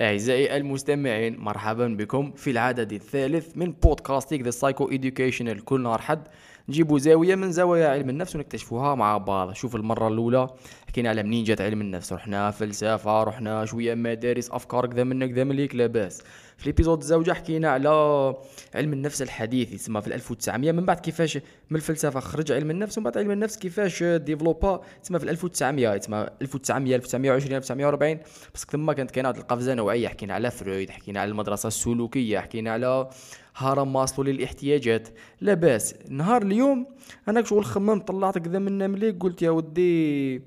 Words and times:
أعزائي 0.00 0.56
المستمعين 0.56 1.36
مرحبا 1.40 1.88
بكم 1.88 2.32
في 2.32 2.50
العدد 2.50 2.92
الثالث 2.92 3.56
من 3.56 3.72
بودكاستيك 3.72 4.42
the 4.42 4.50
psycho 4.50 4.88
educational 4.88 5.64
كل 5.64 5.80
نهار 5.80 6.00
حد 6.00 6.28
نجيبوا 6.68 6.98
زاوية 6.98 7.34
من 7.34 7.52
زوايا 7.52 7.88
علم 7.88 8.10
النفس 8.10 8.36
ونكتشفوها 8.36 8.94
مع 8.94 9.18
بعض. 9.18 9.52
شوف 9.52 9.76
المرة 9.76 10.08
الأولى 10.08 10.48
حكينا 10.88 11.08
على 11.08 11.22
منين 11.22 11.44
جات 11.44 11.60
علم 11.60 11.80
النفس؟ 11.80 12.12
رحنا 12.12 12.50
فلسفة 12.50 13.22
رحنا 13.22 13.64
شوية 13.64 13.94
مدارس 13.94 14.50
أفكار 14.50 14.86
كذا 14.86 15.04
من 15.04 15.26
كذا 15.26 15.44
من 15.44 15.56
ليك 15.56 15.74
لاباس. 15.74 16.22
في 16.56 16.66
ال 16.66 16.70
episode 16.70 16.98
الزوجة 16.98 17.32
حكينا 17.32 17.70
على 17.70 17.88
علم 18.74 18.92
النفس 18.92 19.22
الحديث 19.22 19.72
يسمى 19.72 20.00
في 20.00 20.14
1900 20.14 20.72
من 20.72 20.84
بعد 20.84 21.00
كيفاش 21.00 21.36
من 21.70 21.76
الفلسفة 21.76 22.20
خرج 22.20 22.52
علم 22.52 22.70
النفس 22.70 22.98
ومن 22.98 23.04
بعد 23.04 23.18
علم 23.18 23.30
النفس 23.30 23.58
كيفاش 23.58 24.02
développa 24.02 24.80
تسمى 25.02 25.18
في 25.18 25.30
1900 25.30 25.96
تسمى 25.96 26.28
1900 26.42 26.96
1920 26.96 27.56
1940 27.56 28.18
بس 28.54 28.64
ثم 28.64 28.92
كانت 28.92 29.10
كاينة 29.10 29.28
واحد 29.28 29.40
القفزة 29.40 29.74
نوعية 29.74 30.08
حكينا 30.08 30.34
على 30.34 30.50
فرويد 30.50 30.90
حكينا 30.90 31.20
على 31.20 31.30
المدرسة 31.30 31.66
السلوكية 31.66 32.38
حكينا 32.38 32.72
على 32.72 33.10
هرم 33.56 33.92
ماسلو 33.92 34.24
للاحتياجات. 34.24 35.08
لاباس 35.40 35.94
نهار 36.08 36.42
اليوم 36.42 36.86
أنا 37.28 37.44
شغل 37.44 37.64
خممت 37.64 38.08
طلعت 38.08 38.38
كذا 38.38 38.58
من 38.58 38.90
مليك 38.90 39.22
قلت 39.22 39.42
يا 39.42 39.50
ودي 39.50 40.42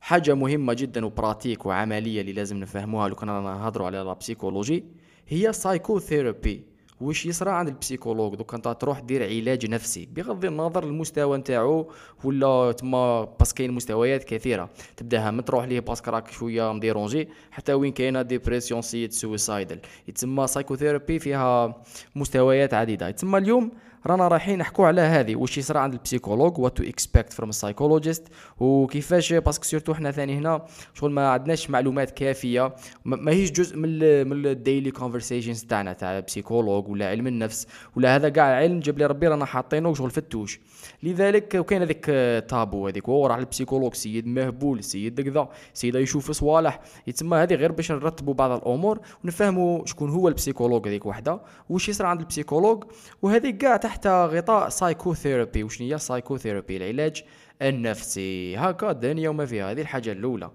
حاجة 0.00 0.34
مهمة 0.34 0.74
جدا 0.74 1.06
و 1.06 1.13
pratique 1.13 1.66
وعملية 1.66 2.20
اللي 2.20 2.32
لازم 2.32 2.56
نفهموها 2.56 3.08
لو 3.08 3.14
كنا 3.14 3.40
نهضروا 3.40 3.86
على 3.86 4.02
ال 4.02 4.09
psychologie 4.09 4.84
هي 5.32 5.52
psychotherapy 5.52 6.62
واش 7.00 7.26
يصرى 7.26 7.50
عند 7.50 7.68
ال 7.68 7.73
psychologue 7.73 8.34
دوك 8.34 8.54
انت 8.54 8.68
تروح 8.68 9.00
دير 9.00 9.22
علاج 9.22 9.66
نفسي 9.66 10.08
بغض 10.16 10.44
النظر 10.44 10.84
المستوى 10.84 11.38
نتاعو 11.38 11.90
ولا 12.24 12.72
تما 12.72 13.24
parce 13.24 13.44
que 13.44 13.56
كاين 13.56 13.72
مستويات 13.72 14.24
كثيرة. 14.24 14.70
تبداها 14.96 15.30
من 15.30 15.44
تروح 15.44 15.64
ليه 15.64 15.80
parce 15.80 15.99
que 15.99 16.10
راك 16.10 16.30
شوية 16.30 16.72
م 16.72 16.79
dérangé 16.79 17.28
حتى 17.50 17.72
وين 17.72 17.92
كاينة 17.92 18.22
dépression 18.22 18.82
سيد 18.82 19.12
suicidal 19.12 19.78
يتسمى 20.08 20.46
psychotherapy 20.46 21.18
فيها 21.18 21.82
مستويات 22.16 22.74
عديدة. 22.74 23.08
يتسمى 23.08 23.38
اليوم 23.38 23.70
رانا 24.06 24.28
رايحين 24.28 24.58
نحكوا 24.58 24.86
على 24.86 25.00
هذه 25.00 25.36
واش 25.36 25.58
يصرى 25.58 25.78
عند 25.78 25.92
ال 25.92 25.97
psychologue 25.97 26.58
what 26.58 26.76
to 26.76 26.82
expect 26.82 27.32
from 27.32 27.50
ال 27.50 27.56
psychologist 27.56 28.28
وكيفاش 28.60 29.32
parce 29.32 29.52
que 29.52 29.64
surtout 29.64 29.94
حنا 29.94 30.10
ثاني 30.10 30.38
هنا 30.38 30.66
شغل 30.94 31.10
ما 31.10 31.28
عندناش 31.28 31.70
معلومات 31.70 32.10
كافية 32.10 32.74
ما 33.04 33.32
هيش 33.32 33.50
جزء 33.50 33.76
من 33.76 34.28
من 34.28 34.46
ال 34.46 34.53
daily 34.53 34.90
conversations 34.90 35.64
تاعنا 35.64 35.92
تاع 35.92 36.20
psychologue 36.20 36.88
ولا 36.88 37.08
علم 37.08 37.26
النفس 37.26 37.66
ولا 37.96 38.16
هذا 38.16 38.28
كاع 38.28 38.44
علم 38.44 38.80
جاب 38.80 38.98
لي 38.98 39.06
ربي 39.06 39.28
رانا 39.28 39.44
حاطينه 39.44 39.94
شغل 39.94 40.10
فتوش. 40.10 40.60
لذلك 41.02 41.54
وكاين 41.54 41.82
هذيك 41.82 42.04
تابو 42.50 42.88
هذيك 42.88 43.08
هو 43.08 43.26
راح 43.26 43.36
ال 43.36 43.41
psychologue 43.41 43.94
سيد 43.94 44.26
مهبول 44.26 44.84
سيد 44.84 45.20
كذا 45.20 45.48
سيد 45.74 45.94
يشوف 45.94 46.30
صوالح. 46.30 46.80
يتسمى 47.06 47.36
هذه 47.36 47.54
غير 47.54 47.72
باش 47.72 47.92
نرتبوا 47.92 48.34
بعض 48.34 48.50
الأمور 48.50 49.00
ونفهموا 49.24 49.86
شكون 49.86 50.10
هو 50.10 50.28
ال 50.28 50.33
psychologue 50.33 50.88
هذيك 50.88 51.06
وحده 51.06 51.40
واش 51.68 51.88
يصير 51.88 52.06
عند 52.06 52.20
ال 52.20 52.25
psychologue 52.25 52.84
وهذه 53.22 53.50
كاع 53.50 53.76
تحت 53.92 54.06
غطاء 54.06 54.68
psychotherapy 54.68 55.64
وشنو 55.64 55.86
هي 55.86 55.98
psychotherapy 55.98 56.76
العلاج 56.76 57.24
النفسي. 57.62 58.56
هكا 58.56 58.90
الدنيا 58.90 59.28
وما 59.28 59.46
فيها. 59.46 59.72
هذه 59.72 59.80
الحاجة 59.80 60.12
الأولى. 60.12 60.50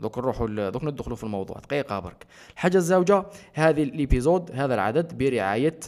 دوك 0.00 0.18
نروحوا 0.18 0.70
دوك 0.70 0.84
ندخلوا 0.84 1.16
في 1.16 1.24
الموضوع. 1.24 1.58
دقيقة 1.58 1.98
برك. 1.98 2.26
الحاجة 2.52 2.76
الزوجة 2.76 3.24
هذه 3.54 3.82
ال 3.82 3.91
episode 3.91 4.50
هذا 4.54 4.74
العدد 4.74 5.18
برعايه 5.18 5.80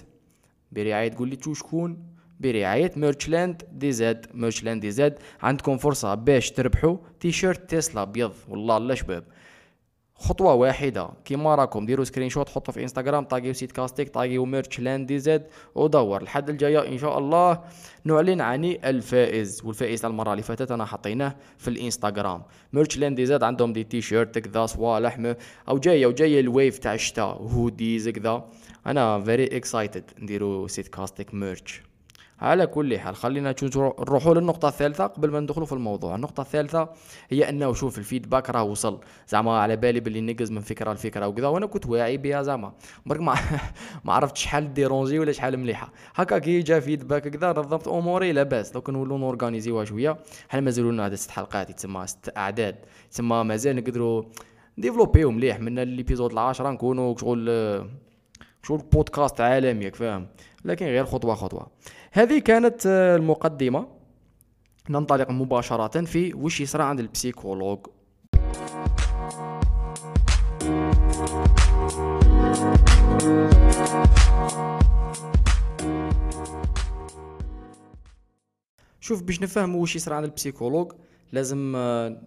برعاية 0.73 1.09
تقول 1.09 1.29
لي 1.29 1.39
شكون؟ 1.55 1.99
برعاية 2.41 2.93
Merchland 2.97 3.63
DZ 3.73 4.27
Merchland 4.35 4.81
DZ 4.81 5.19
عندكم 5.43 5.79
فرصة 5.79 6.15
باش 6.15 6.51
تربحوا 6.51 6.97
تيشيرت 7.21 7.71
تسلا 7.71 8.03
أبيض. 8.03 8.33
والله 8.49 8.79
لا 8.79 8.95
شباب. 8.95 9.25
خطوة 10.23 10.55
واحدة. 10.55 11.09
كيما 11.25 11.55
راكم 11.55 11.87
ديروا 11.87 12.05
screenshot 12.05 12.49
حطوا 12.49 12.75
في 12.75 12.83
انستغرام 12.83 13.25
طاقيو 13.25 13.53
سيت 13.53 13.73
كاستيك 13.73 14.09
طاقيو 14.09 14.45
Merchland 14.45 15.07
DZ 15.07 15.47
ودور. 15.75 16.23
الحد 16.23 16.51
الجاية 16.51 16.89
إن 16.89 16.99
شاء 16.99 17.19
الله 17.19 17.61
نعلن 18.05 18.41
عن 18.41 18.65
الفائز 18.65 19.63
والفائز 19.65 20.05
المرة 20.05 20.33
اللي 20.33 20.43
فاتت 20.43 20.71
أنا 20.71 20.85
حطيناه 20.85 21.37
في 21.59 21.69
الإنستغرام. 21.69 22.43
Merchland 22.73 23.17
DZ 23.17 23.43
عندهم 23.43 23.73
des 23.73 23.85
t-shirts 23.85 24.39
كذا 24.39 24.67
صوالح 24.67 25.35
أو 25.69 25.79
جاية 25.79 26.07
وجاية 26.07 26.41
ال 26.41 26.48
wave 26.48 26.79
تاع 26.79 26.95
الشتاء 26.95 27.43
hoodies 27.43 28.09
كذا. 28.09 28.45
أنا 28.87 29.21
very 29.21 29.57
excited 29.57 30.05
نديرو 30.19 30.67
ست 30.67 30.89
كاستيك 30.89 31.35
ميرش 31.35 31.83
على 32.43 32.67
كل 32.67 32.99
حال 32.99 33.17
خلينا 33.17 33.55
نروحوا 33.77 34.35
للنقطة 34.35 34.69
الثالثة 34.69 35.07
قبل 35.07 35.31
ما 35.31 35.41
ندخلوا 35.41 35.67
في 35.67 35.73
الموضوع. 35.73 36.15
النقطة 36.15 36.41
الثالثة 36.41 36.89
هي 37.31 37.49
أنه 37.49 37.73
شوف 37.73 37.99
ال 37.99 38.04
feedback 38.04 38.51
راه 38.51 38.63
وصل. 38.63 39.01
زعما 39.29 39.59
على 39.59 39.77
بالي 39.77 40.01
باللي 40.01 40.21
نقز 40.21 40.51
من 40.51 40.61
فكرة 40.61 40.93
لفكرة 40.93 41.29
وكذا 41.29 41.47
وأنا 41.47 41.67
كنت 41.67 41.87
واعي 41.87 42.17
بها 42.17 42.43
زعما. 42.43 42.73
برك 43.07 43.21
ما 43.21 43.35
ما 44.05 44.13
عرفت 44.13 44.37
شحال 44.37 44.75
dérangé 44.75 45.19
ولا 45.19 45.33
شحال 45.33 45.57
مليحة. 45.57 45.93
هكا 46.15 46.39
كي 46.39 46.61
جا 46.61 46.81
feedback 46.81 47.29
كذا 47.29 47.53
نظمت 47.53 47.89
أموري 47.89 48.33
لاباس 48.33 48.71
دوك 48.71 48.91
نولوا 48.91 49.19
نorganisiوها 49.19 49.85
شوية. 49.85 50.17
حنا 50.49 50.61
مازالوا 50.61 50.93
لنا 50.93 51.17
ست 51.17 51.31
حلقات 51.31 51.71
يتسمى 51.71 52.07
ست 52.07 52.33
أعداد. 52.37 52.77
تسمى 53.11 53.45
مازال 53.45 53.77
نقدروا 53.77 54.23
développiو 54.79 55.31
مليح. 55.31 55.61
من 55.61 55.79
ال 55.79 55.85
épisode 55.85 56.33
العاشرة 56.33 56.71
نكونوا 56.71 57.17
شغل 57.17 57.49
شغل 58.63 58.79
بودكاست 58.93 59.41
عالمي 59.41 59.91
فاهم 59.91 60.27
لكن 60.65 60.87
غير 60.87 61.05
خطوة 61.05 61.35
خطوة. 61.35 61.67
هذه 62.15 62.39
كانت 62.39 62.87
آه، 62.87 63.17
المقدمة. 63.17 63.89
ننطلق 64.91 65.31
مباشرة 65.31 66.05
في 66.05 66.35
وش 66.35 66.61
يصرى 66.61 66.83
عند 66.83 67.01
ال 67.01 67.07
psychologue. 67.07 67.79
شوف 79.01 79.23
باش 79.23 79.43
نفهم 79.43 79.77
وش 79.77 79.97
يصرى 79.97 80.15
عند 80.15 80.25
ال 80.25 80.30
psychologue 80.30 80.93
لازم 81.33 81.77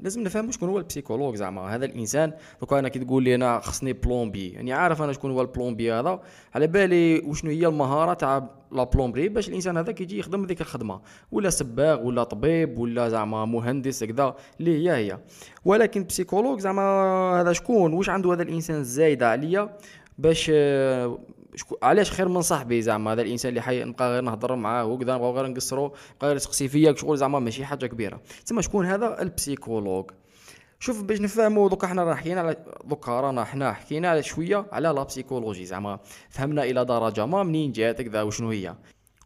لازم 0.02 0.24
نفهم 0.24 0.52
شكون 0.52 0.70
هو 0.70 0.78
ال 0.78 0.82
psychologue 0.82 1.36
زعما. 1.36 1.76
هذا 1.76 1.86
الإنسان 1.86 2.34
دوكا 2.62 2.80
أنا 2.80 2.90
كي 2.90 3.00
تقول 3.00 3.24
لي 3.24 3.36
أنا 3.36 3.60
خصني 3.60 3.94
plombier 3.94 4.50
يعني 4.50 4.74
عارف 4.74 5.02
أنا 5.02 5.14
شكون 5.14 5.32
هو 5.32 5.42
ال 5.42 5.47
plombier 5.47 5.92
هذا. 5.92 6.20
على 6.56 6.68
بالي 6.68 7.20
وشنو 7.20 7.52
هي 7.52 7.68
المهارة 7.68 8.14
تاع 8.14 8.50
la 8.72 8.84
plomberie 8.84 9.30
باش 9.30 9.50
الإنسان 9.50 9.78
هذا 9.78 9.92
كيجي 9.92 10.20
يخدم 10.20 10.46
ديك 10.46 10.62
الخدمة. 10.62 11.02
ولا 11.32 11.50
سباغ 11.50 12.06
ولا 12.06 12.24
طبيب 12.24 12.80
ولا 12.80 13.10
زعما 13.10 13.46
مهندس 13.46 14.04
كذا 14.04 14.36
اللي 14.60 14.90
هي 14.90 14.92
هي. 14.92 15.20
ولكن 15.66 16.04
psychologue 16.04 16.60
زعما 16.60 16.82
هذا 17.42 17.54
شكون؟ 17.54 17.94
واش 17.94 18.10
عنده 18.10 18.34
هذا 18.34 18.44
الإنسان 18.44 18.84
زايده 18.84 19.30
عليا 19.30 19.78
باش 20.18 20.52
شكو 21.56 21.78
علاش 21.84 22.12
خير 22.12 22.28
من 22.28 22.42
صاحبي 22.42 22.82
زعما؟ 22.82 23.14
هذا 23.14 23.22
الإنسان 23.22 23.50
اللي 23.50 23.62
جاي 23.62 23.84
نبقى 23.84 24.12
غير 24.12 24.22
نهضر 24.22 24.56
معاه 24.56 24.86
وكذا 24.86 25.16
نبقى 25.16 25.32
غير 25.32 25.48
نقصرو 25.48 25.86
نبقى 25.86 26.28
غير 26.28 26.36
يسقسي 26.36 26.68
فيا 26.68 26.96
شغل 26.96 27.18
زعما 27.18 27.40
ماشي 27.40 27.66
حاجة 27.66 27.86
كبيرة. 27.86 28.22
تسمى 28.46 28.62
شكون 28.62 28.86
هذا؟ 28.86 29.22
ال 29.22 29.29
psychologue. 29.29 30.12
شوف 30.80 31.04
باش 31.04 31.22
نفهموا 31.22 31.70
دوكا 31.70 31.88
حنا 31.88 32.04
راه 32.04 32.14
حكينا 32.14 32.42
على 32.42 32.56
دوكا 32.86 33.22
رانا 33.22 33.44
حنا 33.44 33.74
حكينا 33.74 34.10
على 34.10 34.24
شوية 34.24 34.66
على 34.72 34.88
la 34.88 35.04
psychologie 35.04 35.66
زعما. 35.66 36.00
فهمنا 36.30 36.64
إلى 36.64 36.86
درجة 36.86 37.26
ما 37.26 37.44
منين 37.44 37.72
جات 37.72 38.02
كذا 38.02 38.22
وشنو 38.22 38.50
هي. 38.50 38.76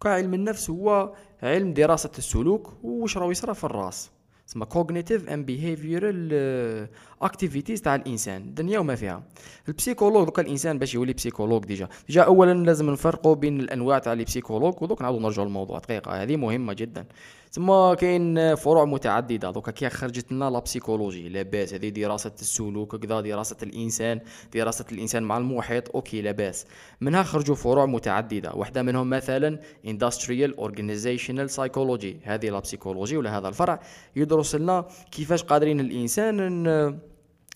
علم 0.06 0.34
النفس 0.34 0.70
هو 0.70 1.14
علم 1.44 1.74
دراسة 1.74 2.12
السلوك 2.18 2.74
وش 2.84 3.18
راه 3.18 3.32
يصرى 3.32 3.54
في 3.54 3.64
الرأس. 3.64 4.12
تسمى 4.50 4.66
cognitive 4.66 5.30
and 5.30 5.46
behavioral 5.46 6.88
activities 7.22 7.82
تاع 7.82 7.96
الإنسان. 7.96 8.42
الدنيا 8.42 8.80
وما 8.80 8.96
فيها. 8.96 9.24
ال 9.68 9.73
psychologue 9.73 10.26
دوكا 10.26 10.42
الإنسان 10.42 10.80
باش 10.80 10.96
يولي 10.96 11.14
psychologue 11.14 11.66
déjà. 11.66 11.88
déjà 12.08 12.22
اولا 12.22 12.54
لازم 12.54 12.90
نفرقوا 12.90 13.36
بين 13.36 13.60
الأنواع 13.60 14.00
تاع 14.00 14.14
les 14.14 14.24
psychologues 14.24 14.74
ودوك 14.82 15.02
نعاودو 15.02 15.20
نرجعوا 15.20 15.48
للموضوع. 15.48 15.80
دقيقة 15.80 16.24
هذه 16.24 16.36
مهمة 16.36 16.74
جدا. 16.74 17.06
تما 17.52 17.94
كاين 17.94 18.56
فروع 18.56 18.86
متعددة. 18.86 19.52
دوكا 19.52 19.72
كي 19.72 19.90
خرجت 19.90 20.32
لنا 20.32 20.50
la 20.50 20.60
psychologie 20.60 21.30
لاباس 21.30 21.74
هذه 21.74 21.90
دراسة 21.90 22.32
السلوك 22.42 22.96
كذا 22.96 23.22
دراسة 23.22 23.58
الإنسان 23.64 24.20
دراسة 24.54 24.86
الإنسان 24.92 25.24
مع 25.24 25.38
المحيط. 25.38 25.96
okay 25.96 26.22
لاباس 26.22 26.66
منها 27.02 27.24
خرجوا 27.24 27.56
فروع 27.56 27.86
متعددة. 27.86 28.54
واحدة 28.54 28.84
منهم 28.84 29.10
مثلا 29.10 29.60
industrial 29.88 30.52
organizational 30.60 31.50
psychology. 31.56 32.16
هذه 32.24 32.50
la 32.50 32.60
psychologie 32.60 33.18
ولا 33.18 33.38
هذا 33.38 33.48
الفرع. 33.48 33.80
يدرس 34.16 34.56
لنا 34.56 34.86
كيفاش 35.12 35.44
قادرين 35.44 35.80
الإنسان 35.80 37.00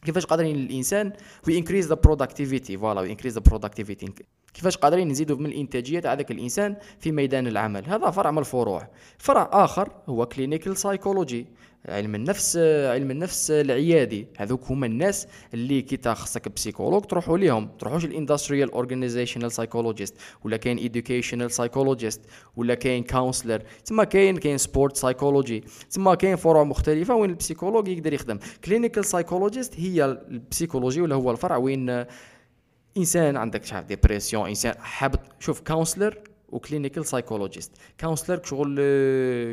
كيفاش 0.06 0.26
قادرين 0.26 0.56
الإنسان 0.56 1.14
we 1.48 1.58
increase 1.58 1.88
the 1.88 1.96
productivity 1.96 2.78
voilà 2.78 3.02
we 3.02 3.12
increase 3.12 3.34
the 3.34 3.42
productivity 3.42 4.14
كيفاش 4.54 4.78
قادرين 4.78 5.08
نزيدوا 5.08 5.38
من 5.38 5.46
الإنتاجية 5.46 6.00
تاع 6.00 6.14
ذاك 6.14 6.32
الإنسان 6.32 6.76
في 7.00 7.12
ميدان 7.12 7.48
العمل. 7.48 7.86
هذا 7.86 8.10
فرع 8.10 8.32
من 8.32 8.38
الفروع. 8.38 8.88
فرع 9.18 9.50
آخر 9.54 9.90
هو 10.10 10.26
clinical 10.26 10.78
psychology 10.78 11.48
علم 11.90 12.16
النفس 12.16 12.58
علم 12.92 13.12
النفس 13.12 13.52
العيادي. 13.52 14.28
هذوك 14.38 14.64
هما 14.72 14.86
الناس 14.86 15.28
اللي 15.54 15.82
كي 15.82 15.98
تخصك 15.98 16.50
psychologue 16.50 17.06
تروحوا 17.06 17.38
ليهم. 17.38 17.70
تروحوش 17.80 18.06
ال 18.06 18.12
industrial 18.12 18.72
organizational 18.72 19.52
psychologist 19.52 20.16
ولا 20.44 20.58
كاين 20.58 20.78
educational 20.78 21.52
psychologist 21.52 22.22
ولا 22.56 22.74
كاين 22.74 23.04
counselor 23.04 23.62
تما 23.86 24.04
كاين 24.04 24.38
كاين 24.38 24.58
sport 24.58 24.98
psychology 24.98 25.64
تما 25.92 26.16
كاين 26.16 26.36
فروع 26.36 26.64
مختلفة 26.64 27.16
وين 27.16 27.30
ال 27.30 27.35
psychologue 27.35 27.88
يقدر 27.88 28.14
يخدم. 28.14 28.40
clinical 28.66 29.06
psychologist 29.06 29.80
هي 29.80 30.06
ال 30.06 30.14
psychologie 30.14 31.02
ولا 31.02 31.16
هو 31.16 31.32
الفرع 31.32 31.58
وين 31.58 32.06
إنسان 32.98 33.38
عندك 33.38 33.66
شحال 33.66 33.88
dépression 33.88 34.48
إنسان 34.48 34.74
حابط 34.80 35.20
شوف 35.40 35.62
counselor 35.62 36.18
و 36.50 36.56
clinical 36.56 37.06
psychologist 37.06 37.72
counselor 38.00 38.42
شغل 38.44 38.80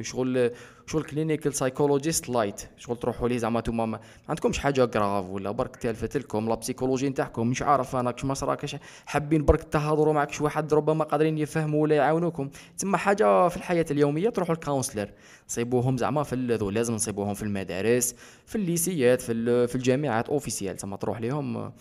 شغل 0.07 0.51
شغل 0.87 1.03
clinical 1.03 1.55
psychologist 1.55 2.29
light 2.29 2.61
شغل 2.77 2.97
تروحوا 2.97 3.29
ليه 3.29 3.39
زعما 3.39 3.61
نتوما 3.61 3.87
ما 3.87 4.01
عندكمش 4.29 4.59
حاجة 4.59 4.85
grave 4.85 5.29
ولا 5.31 5.51
برك 5.51 5.77
تالفت 5.77 6.17
لكم 6.17 6.49
la 6.49 6.55
psychologie 6.55 7.09
نتاعكم 7.09 7.47
مش 7.47 7.63
عارف 7.63 7.97
أنا 7.97 8.11
كش 8.11 8.25
ما 8.25 8.35
صراكش 8.35 8.77
حابين 9.07 9.45
برك 9.45 9.63
تهضروا 9.63 10.15
معك 10.15 10.31
واحد 10.41 10.75
ربما 10.75 11.05
قادرين 11.05 11.39
يفهموا 11.39 11.83
ولا 11.83 11.97
يعاونوكم. 11.97 12.51
تما 12.79 12.97
حاجة 12.99 13.49
في 13.49 13.57
الحياة 13.57 13.87
اليومية 13.91 14.29
تروحوا 14.29 14.55
ال 14.55 14.60
counselor 14.60 15.11
صيبوهم 15.47 15.97
زعما 15.97 16.23
في 16.23 16.57
ذو 16.57 16.71
لازم 16.71 16.95
نصيبوهم 16.95 17.35
في 17.35 17.43
المدارس 17.43 18.15
في 18.47 18.57
ال 18.57 18.66
lycéeات 18.66 19.21
في 19.21 19.67
في 19.67 19.75
الجامعات 19.75 20.29
officiel 20.29 20.77
تما 20.77 20.97
تروح 20.97 21.21
لهم 21.21 21.73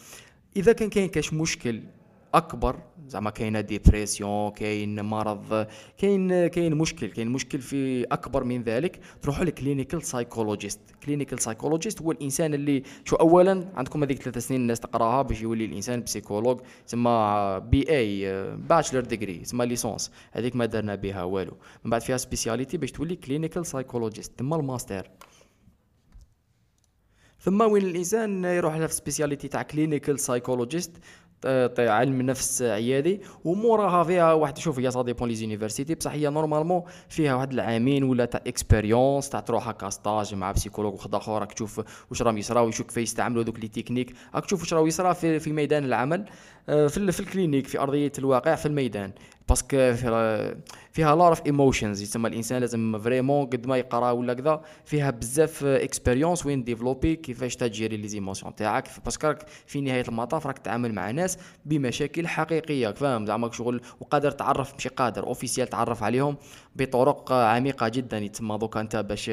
إذا 0.58 0.74
كان 0.74 0.90
كاين 0.90 1.10
كاش 1.10 1.34
مشكل 1.34 1.82
أكبر 2.34 2.80
زعما 3.08 3.30
كاينة 3.30 3.62
dépression 3.62 4.52
كاين 4.52 5.02
مرض 5.02 5.68
كاين 5.98 6.48
كاين 6.48 6.76
مشكل 6.76 7.08
كاين 7.08 7.28
مشكل 7.28 7.60
في 7.60 8.04
أكبر 8.04 8.44
من 8.44 8.64
ذلك 8.64 9.00
تروحوا 9.22 9.46
ل 9.46 9.52
clinical 9.52 10.04
psychologist 10.04 10.80
clinical 11.04 11.40
psychologist 11.40 12.02
هو 12.02 12.12
الإنسان 12.12 12.54
اللي 12.54 12.84
شو 13.06 13.16
اولا 13.16 13.72
عندكم 13.76 14.04
هذيك 14.04 14.22
ثلاث 14.22 14.38
سنين 14.38 14.62
الناس 14.62 14.80
تقرأها 14.80 15.22
باش 15.22 15.42
يولي 15.42 15.66
الإنسان 15.66 16.04
psychologue 16.04 16.62
تسمى 16.88 17.62
BA 17.64 17.90
bachelor 17.90 19.02
degree 19.02 19.38
تسمى 19.38 19.66
licence 19.66 20.12
هذيك 20.32 20.56
ما 20.56 20.66
درنا 20.66 20.96
بها 20.96 21.24
والو. 21.24 21.58
من 21.84 21.92
بعد 21.92 22.02
فيها 22.02 22.18
spécialité 22.18 22.78
باش 22.78 22.92
تولي 22.92 23.16
clinical 23.16 23.66
psychologist 23.66 24.40
تما 24.40 24.56
الماستر. 24.56 25.10
ثم 27.42 27.62
وين 27.62 27.84
الإنسان 27.84 28.46
يروح 28.46 28.86
في 28.86 28.94
spécialité 28.94 29.48
تاع 29.48 29.62
clinical 29.62 30.20
psychologist 30.20 30.92
علم 31.80 32.22
نفس 32.22 32.62
عيادي 32.62 33.22
وموراها 33.44 34.04
فيها 34.04 34.34
واحد 34.34 34.58
شوف 34.58 34.80
هي 34.80 34.92
ça 34.92 35.02
dépend 35.02 35.30
les 35.30 35.36
universités 35.36 35.96
بصح 35.96 36.12
هي 36.12 36.30
normalement 36.30 36.84
فيها 37.10 37.36
واحد 37.36 37.54
العامين 37.54 38.04
ولا 38.04 38.26
تاع 38.26 38.42
expérience 38.48 39.30
تاع 39.30 39.40
تروح 39.40 39.68
هكا 39.68 39.90
stage 39.90 40.36
مع 40.36 40.52
psychologue 40.52 40.94
واحد 40.94 41.16
آخر 41.16 41.40
راك 41.40 41.54
تشوف 41.54 41.82
واش 42.10 42.22
راهم 42.22 42.38
يصراو 42.38 42.66
ويشوف 42.66 42.88
كيف 42.88 42.98
يستعملوا 42.98 43.44
دوك 43.44 43.60
les 43.60 43.68
techniques 43.68 44.14
راك 44.36 44.46
تشوف 44.46 44.62
واش 44.62 44.74
راهو 44.74 44.88
يصرا 44.88 45.14
في, 45.14 45.40
في 45.40 45.52
ميدان 45.52 45.84
العمل. 45.84 46.26
في, 46.70 47.12
في 47.12 47.20
ال 47.20 47.25
clinique 47.25 47.68
في 47.68 47.80
أرضية 47.80 48.12
الواقع 48.20 48.56
في 48.56 48.66
الميدان. 48.66 49.12
parce 49.50 49.77
que 49.77 49.94
فيها 50.92 51.16
لار 51.16 51.28
of 51.28 51.46
emotions 51.46 52.02
يسمى 52.02 52.30
الإنسان 52.30 52.62
لازم 52.62 53.00
vraiment 53.00 53.46
قد 53.46 53.68
ما 53.68 53.78
يقرأ 53.78 54.12
ولا 54.12 54.34
كذا. 54.34 54.62
فيها 54.86 55.12
بزاف 55.12 55.64
expérience 55.64 56.46
وين 56.46 56.64
développer 56.64 57.16
كيفاش 57.16 57.56
تgérer 57.56 57.98
les 57.98 58.08
émotions 58.08 58.56
تاعك. 58.56 58.88
parce 59.06 59.23
que 59.23 59.34
في 59.66 59.82
نهاية 59.82 60.04
المطاف 60.08 60.48
راك 60.48 60.58
تتعامل 60.58 60.94
مع 60.94 61.12
ناس 61.12 61.38
بمشاكل 61.66 62.28
حقيقية 62.28 62.92
فاهم؟ 62.92 63.26
زعما 63.26 63.52
شغل 63.52 63.82
وقادر 64.00 64.32
تعرف 64.32 64.74
ماشي 64.74 64.90
قادر 64.90 65.24
officiel 65.24 65.68
تعرف 65.68 66.04
عليهم 66.04 66.38
بطرق 66.76 67.32
عميقة 67.32 67.88
جدا 67.88 68.18
يتسمى 68.18 68.58
دوكا 68.58 68.82
أنت 68.82 68.96
باش 68.96 69.32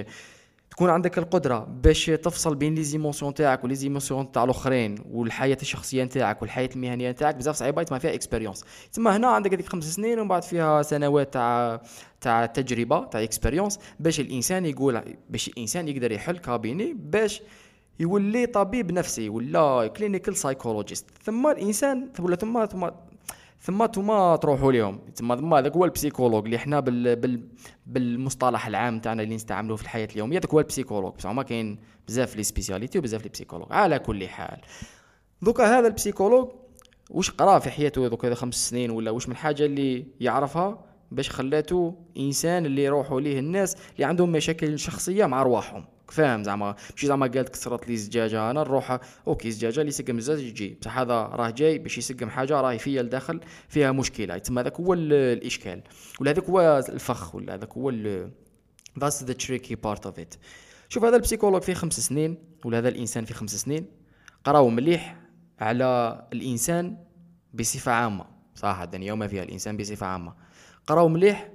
تكون 0.76 0.90
عندك 0.90 1.18
القدرة 1.18 1.58
باش 1.82 2.06
تفصل 2.06 2.54
بين 2.54 2.74
les 2.74 2.82
émotions 2.82 3.34
تاعك 3.34 3.64
و 3.64 3.74
les 3.74 3.90
émotions 3.90 4.32
تاع 4.32 4.44
الأخرين 4.44 4.98
والحياة 5.10 5.58
الشخصية 5.62 6.04
تاعك 6.04 6.42
والحياة 6.42 6.68
المهنية 6.76 7.12
تاعك 7.12 7.36
بزاف 7.36 7.56
صعيبة 7.56 7.86
ما 7.90 7.98
فيها 7.98 8.14
expérience 8.14 8.64
تما 8.92 9.16
هنا 9.16 9.26
عندك 9.28 9.52
هذيك 9.54 9.68
خمس 9.68 9.84
سنين 9.84 10.18
ومن 10.18 10.28
بعد 10.28 10.42
فيها 10.42 10.82
سنوات 10.82 11.32
تاع 11.34 11.80
تاع 12.20 12.46
تجربة 12.46 13.04
تاع 13.04 13.22
expérience 13.22 13.78
باش 14.00 14.20
الإنسان 14.20 14.66
يقول 14.66 15.02
باش 15.30 15.48
الإنسان 15.48 15.88
يقدر 15.88 16.12
يحل 16.12 16.38
cabinet 16.38 16.94
باش 16.94 17.42
يولي 18.00 18.46
طبيب 18.46 18.92
نفسي 18.92 19.28
ولا 19.28 19.86
clinical 19.86 20.36
psychologist 20.36 21.06
ثم 21.24 21.46
الإنسان 21.46 22.08
ولا 22.20 22.36
ثم 22.36 22.66
ثم 22.66 22.88
ثم 23.66 23.86
توما 23.86 24.36
تروحوا 24.36 24.72
لهم 24.72 25.00
ثم 25.14 25.36
ثم 25.36 25.54
هذاك 25.54 25.72
هو 25.72 25.84
ال 25.84 25.89
psychologue 25.89 26.44
اللي 26.44 26.58
حنا 26.58 26.80
بال 26.80 27.16
بال 27.16 27.48
بالمصطلح 27.86 28.66
العام 28.66 29.00
تاعنا 29.00 29.22
اللي 29.22 29.34
نستعملوه 29.34 29.76
في 29.76 29.82
الحياة 29.82 30.08
اليومية 30.12 30.38
هذاك 30.38 30.50
هو 30.50 30.60
ال 30.60 30.64
psychologue. 30.64 31.14
بصح 31.14 31.30
ما 31.30 31.42
كاين 31.42 31.78
بزاف 32.08 32.36
les 32.36 32.42
spécialités 32.42 32.98
وبزاف 32.98 33.22
les 33.22 33.28
psychologues. 33.28 33.66
على 33.70 33.98
كل 33.98 34.28
حال. 34.28 34.60
دوكا 35.42 35.78
هذا 35.78 35.86
ال 35.86 35.91
psychologue 35.91 36.48
واش 37.10 37.30
قرا 37.30 37.58
في 37.58 37.70
حياته 37.70 38.08
دوكا 38.08 38.34
خمس 38.34 38.70
سنين 38.70 38.90
ولا 38.90 39.10
واش 39.10 39.28
من 39.28 39.32
الحاجة 39.32 39.64
اللي 39.64 40.06
يعرفها 40.20 40.84
باش 41.10 41.30
خلاته 41.30 41.94
إنسان 42.16 42.66
اللي 42.66 42.84
يروحوا 42.84 43.20
ليه 43.20 43.38
الناس 43.38 43.76
اللي 43.94 44.04
عندهم 44.04 44.32
مشاكل 44.32 44.78
شخصية 44.78 45.26
مع 45.26 45.40
ارواحهم 45.40 45.84
فاهم 46.08 46.44
زعما 46.44 46.76
ماشي 46.90 47.06
زعما 47.06 47.26
قالت 47.26 47.48
كسرت 47.48 47.88
لي 47.88 47.96
زجاجة 47.96 48.50
أنا 48.50 48.60
نروح 48.60 49.00
OK 49.26 49.50
زجاجة 49.50 49.80
اللي 49.80 49.88
يسقم 49.88 50.18
الزجاج 50.18 50.40
يجي 50.40 50.78
بصح 50.80 50.98
هذا 50.98 51.14
راه 51.14 51.50
جاي 51.50 51.78
باش 51.78 51.98
يسقم 51.98 52.30
حاجة 52.30 52.60
راهي 52.60 52.78
فيا 52.78 53.02
لداخل 53.02 53.40
فيها 53.68 53.92
مشكلة. 53.92 54.38
تما 54.38 54.60
هذاك 54.60 54.80
هو 54.80 54.94
الإشكال 54.94 55.82
ولا 56.20 56.30
هذاك 56.30 56.44
هو 56.44 56.84
الفخ 56.88 57.34
ولا 57.34 57.54
هذاك 57.54 57.72
هو 57.72 57.90
that's 58.98 59.24
the 59.24 59.32
tricky 59.32 59.74
part 59.74 60.06
of 60.06 60.18
it 60.18 60.34
شوف 60.88 61.04
هذا 61.04 61.16
ال 61.16 61.20
psychologue 61.20 61.62
في 61.62 61.74
خمس 61.74 62.00
سنين 62.00 62.38
ولا 62.64 62.78
هذا 62.78 62.88
الإنسان 62.88 63.24
في 63.24 63.34
خمس 63.34 63.56
سنين 63.56 63.86
قراو 64.44 64.68
مليح 64.68 65.16
على 65.60 66.22
الإنسان 66.32 66.96
بصفة 67.54 67.92
عامة. 67.92 68.24
صراحة 68.54 68.84
الدنيا 68.84 69.12
وما 69.12 69.28
فيها 69.28 69.42
الإنسان 69.42 69.76
بصفة 69.76 70.06
عامة. 70.06 70.34
قراو 70.86 71.08
مليح 71.08 71.50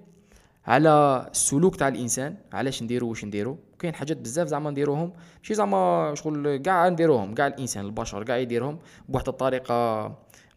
على 0.65 1.27
السلوك 1.31 1.75
تاع 1.75 1.87
الإنسان 1.87 2.37
علاش 2.53 2.83
نديرو 2.83 3.09
واش 3.09 3.25
نديرو؟ 3.25 3.59
كاين 3.81 3.95
حاجات 3.95 4.17
بزاف 4.17 4.47
زعما 4.47 4.69
نديروهم. 4.71 5.13
ماشي 5.39 5.53
زعما 5.53 6.13
شغل 6.15 6.57
كاع 6.57 6.89
نديروهم 6.89 7.33
كاع 7.33 7.47
الإنسان 7.47 7.85
البشر 7.85 8.23
كاع 8.23 8.37
يديرهم 8.37 8.79
بواحد 9.09 9.27
الطريقة 9.27 9.77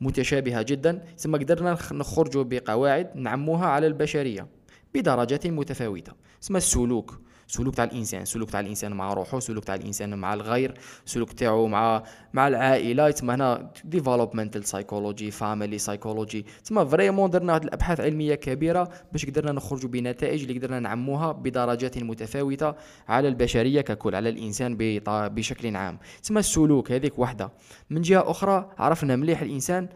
متشابهة 0.01 0.63
جدا. 0.63 1.05
ثم 1.19 1.37
قدرنا 1.37 1.79
نخرجوا 1.93 2.45
بقواعد 2.45 3.17
نعموها 3.17 3.67
على 3.67 3.87
البشرية 3.87 4.47
بدرجات 4.95 5.47
متفاوتة. 5.47 6.13
اسمها 6.43 6.59
السلوك. 6.59 7.21
سلوك 7.55 7.75
تاع 7.75 7.85
الإنسان 7.85 8.25
سلوك 8.25 8.51
تاع 8.51 8.61
الإنسان 8.61 8.93
مع 8.93 9.13
روحه 9.13 9.39
سلوك 9.39 9.65
تاع 9.65 9.75
الإنسان 9.75 10.19
مع 10.19 10.35
الغير 10.35 10.75
سلوك 11.05 11.33
تاعو 11.33 11.67
مع 11.67 12.03
مع 12.33 12.49
العائلة. 12.49 13.11
تما 13.11 13.35
هنا 13.35 13.71
developmental 13.85 14.65
psychology 14.65 15.31
family 15.31 15.79
psychology 15.79 16.47
تما 16.65 16.85
vraiment 16.85 17.31
درنا 17.31 17.55
هاد 17.55 17.65
الأبحاث 17.65 18.01
علمية 18.01 18.35
كبيرة 18.35 18.89
باش 19.13 19.27
قدرنا 19.27 19.53
نخرجوا 19.53 19.91
بنتائج 19.91 20.43
اللي 20.43 20.59
قدرنا 20.59 20.81
نعموها 20.81 21.33
بدرجات 21.33 21.99
متفاوتة 21.99 22.75
على 23.09 23.29
البشرية 23.29 23.81
ككل 23.81 24.15
على 24.15 24.29
الإنسان 24.29 24.77
بشكل 25.09 25.77
عام. 25.77 25.99
تما 26.23 26.41
السلوك 26.41 26.93
هذيك 26.93 27.19
وحدة. 27.19 27.53
من 27.91 28.03
جهة 28.03 28.31
أخرى 28.31 28.71
عرفنا 28.79 29.17
مليح 29.17 29.43
الإنسان 29.43 29.89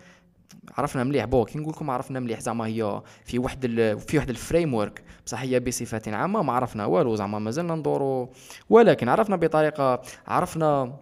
عرفنا 0.76 1.04
مليح. 1.04 1.24
bon 1.24 1.44
كي 1.44 1.58
نقول 1.58 1.72
لكم 1.72 1.90
عرفنا 1.90 2.20
مليح 2.20 2.40
زعما 2.40 2.66
هي 2.66 3.02
في 3.24 3.38
واحد 3.38 3.66
في 4.06 4.16
واحد 4.16 4.30
ال 4.30 4.74
framework 4.74 5.02
بصح 5.26 5.40
هي 5.40 5.60
بصفة 5.60 6.02
عامة 6.06 6.42
ما 6.42 6.52
عرفنا 6.52 6.86
والو 6.86 7.14
زعما 7.14 7.38
مازلنا 7.38 7.74
ندورو. 7.74 8.28
ولكن 8.70 9.08
عرفنا 9.08 9.36
بطريقة 9.36 10.02
عرفنا 10.26 10.96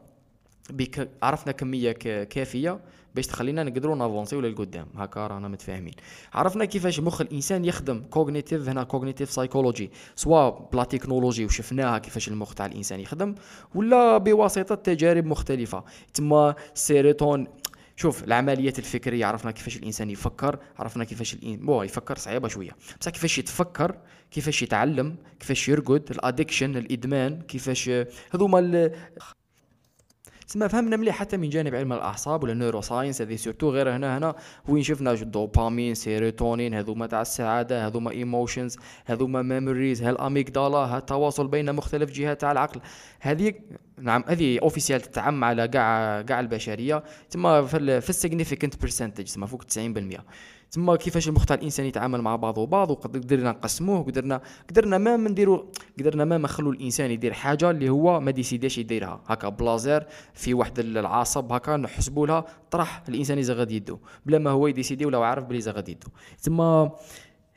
بك 0.71 1.09
عرفنا 1.23 1.53
كمية 1.53 1.93
كافية 2.25 2.81
باش 3.15 3.27
تخلينا 3.27 3.63
نقدروا 3.63 3.97
نافونسيو 3.97 4.41
للقدام. 4.41 4.87
هكا 4.97 5.27
رانا 5.27 5.49
متفاهمين. 5.49 5.95
عرفنا 6.35 6.65
كيفاش 6.65 7.01
مخ 7.01 7.21
الإنسان 7.21 7.65
يخدم 7.65 8.03
cognitive 8.11 8.69
هنا 8.69 8.85
cognitive 8.85 9.31
psychology 9.31 9.91
سواء 10.17 10.69
بلا 10.73 10.85
تكنولوجي 10.85 11.45
وشفناها 11.45 11.99
كيفاش 11.99 12.29
المخ 12.29 12.55
تاع 12.55 12.67
الإنسان 12.67 13.01
يخدم 13.01 13.35
ولا 13.75 14.19
بواسطة 14.19 14.75
تجارب 14.75 15.27
مختلفة. 15.27 15.85
تما 16.15 16.55
surtout 16.75 17.47
شوف 17.97 18.25
العمليات 18.25 18.79
الفكرية 18.79 19.27
عرفنا 19.27 19.51
كيفاش 19.51 19.77
الإنسان 19.77 20.11
يفكر 20.11 20.59
عرفنا 20.79 21.05
كيفاش 21.05 21.35
الإن... 21.35 21.57
bon 21.57 21.83
يفكر 21.83 22.19
صعيبة 22.19 22.49
شوية. 22.49 22.71
بصح 23.01 23.11
كيفاش 23.11 23.39
يتفكر 23.39 23.97
كيفاش 24.31 24.63
يتعلم 24.63 25.17
كيفاش 25.41 25.69
يرقد 25.69 26.11
ال 26.11 26.18
addiction 26.18 26.77
الإدمان 26.77 27.43
كيفاش 27.43 27.91
هذوما 28.35 28.91
تسمى 30.47 30.69
فهمنا 30.69 30.97
مليح 30.97 31.17
حتى 31.17 31.37
من 31.37 31.49
جانب 31.49 31.75
علم 31.75 31.93
الأعصاب 31.93 32.43
ولا 32.43 32.55
neuroscience 32.55 33.23
هذه 33.23 33.37
surtout 33.37 33.71
غير 33.71 33.97
هنا 33.97 34.19
هنا 34.19 34.35
وين 34.69 34.83
شفنا 34.83 35.15
دوبامين 35.15 35.95
سيروتونين 35.95 36.75
هذوما 36.75 37.07
تاع 37.07 37.23
السعادة 37.23 37.87
هذوما 37.87 38.11
emotions 38.11 38.77
هذوما 39.07 39.43
memories 39.43 40.03
هال 40.03 40.18
amygdala 40.18 40.79
هالتواصل 40.79 41.49
بين 41.49 41.75
مختلف 41.75 42.11
جهات 42.11 42.41
تاع 42.41 42.53
العقل. 42.53 42.81
هذه 43.21 43.55
نعم 43.99 44.25
هذه 44.27 44.59
official 44.63 45.01
تتعم 45.01 45.45
على 45.45 45.69
كاع 45.69 46.23
كاع 46.23 46.41
البشرية 46.41 47.03
تما 47.31 47.63
في 48.01 48.11
ال 48.11 48.17
significant 48.17 48.83
percentage 48.83 49.25
تما 49.25 49.47
فوق 49.47 49.63
90% 49.63 50.21
تما 50.71 50.97
كيفاش 50.97 51.29
المخ 51.29 51.45
تاع 51.45 51.57
الإنسان 51.57 51.87
يتعامل 51.87 52.23
مع 52.23 52.37
بعضه 52.37 52.67
بعض 52.67 52.91
وقدرنا 52.91 53.51
نقسموه 53.51 54.03
قدرنا 54.03 54.41
قدرنا 54.71 54.99
ما 54.99 55.17
نديروا 55.17 55.63
قدرنا 55.99 56.25
ما 56.25 56.39
نخلو 56.39 56.71
الإنسان 56.71 57.11
يدير 57.11 57.33
حاجة 57.33 57.71
اللي 57.71 57.89
هو 57.89 58.21
ما 58.21 58.31
ديسيديش 58.31 58.79
يديرها. 58.79 59.23
هكا 59.27 59.49
بلازير 59.49 60.07
في 60.35 60.55
واحد 60.55 60.79
العصب 60.79 61.53
هكا 61.53 61.77
نحسبوا 61.77 62.27
لها 62.27 62.45
طرح 62.71 63.03
الإنسان 63.09 63.39
يزغد 63.39 63.71
يدو. 63.71 63.99
بلا 64.27 64.39
ما 64.39 64.51
هو 64.51 64.67
يديسيدي 64.67 65.07
ولا 65.07 65.19
عارف 65.19 65.45
بلي 65.45 65.61
زغد 65.61 65.89
يدو. 65.89 66.09
تما 66.43 66.91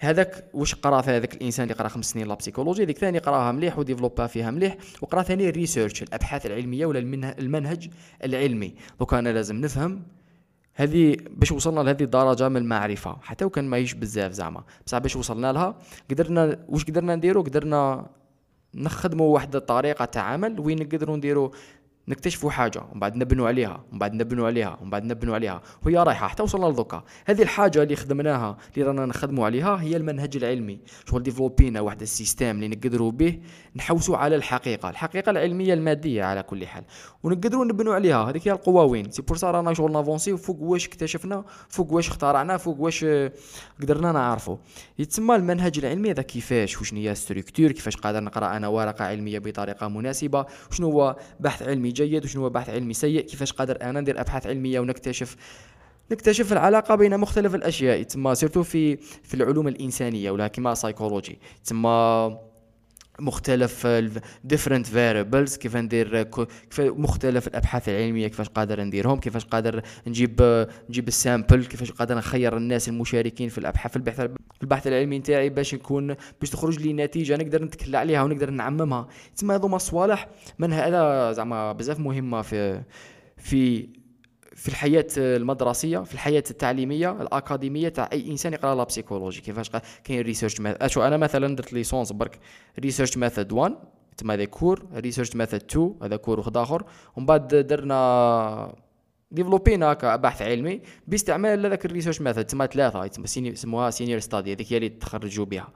هذاك 0.01 0.49
واش 0.53 0.75
قرا 0.75 1.01
في 1.01 1.11
هذاك 1.11 1.33
الإنسان 1.33 1.63
اللي 1.63 1.75
قرا 1.75 1.87
خمس 1.87 2.05
سنين 2.05 2.27
la 2.27 2.33
psychologie 2.35 2.83
هذيك 2.83 2.97
ثاني 2.97 3.17
قراها 3.17 3.51
مليح 3.51 3.79
وديفلوبا 3.79 4.27
فيها 4.27 4.51
مليح 4.51 4.77
وقرا 5.01 5.23
ثاني 5.23 5.49
ال 5.49 5.55
research 5.55 6.03
الأبحاث 6.03 6.45
العلمية 6.45 6.85
ولا 6.85 6.99
المنهج 7.39 7.89
العلمي. 8.23 8.75
دوك 8.99 9.13
أنا 9.13 9.29
لازم 9.29 9.55
نفهم 9.55 10.03
هذه 10.79 11.17
باش 11.29 11.51
وصلنا 11.51 11.79
لهذه 11.79 12.03
الدرجة 12.03 12.49
من 12.49 12.57
المعرفة 12.57 13.17
حتى 13.21 13.45
وكان 13.45 13.65
ماهيش 13.65 13.93
بزاف 13.93 14.31
زعما. 14.31 14.63
بصح 14.85 14.97
باش 14.97 15.15
وصلنا 15.15 15.53
لها 15.53 15.75
قدرنا 16.11 16.59
واش 16.69 16.85
قدرنا 16.85 17.15
نديرو؟ 17.15 17.41
قدرنا 17.41 18.05
نخدموا 18.75 19.33
واحد 19.33 19.55
الطريقة 19.55 20.05
تاع 20.05 20.23
عمل 20.23 20.59
وين 20.59 20.79
نقدروا 20.79 21.17
نديروا 21.17 21.49
نكتشفوا 22.09 22.51
حاجة 22.51 22.81
ومن 22.91 22.99
بعد 22.99 23.15
نبنوا 23.15 23.47
عليها 23.47 23.83
ومن 23.91 23.99
بعد 23.99 24.13
نبنوا 24.13 24.47
عليها 24.47 24.77
ومن 24.81 24.89
بعد 24.89 25.03
نبنوا 25.03 25.35
عليها. 25.35 25.61
وهي 25.85 25.97
رايحة 25.97 26.27
حتى 26.27 26.43
وصلنا 26.43 26.65
لذوكا 26.65 27.03
هذه 27.25 27.41
الحاجة 27.41 27.83
اللي 27.83 27.95
خدمناها 27.95 28.57
اللي 28.73 28.87
رانا 28.87 29.05
نخدموا 29.05 29.45
عليها 29.45 29.81
هي 29.81 29.97
المنهج 29.97 30.37
العلمي. 30.37 30.79
شغل 31.09 31.23
ديفلوبينا 31.23 31.81
واحد 31.81 32.01
ال 32.01 32.08
système 32.08 32.55
اللي 32.55 32.67
نقدروا 32.67 33.11
به 33.11 33.39
نحوسوا 33.75 34.17
على 34.17 34.35
الحقيقة. 34.35 34.89
الحقيقة 34.89 35.29
العلمية 35.29 35.73
المادية 35.73 36.23
على 36.23 36.43
كل 36.43 36.67
حال. 36.67 36.83
ونقدروا 37.23 37.65
نبنوا 37.65 37.95
عليها. 37.95 38.29
هذيك 38.29 38.47
هي 38.47 38.51
القوانين 38.51 39.11
c'est 39.11 39.21
pour 39.21 39.37
ça 39.37 39.51
رانا 39.51 39.73
شغل 39.73 39.91
نافونسي 39.91 40.37
فوق 40.37 40.61
واش 40.61 40.87
اكتشفنا 40.87 41.45
فوق 41.69 41.93
واش 41.93 42.07
اخترعنا 42.07 42.57
فوق 42.57 42.79
واش 42.79 43.05
قدرنا 43.81 44.11
نعرفوا 44.11 44.57
يتسمى 44.99 45.35
المنهج 45.35 45.79
العلمي 45.79 46.11
هذا 46.11 46.21
كيفاش 46.21 46.81
وشنو 46.81 46.99
هي 46.99 47.15
structure 47.15 47.71
كيفاش 47.71 47.97
قادر 47.97 48.19
نقرأ 48.19 48.57
أنا 48.57 48.67
ورقة 48.67 49.05
علمية 49.05 49.39
بطريقة 49.39 49.87
مناسبة 49.87 50.45
وشنو 50.71 50.91
هو 50.91 51.15
بحث 51.39 51.63
علمي 51.63 51.91
جيد 52.05 52.25
وشنو 52.25 52.43
هو 52.43 52.49
بحث 52.49 52.69
علمي 52.69 52.93
سيء 52.93 53.21
كيفاش 53.21 53.53
قادر 53.53 53.81
أنا 53.81 54.01
ندير 54.01 54.21
أبحاث 54.21 54.47
علمية 54.47 54.79
ونكتشف 54.79 55.35
نكتشف 56.11 56.53
العلاقة 56.53 56.95
بين 56.95 57.17
مختلف 57.19 57.55
الأشياء. 57.55 58.03
تسمى 58.03 58.35
surtout 58.35 58.63
في 58.63 58.95
في 58.97 59.33
العلوم 59.33 59.67
الإنسانية 59.67 60.31
ولا 60.31 60.47
كما 60.47 60.73
سايكولوجي 60.73 61.39
تسمى 61.63 62.37
مختلف 63.19 63.87
different 64.53 64.85
variables 64.85 65.57
كيف 65.57 65.75
ندير 65.75 66.23
كيف 66.23 66.81
مختلف 66.81 67.47
الأبحاث 67.47 67.89
العلمية 67.89 68.27
كيفاش 68.27 68.49
قادر 68.49 68.83
نديرهم 68.83 69.19
كيفاش 69.19 69.45
قادر 69.45 69.81
نجيب 70.07 70.67
نجيب 70.89 71.07
ال 71.07 71.16
sample 71.16 71.65
كيفاش 71.65 71.91
قادر 71.91 72.17
نخير 72.17 72.57
الناس 72.57 72.89
المشاركين 72.89 73.49
في 73.49 73.57
الأبحاث 73.57 73.91
في 73.91 73.97
البحث 73.97 74.29
البحث 74.61 74.87
العلمي 74.87 75.19
نتاعي 75.19 75.49
باش 75.49 75.75
نكون 75.75 76.15
باش 76.39 76.49
تخرج 76.49 76.79
لي 76.79 76.93
نتيجة 76.93 77.35
نقدر 77.35 77.63
نتكل 77.63 77.95
عليها 77.95 78.23
ونقدر 78.23 78.49
نعممها. 78.49 79.07
تسمى 79.35 79.55
هذوما 79.55 79.75
الصوالح 79.75 80.27
من 80.59 80.73
هذا 80.73 81.31
زعما 81.31 81.71
بزاف 81.71 81.99
مهمه 81.99 82.41
في 82.41 82.81
في 83.37 83.89
في 84.59 84.67
الحياة 84.67 85.07
المدرسية 85.17 85.99
في 85.99 86.13
الحياة 86.13 86.43
التعليمية 86.51 87.21
الأكاديمية 87.21 87.89
تاع 87.89 88.09
أي 88.13 88.31
إنسان 88.31 88.53
يقرأ 88.53 88.75
la 88.75 88.83
psychologie 88.83 89.41
كيفاش 89.41 89.71
كاين 90.03 90.21
research 90.21 90.61
شو 90.85 91.01
أنا 91.01 91.17
مثلا 91.17 91.55
درت 91.55 91.73
licence 91.73 92.11
برك. 92.11 92.39
research 92.79 93.17
method 93.17 93.51
1 93.51 93.75
تما 94.17 94.33
هذا 94.33 94.45
cours 94.45 94.85
research 94.95 95.35
method 95.35 95.63
2 95.63 95.95
هذا 96.03 96.15
cours 96.15 96.39
واحد 96.39 96.57
آخر. 96.57 96.83
ومن 97.15 97.25
بعد 97.25 97.47
درنا 97.47 98.75
ديفلوبينا 99.31 99.93
كبحث 99.93 100.41
علمي 100.41 100.81
باستعمال 101.07 101.65
هذاك 101.65 101.85
ال 101.85 101.89
research 101.89 102.21
method 102.21 102.45
تما 102.45 102.65
ثلاثة. 102.65 103.05
يسموها 103.37 103.89
senior 103.89 104.19
study 104.19 104.53
هذيك 104.53 104.73
هي 104.73 104.77
اللي 104.77 104.89
تخرجوا 104.89 105.45
بها. 105.45 105.67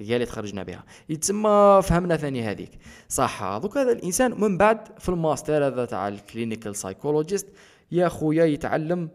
هي 0.00 0.14
اللي 0.14 0.26
تخرجنا 0.26 0.62
بها. 0.62 0.84
يتسمى 1.08 1.80
فهمنا 1.82 2.16
ثاني 2.16 2.42
هذيك. 2.42 2.70
صح. 3.08 3.58
دوك 3.62 3.78
هذا 3.78 3.92
الإنسان 3.92 4.40
من 4.40 4.58
بعد 4.58 4.98
في 4.98 5.08
الماستر 5.08 5.66
هذا 5.66 5.84
تاع 5.84 6.08
ال 6.08 6.16
clinical 6.16 6.76
psychologist 6.76 7.46
يا 7.92 8.08
خويا 8.08 8.44
يتعلم. 8.44 9.08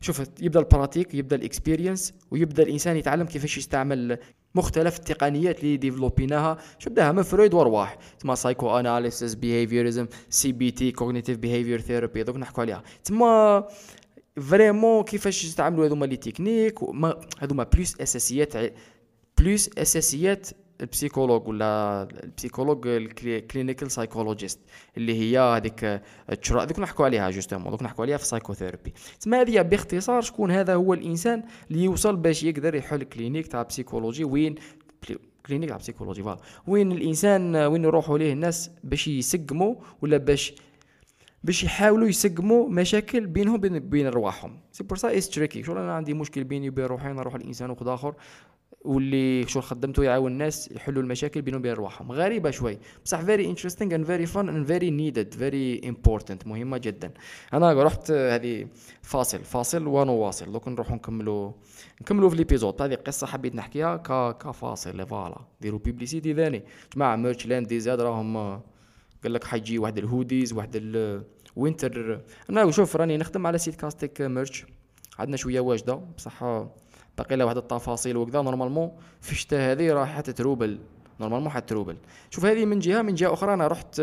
شوف 0.00 0.22
يبدأ 0.40 0.60
ال 0.60 0.66
pratique 0.66 1.14
يبدأ 1.14 1.36
ال 1.36 1.43
experience 1.43 2.14
ويبدأ 2.30 2.62
الإنسان 2.62 2.96
يتعلم 2.96 3.26
كيفاش 3.26 3.58
يستعمل 3.58 4.18
مختلف 4.54 4.98
التقنيات 4.98 5.60
اللي 5.60 5.76
ديفلوبيناها. 5.76 6.58
شو 6.78 6.90
بداها 6.90 7.12
من 7.12 7.22
فرويد 7.22 7.54
ورواح 7.54 7.98
تما 8.18 8.34
psychoanalysis 8.34 9.34
behaviorism 9.34 10.06
CBT 10.30 10.92
cognitive 10.92 11.38
behavior 11.38 11.80
therapy 11.80 12.22
دوك 12.22 12.36
نحكوا 12.36 12.62
عليها. 12.62 12.82
تما 13.04 13.64
vraiment 14.36 15.04
كيفاش 15.04 15.44
يستعملوا 15.44 15.86
هذوما 15.86 16.06
les 16.06 16.16
techniques 16.16 16.78
هذوما 17.38 17.64
plus 17.74 18.00
أساسيات 18.00 18.52
plus 19.38 19.70
أساسيات 19.78 20.48
ال 20.82 20.88
psychologue 20.88 21.48
ولا 21.48 22.02
ال 22.24 22.29
psychologue 22.29 22.86
ال 22.86 22.98
clinical 22.98 23.90
psychologist 23.90 24.60
اللي 24.96 25.20
هي 25.20 25.38
هذيك 25.38 25.84
هذيك 26.50 26.78
نحكوا 26.78 27.04
عليها 27.04 27.30
justement 27.30 27.70
دوك 27.70 27.82
نحكوا 27.82 28.04
عليها 28.04 28.16
في 28.16 28.22
ال 28.22 28.27
psychotherapy 28.27 28.94
تسمى 29.20 29.36
هذه 29.36 29.62
باختصار 29.62 30.20
شكون 30.20 30.50
هذا 30.50 30.74
هو 30.74 30.94
الإنسان 30.94 31.42
اللي 31.70 31.84
يوصل 31.84 32.16
باش 32.16 32.42
يقدر 32.42 32.74
يحل 32.74 33.02
clinique 33.02 33.46
تاع 33.46 33.62
psychologie 33.62 34.24
وين 34.24 34.54
clinique 35.46 35.68
تاع 35.68 35.76
psychologie 35.76 36.22
voilà 36.22 36.40
وين 36.66 36.92
الإنسان 36.92 37.56
وين 37.56 37.84
يروحوا 37.84 38.18
ليه 38.18 38.32
الناس 38.32 38.70
باش 38.84 39.08
يسقموا 39.08 39.74
ولا 40.02 40.16
باش 40.16 40.54
باش 41.44 41.64
يحاولوا 41.64 42.08
يسقموا 42.08 42.68
مشاكل 42.68 43.26
بينهم 43.26 43.56
بين 43.56 43.78
بين 43.78 44.08
رواحهم. 44.08 44.60
c'est 44.72 44.84
pour 44.84 44.98
ça 44.98 45.18
it's 45.18 45.30
tricky 45.30 45.62
شغل 45.62 45.78
أنا 45.78 45.94
عندي 45.94 46.14
مشكل 46.14 46.44
بيني 46.44 46.68
وبين 46.68 46.84
روحي 46.84 47.08
نروح 47.08 47.34
الانسان 47.34 47.70
واحد 47.70 47.88
آخر. 47.88 48.14
واللي 48.84 49.48
شو 49.48 49.60
خدمته 49.60 50.04
يعاون 50.04 50.32
الناس 50.32 50.72
يحلوا 50.72 51.02
المشاكل 51.02 51.42
بينهم 51.42 51.60
وبين 51.60 51.72
رواحهم 51.72 52.12
غريبة 52.12 52.50
شوي. 52.50 52.78
بصح 53.04 53.20
very 53.20 53.46
interesting 53.46 53.94
and 53.94 54.06
very 54.06 54.26
fun 54.26 54.48
and 54.48 54.66
very 54.66 54.90
needed 54.90 55.34
very 55.34 55.80
important 55.88 56.46
مهمة 56.46 56.78
جدا. 56.78 57.12
أنا 57.52 57.82
رحت 57.82 58.10
هذه 58.10 58.66
فاصل. 59.02 59.44
فاصل 59.44 59.86
ونواصل. 59.86 60.52
دوك 60.52 60.68
نروحوا 60.68 60.96
نكملوا 60.96 61.52
نكملوا 62.00 62.30
في 62.30 62.36
l'épisode 62.36 62.82
هذه 62.82 62.94
قصة 62.94 63.26
حبيت 63.26 63.54
نحكيها 63.54 63.96
ك 63.96 64.36
كفاصل. 64.38 65.06
voilà. 65.06 65.40
ديروا 65.60 65.78
publicité 65.78 66.34
ثاني. 66.34 66.62
جماعة 66.96 67.16
Merch 67.16 67.46
Land 67.46 67.66
DZ 67.66 68.00
راهم 68.00 68.36
قال 69.22 69.32
لك 69.32 69.44
حيجي 69.44 69.78
واحد 69.78 69.98
ال 69.98 70.05
hoodies 70.05 70.52
واحد 70.52 70.70
ال 71.56 71.65
winter 71.65 72.20
أنا 72.50 72.70
شوف 72.70 72.96
راني 72.96 73.16
نخدم 73.16 73.46
على 73.46 73.58
site 73.58 73.74
كاستيك 73.74 74.20
merch 74.20 74.64
عندنا 75.18 75.36
شوية 75.36 75.60
واجدة. 75.60 75.94
بصح 75.94 76.42
باقي 77.18 77.36
لها 77.36 77.46
واحد 77.46 77.56
التفاصيل 77.56 78.16
وكذا 78.16 78.42
normalement 78.42 78.92
في 79.20 79.32
الشتاء 79.32 79.72
هذه 79.72 79.92
راح 79.92 80.16
حتتروبل 80.16 80.78
normalement 81.20 81.50
حتروبل 81.50 81.96
شوف 82.30 82.44
هذه 82.44 82.64
من 82.64 82.78
جهة 82.78 83.02
من 83.02 83.14
جهة 83.14 83.32
أخرى 83.32 83.54
أنا 83.54 83.66
رحت 83.66 84.00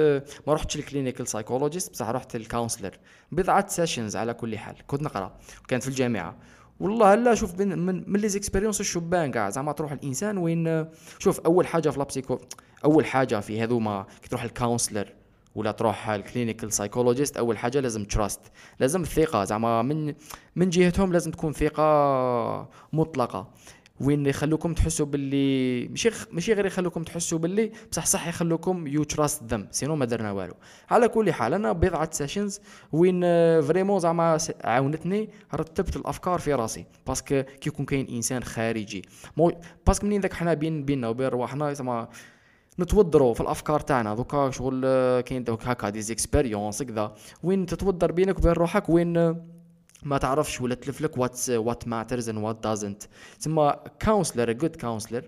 ما 0.48 0.54
رحتش 0.54 0.75
ال 0.75 0.81
clinical 0.81 1.27
psychologist 1.27 1.91
بصح 1.92 2.10
رحت 2.10 2.36
ال 2.36 2.42
counselor 2.42 2.98
بضعة 3.32 3.68
sessions 3.67 4.15
على 4.16 4.34
كل 4.34 4.58
حال. 4.58 4.75
كنت 4.88 5.01
نقرأ. 5.01 5.38
كانت 5.68 5.84
في 5.84 5.89
الجامعة. 5.89 6.36
والله 6.80 7.16
لا 7.16 7.36
شوف 7.36 7.60
من 7.60 7.80
من, 7.80 8.04
من 8.08 8.20
les 8.19 8.29
expériences 8.29 8.79
الشبان 8.80 9.32
كاع 9.32 9.50
زعما 9.50 9.72
تروح 9.72 9.92
الإنسان 9.92 10.38
وين 10.38 10.86
شوف 11.20 11.39
أول 11.39 11.68
حاجة 11.68 11.89
في 11.89 11.98
la 11.98 12.08
psycho 12.08 12.39
أول 12.86 13.06
حاجة 13.06 13.39
في 13.39 13.63
هذوما 13.63 14.06
كي 14.22 14.30
تروح 14.30 14.44
ال 14.43 14.50
counselor 14.50 15.13
ولا 15.56 15.72
تروح 15.72 16.10
ال 16.10 16.17
clinical 16.17 16.74
psychologist 16.74 17.38
أول 17.38 17.58
حاجة 17.58 17.79
لازم 17.79 18.06
trust 18.05 18.41
لازم 18.79 19.01
الثقة 19.01 19.44
زعما 19.44 19.82
من 19.82 20.13
من 20.56 20.70
جهتهم 20.70 21.13
لازم 21.13 21.32
تكون 21.32 21.53
ثقة 21.53 22.70
مطلقة. 22.94 23.48
وين 24.01 24.25
يخلوكم 24.25 24.74
تحسوا 24.74 25.06
باللي 25.06 25.88
ماشي 25.88 26.10
ماشي 26.32 26.53
غير 26.53 26.65
يخلوكم 26.65 27.03
تحسوا 27.03 27.39
باللي 27.39 27.72
بصح 27.91 28.06
صح 28.06 28.27
يخلوكم 28.27 28.88
you 28.88 29.03
trust 29.03 29.43
them 29.43 29.67
sinon 29.72 29.96
ما 29.96 30.06
درنا 30.06 30.32
والو. 30.32 30.53
على 30.89 31.08
كل 31.08 31.34
حال 31.34 31.53
أنا 31.53 31.72
بضعة 31.72 32.10
sessions 32.12 32.60
وين 32.91 33.22
vraiment 33.62 34.00
زعما 34.00 34.38
عاونتني 34.63 35.29
رتبت 35.53 35.96
الأفكار 35.96 36.39
في 36.39 36.53
راسي. 36.53 36.86
parce 37.08 37.29
que 37.29 37.41
كي 37.41 37.70
يكون 37.70 37.86
كاين 37.86 38.08
إنسان 38.08 38.44
خارجي. 38.44 39.01
parce 39.88 39.99
que 39.99 40.05
منين 40.06 40.22
ذاك 40.22 40.34
حنا 40.34 40.53
بين 40.53 40.86
بيننا 40.86 41.08
وبين 41.08 41.27
رواحنا 41.27 41.74
زعما 41.74 42.10
نتوضروا 42.79 43.33
في 43.33 43.41
الأفكار 43.41 43.79
تاعنا. 43.79 44.15
donc 44.15 44.51
شغل 44.51 44.81
آه، 44.86 45.21
كاين 45.21 45.43
دوك 45.43 45.63
هكا 45.63 45.89
des 45.89 46.01
expériences 46.01 46.84
كذا 46.83 47.15
وين 47.43 47.65
تتوضر 47.65 48.12
بينك 48.12 48.38
وبين 48.38 48.51
روحك؟ 48.51 48.89
وين 48.89 49.17
آه، 49.17 49.45
ما 50.03 50.17
تعرفش 50.17 50.62
ولا 50.62 50.75
تلف 50.75 51.01
لك 51.01 51.17
what 51.17 51.50
what 51.50 51.88
matters 51.88 52.29
and 52.29 52.38
what 52.38 52.63
doesn't 52.63 53.03
تسمى 53.39 53.74
counselor 54.05 54.51
good 54.51 54.75
counselor 54.75 55.24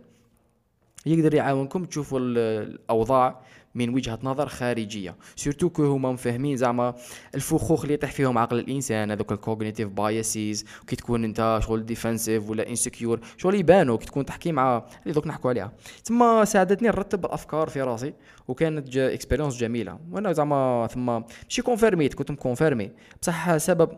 يقدر 1.05 1.33
يعاونكم 1.33 1.85
تشوفوا 1.85 2.19
الأوضاع. 2.19 3.41
من 3.75 3.89
وجهة 3.89 4.19
نظر 4.23 4.47
خارجية. 4.47 5.15
surtout 5.35 5.69
que 5.69 5.83
هما 5.83 6.11
مفهمين 6.11 6.57
زعما 6.57 6.95
الفخاخ 7.35 7.81
اللي 7.81 7.93
يطيح 7.93 8.11
فيهم 8.11 8.37
عقل 8.37 8.59
الإنسان 8.59 9.11
هذوك 9.11 9.31
ال 9.31 9.37
cognitive 9.37 9.89
biases 9.89 10.65
كي 10.87 10.95
تكون 10.95 11.23
أنت 11.23 11.59
شغل 11.63 11.85
defensive 11.85 12.49
ولا 12.49 12.69
insecure 12.69 13.19
شغل 13.37 13.55
يبانوا 13.55 13.97
كي 13.97 14.05
تكون 14.05 14.25
تحكي 14.25 14.51
مع 14.51 14.85
اللي 15.03 15.13
دوك 15.13 15.27
نحكوا 15.27 15.49
عليها. 15.49 15.73
تما 16.05 16.45
ساعدتني 16.45 16.87
نرتب 16.87 17.25
الافكار 17.25 17.69
في 17.69 17.81
راسي 17.81 18.13
وكانت 18.47 18.97
expérience 18.97 19.57
جميلة. 19.57 19.99
وأنا 20.11 20.33
زعما 20.33 20.87
ثم 20.87 21.05
ماشي 21.05 21.61
confirmit 21.61 22.13
كنت 22.13 22.31
م 22.31 22.38
confirmé 22.38 22.91
بصح 23.21 23.57
سبب 23.57 23.89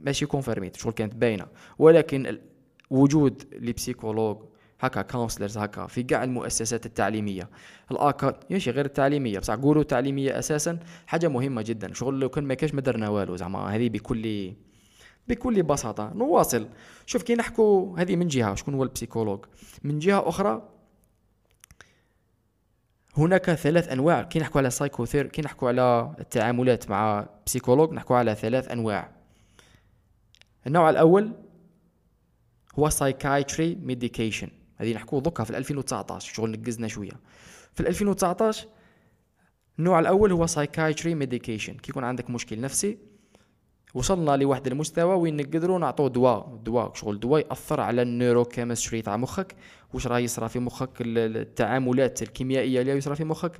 ماشي 0.00 0.26
confirmit 0.26 0.76
شغل 0.76 0.92
كانت 0.92 1.14
باينة. 1.14 1.46
ولكن 1.78 2.38
وجود 2.90 3.42
les 3.52 3.72
psychologues 3.72 4.36
هكا 4.80 5.02
counselors 5.02 5.58
هكا 5.58 5.86
في 5.86 6.02
كاع 6.02 6.24
المؤسسات 6.24 6.86
التعليمية. 6.86 7.48
الاكا 7.90 8.40
ماشي 8.50 8.70
غير 8.70 8.84
التعليمية 8.84 9.38
بصح 9.38 9.54
قولوا 9.54 9.82
التعليميه 9.82 10.38
أساسا 10.38 10.78
حاجة 11.06 11.28
مهمة 11.28 11.62
جدا. 11.62 11.94
شغل 11.94 12.20
لو 12.20 12.28
كان 12.28 12.44
ما 12.44 12.54
كاش 12.54 12.74
ما 12.74 12.80
درنا 12.80 13.08
والو 13.08 13.36
زعما 13.36 13.58
هذه 13.58 13.88
بكل 13.88 14.52
بكل 15.28 15.62
بساطة. 15.62 16.12
نواصل. 16.14 16.68
شوف 17.06 17.22
كي 17.22 17.34
نحكوا 17.34 17.98
هذه 17.98 18.16
من 18.16 18.28
جهة 18.28 18.54
شكون 18.54 18.74
هو 18.74 18.82
ال 18.82 18.87
psychologue؟ 18.87 19.44
من 19.82 19.98
جهة 19.98 20.28
أخرى 20.28 20.68
هناك 23.16 23.50
ثلاث 23.50 23.88
أنواع. 23.88 24.22
كي 24.22 24.38
نحكوا 24.38 24.60
على 24.60 24.70
psychother 24.70 25.26
كي 25.26 25.42
نحكوا 25.42 25.68
على 25.68 26.14
التعاملات 26.20 26.90
مع 26.90 27.28
psychologue 27.46 27.92
نحكوا 27.92 28.16
على 28.16 28.34
ثلاث 28.34 28.70
أنواع. 28.70 29.10
النوع 30.66 30.90
الأول 30.90 31.32
هو 32.78 32.88
psychiatry 32.88 33.74
medication 33.74 34.48
هذه 34.78 34.94
نحكوا 34.94 35.20
donc 35.20 35.44
في 35.44 35.58
2019 35.58 36.34
شغل 36.34 36.50
نقزنا 36.50 36.88
شوية. 36.88 37.20
في 37.74 37.80
2019 37.80 38.66
النوع 39.78 40.00
الأول 40.00 40.32
هو 40.32 40.46
psychiatry 40.46 41.14
medication 41.14 41.74
كي 41.74 41.90
يكون 41.90 42.04
عندك 42.04 42.30
مشكل 42.30 42.60
نفسي 42.60 42.98
وصلنا 43.94 44.36
لواحد 44.36 44.66
المستوى 44.66 45.14
وين 45.14 45.36
نقدروا 45.36 45.78
نعطوا 45.78 46.08
دواء. 46.08 46.60
دواء 46.64 46.94
شغل 46.94 47.20
دواء 47.20 47.46
يأثر 47.46 47.80
على 47.80 48.02
ال 48.02 48.44
neurochemistry 48.44 49.02
تاع 49.02 49.16
مخك 49.16 49.56
واش 49.94 50.06
راه 50.06 50.18
يصرى 50.18 50.48
في 50.48 50.58
مخك 50.58 50.90
التعاملات 51.00 52.22
الكيميائية 52.22 52.80
اللي 52.80 52.92
يصرى 52.92 53.16
في 53.16 53.24
مخك 53.24 53.52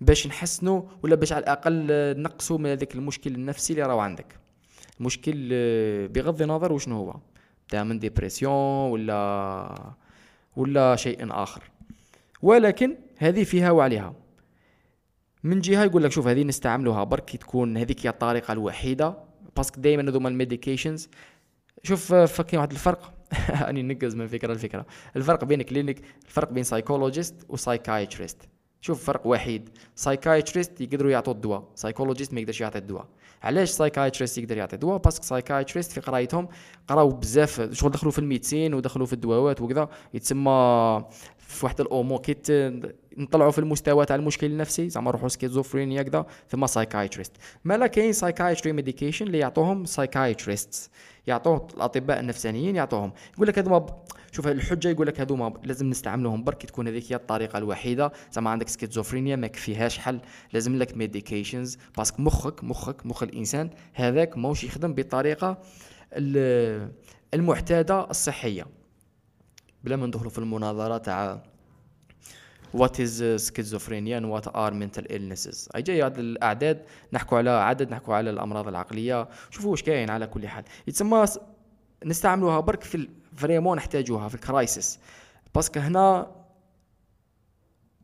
باش 0.00 0.26
نحسنوا 0.26 0.82
ولا 1.02 1.14
باش 1.14 1.32
على 1.32 1.42
الأقل 1.42 1.86
نقصوا 2.22 2.58
من 2.58 2.70
هذاك 2.70 2.94
المشكل 2.94 3.34
النفسي 3.34 3.72
اللي 3.72 3.84
راهو 3.84 3.98
عندك. 3.98 4.38
مشكل 5.00 5.48
بغض 6.08 6.42
النظر 6.42 6.72
وشنو 6.72 6.96
هو. 6.96 7.16
تاع 7.68 7.84
من 7.84 7.98
dépression 7.98 8.90
ولا 8.90 9.94
ولا 10.56 10.96
شيء 10.96 11.32
آخر. 11.32 11.70
ولكن 12.42 12.96
هذه 13.18 13.44
فيها 13.44 13.70
وعليها 13.70 14.14
من 15.44 15.60
جهة 15.60 15.84
يقول 15.84 16.02
لك 16.02 16.12
شوف 16.12 16.26
هذه 16.26 16.42
نستعملوها 16.42 17.04
برك 17.04 17.36
تكون 17.36 17.76
هذيك 17.76 18.06
هي 18.06 18.10
الطريقة 18.10 18.52
الوحيدة 18.52 19.18
parce 19.56 19.70
que 19.70 19.78
دائما 19.78 20.10
هذوما 20.10 20.28
ال 20.28 20.34
medications. 20.34 21.08
شوف 21.82 22.14
فكي 22.14 22.56
واحد 22.56 22.70
الفرق. 22.70 23.12
أني 23.68 23.82
نقز 23.82 24.14
من 24.14 24.26
فكرة 24.26 24.54
لفكرة. 24.54 24.86
الفرق 25.16 25.44
بين 25.44 25.62
clinic 25.62 26.02
الفرق 26.26 26.52
بين 26.52 26.62
psychologist 26.62 27.34
و 27.48 27.55
psychiatrist 27.55 28.38
شوف 28.80 29.04
فرق 29.04 29.26
وحيد. 29.26 29.68
psychiatrist 29.94 30.80
يقدروا 30.80 31.10
يعطوا 31.10 31.32
الدواء 31.32 31.68
psychologist 31.74 32.34
ما 32.34 32.40
يقدرش 32.40 32.60
يعطي 32.60 32.78
الدواء. 32.78 33.06
علاش 33.42 33.70
psychiatrist 33.70 34.38
يقدر 34.38 34.56
يعطي 34.56 34.76
دواء؟ 34.76 34.98
parce 34.98 35.14
que 35.14 35.24
psychiatrist 35.24 35.92
في 35.92 36.00
قرايتهم 36.00 36.48
قراو 36.88 37.08
بزاف 37.08 37.72
شغل 37.72 37.90
دخلوا 37.90 38.12
في 38.12 38.18
ال 38.18 38.24
médecine 38.24 38.74
ودخلوا 38.74 39.06
في 39.06 39.12
الدواوات 39.12 39.60
وكذا 39.60 39.88
يتسمى 40.14 41.04
في 41.38 41.66
واحد 41.66 41.80
الأمور 41.80 42.20
كي 42.20 42.34
نطلعوا 43.16 43.50
في 43.50 43.58
المستوى 43.58 44.06
تاع 44.06 44.16
المشكل 44.16 44.46
النفسي 44.46 44.88
زعما 44.88 45.10
نروحوا 45.10 45.28
سكيزوفرينيا 45.28 46.02
كذا 46.02 46.26
ثم 46.48 46.66
psychiatrist 46.66 47.32
مالا 47.64 47.86
كاين 47.86 48.12
psychiatry 48.12 48.72
medication 48.72 49.26
اللي 49.26 49.38
يعطوهم 49.38 49.84
psychiatrist 49.84 50.90
يعطوه 51.26 51.68
الأطباء 51.74 52.20
النفسانيين 52.20 52.76
يعطوهم. 52.76 53.12
يقول 53.34 53.48
لك 53.48 53.58
هذوما 53.58 53.86
شوف 54.32 54.46
الحجة 54.46 54.88
يقول 54.88 55.06
لك 55.06 55.20
هذوما 55.20 55.54
لازم 55.64 55.90
نستعملوهم 55.90 56.44
برك 56.44 56.62
تكون 56.66 56.88
هذيك 56.88 57.12
هي 57.12 57.16
الطريقة 57.16 57.58
الوحيدة. 57.58 58.12
زعما 58.32 58.50
عندك 58.50 58.68
سكيزوفرينيا 58.68 59.36
ما 59.36 59.46
كفيهاش 59.46 59.98
حل. 59.98 60.20
لازم 60.52 60.76
لك 60.76 60.96
medications 60.96 61.78
parce 61.96 62.12
que 62.12 62.22
مخك 62.22 62.64
مخك 62.64 63.06
مخ 63.06 63.22
الإنسان 63.22 63.70
هذاك 63.94 64.38
ماهوش 64.38 64.64
يخدم 64.64 64.94
بالطريقة 64.94 65.58
المعتادة 67.34 68.10
الصحية. 68.10 68.66
بلا 69.84 69.96
ما 69.96 70.06
ندخلوا 70.06 70.30
في 70.30 70.38
المناظرة 70.38 70.98
تاع 70.98 71.42
what 72.74 73.00
is 73.00 73.24
schizophrenia 73.36 74.20
and 74.20 74.24
what 74.24 74.46
are 74.48 74.72
mental 74.72 75.04
illnesses. 75.12 75.68
أي 75.74 75.82
جاي 75.82 76.02
هاد 76.02 76.18
الأعداد 76.18 76.82
نحكوا 77.12 77.38
على 77.38 77.50
عدد 77.50 77.90
نحكوا 77.90 78.14
على 78.14 78.30
الأمراض 78.30 78.68
العقلية. 78.68 79.28
شوفوا 79.50 79.70
واش 79.70 79.82
كاين 79.82 80.10
على 80.10 80.26
كل 80.26 80.48
حال. 80.48 80.64
يتسمى 80.86 81.24
نستعملوها 82.04 82.60
برك 82.60 82.82
في 82.82 83.08
vraiment 83.36 83.76
نحتاجوها 83.76 84.28
في 84.28 84.34
ال 84.34 84.43
crisis 84.43 84.98
parce 85.54 85.70
que 85.70 85.80
هنا 85.80 86.26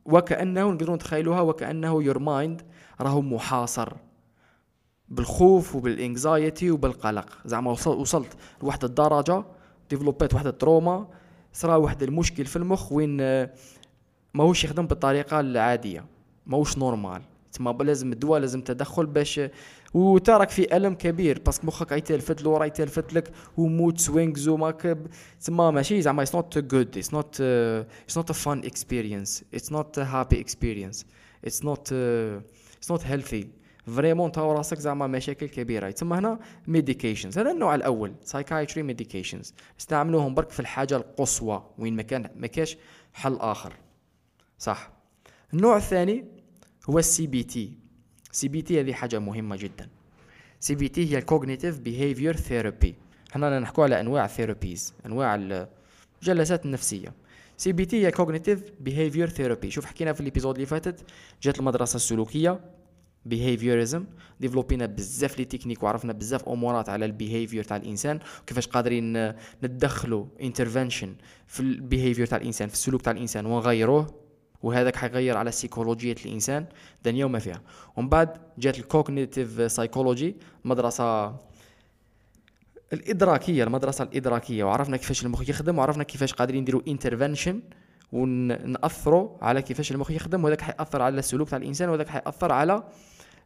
وكأنه 0.05 0.71
نقدروا 0.71 0.95
نتخيلوها 0.95 1.41
وكأنه 1.41 2.03
your 2.03 2.19
mind 2.19 2.61
راهو 3.01 3.21
محاصر 3.21 3.93
بالخوف 5.09 5.75
وبال 5.75 6.04
anxiety 6.04 6.71
وبالقلق. 6.71 7.25
زعما 7.45 7.71
وصلت 7.71 8.37
لواحد 8.61 8.83
الدرجة 8.83 9.43
développit 9.89 10.33
واحد 10.33 10.47
ال 10.47 10.56
trauma 10.56 11.07
صرا 11.53 11.75
واحد 11.75 12.03
المشكل 12.03 12.45
في 12.45 12.55
المخ 12.55 12.91
وين 12.91 13.17
ماهوش 14.33 14.63
يخدم 14.63 14.87
بالطريقة 14.87 15.39
العادية 15.39 16.05
ماهوش 16.45 16.77
normal. 16.77 17.21
تما 17.51 17.71
لازم 17.71 18.11
الدواء 18.11 18.39
لازم 18.39 18.61
تدخل 18.61 19.05
باش 19.05 19.41
وتراك 19.93 20.49
في 20.49 20.77
ألم 20.77 20.93
كبير 20.93 21.39
parce 21.39 21.57
que 21.57 21.67
مخك 21.67 21.91
يتلفت 21.91 22.41
له 22.43 22.57
راه 22.57 22.65
يتلفت 22.65 23.13
لك 23.13 23.31
و 23.57 23.65
mood 23.65 23.99
swings 23.99 24.47
وما 24.47 24.71
تما 25.45 25.71
ماشي 25.71 26.01
زعما 26.01 26.23
it's 26.23 26.35
not 26.35 26.57
good 26.57 26.97
it's 26.97 27.13
not 27.13 27.41
it's 27.41 28.17
not 28.17 28.29
a 28.29 28.33
fun 28.33 28.59
experience 28.59 29.43
it's 29.53 29.71
not 29.71 29.99
happy 29.99 30.39
experience 30.39 31.05
it's 31.45 31.65
not 31.65 31.93
it's 31.93 32.91
not 32.91 33.05
healthy 33.05 33.47
vraiment 33.87 34.31
تاو 34.31 34.51
راسك 34.51 34.79
زعما 34.79 35.07
مشاكل 35.07 35.47
كبيرة. 35.47 35.91
تما 35.91 36.19
هنا 36.19 36.39
medications 36.67 37.37
هذا 37.37 37.51
النوع 37.51 37.75
الأول 37.75 38.13
psychiatry 38.23 38.83
medications 38.83 39.53
استعملوهم 39.79 40.35
برك 40.35 40.49
في 40.49 40.59
الحاجة 40.59 40.97
القصوى 40.97 41.63
وين 41.77 41.95
ما 41.95 42.01
كان 42.01 42.29
ما 42.35 42.47
كاش 42.47 42.77
حل 43.13 43.35
آخر. 43.35 43.73
صح. 44.57 44.91
النوع 45.53 45.77
الثاني 45.77 46.25
هو 46.89 46.99
ال 46.99 47.27
CBT 47.27 47.73
CBT 48.31 48.79
هذه 48.79 48.93
حاجة 48.93 49.19
مهمة 49.19 49.55
جدا. 49.55 49.89
CBT 50.59 51.11
هي 51.11 51.17
ال 51.17 51.23
cognitive 51.23 51.79
behavior 51.79 52.35
therapy 52.35 52.95
إحنا 53.31 53.59
نحكوا 53.59 53.83
على 53.83 53.99
أنواع 53.99 54.25
ال 54.25 54.32
therapies 54.32 54.93
أنواع 55.05 55.35
الجلسات 56.21 56.65
النفسية. 56.65 57.13
CBT 57.57 58.05
هي 58.05 58.11
cognitive 58.11 58.63
behavior 58.79 59.29
therapy 59.29 59.71
شوف 59.71 59.85
حكينا 59.85 60.13
في 60.13 60.21
ال 60.21 60.25
épisode 60.25 60.55
اللي 60.55 60.65
فاتت 60.65 61.03
جات 61.43 61.59
المدرسة 61.59 61.95
السلوكية 61.95 62.59
behaviorism 63.25 64.05
développina 64.39 64.85
بزاف 64.85 65.37
les 65.37 65.45
techniques 65.45 65.83
وعرفنا 65.83 66.13
بزاف 66.13 66.49
أمورات 66.49 66.89
على 66.89 67.05
ال 67.05 67.11
behavior 67.11 67.63
تاع 67.63 67.77
الإنسان 67.77 68.19
وكيفاش 68.41 68.67
قادرين 68.67 69.33
ندخلوا 69.63 70.25
intervention 70.41 71.15
في 71.47 71.59
ال 71.59 71.66
behavior 71.66 72.25
تاع 72.25 72.37
الإنسان 72.37 72.67
في 72.67 72.73
السلوك 72.73 73.01
تاع 73.01 73.11
الإنسان 73.13 73.45
ونغيروه 73.45 74.26
وهذاك 74.63 74.95
حيغير 74.95 75.37
على 75.37 75.51
سيكولوجية 75.51 76.15
الإنسان 76.25 76.65
دنيا 77.05 77.25
وما 77.25 77.39
فيها. 77.39 77.61
ومن 77.95 78.09
بعد 78.09 78.29
جات 78.57 78.79
ال 78.79 78.88
cognitive 78.88 79.71
psychology 79.71 80.35
مدرسة 80.65 81.35
الإدراكية 82.93 83.63
المدرسة 83.63 84.03
الإدراكية. 84.03 84.63
وعرفنا 84.63 84.97
كيفاش 84.97 85.25
المخ 85.25 85.49
يخدم 85.49 85.77
وعرفنا 85.77 86.03
كيفاش 86.03 86.33
قادرين 86.33 86.61
نديروا 86.61 86.81
intervention 86.87 87.61
ونأثروا 88.11 89.29
على 89.41 89.61
كيفاش 89.61 89.91
المخ 89.91 90.11
يخدم. 90.11 90.43
وهذاك 90.43 90.61
حيأثر 90.61 91.01
على 91.01 91.19
السلوك 91.19 91.49
تاع 91.49 91.57
الإنسان 91.57 91.89
وهذاك 91.89 92.07
حيأثر 92.07 92.51
على 92.51 92.83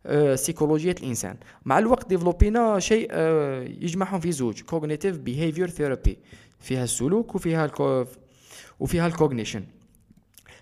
آه، 0.05 0.35
سيكولوجية 0.35 0.95
الإنسان. 0.99 1.35
مع 1.65 1.79
الوقت 1.79 2.09
développينا 2.09 2.79
شيء 2.79 3.07
آه، 3.11 3.61
يجمعهم 3.63 4.19
في 4.19 4.31
زوج 4.31 4.61
cognitive 4.61 5.17
behavior 5.17 5.69
therapy 5.69 6.17
فيها 6.59 6.83
السلوك 6.83 7.35
وفيها 7.35 7.65
الكو 7.65 8.05
وفيها 8.79 9.07
ال 9.07 9.13
cognition 9.13 9.63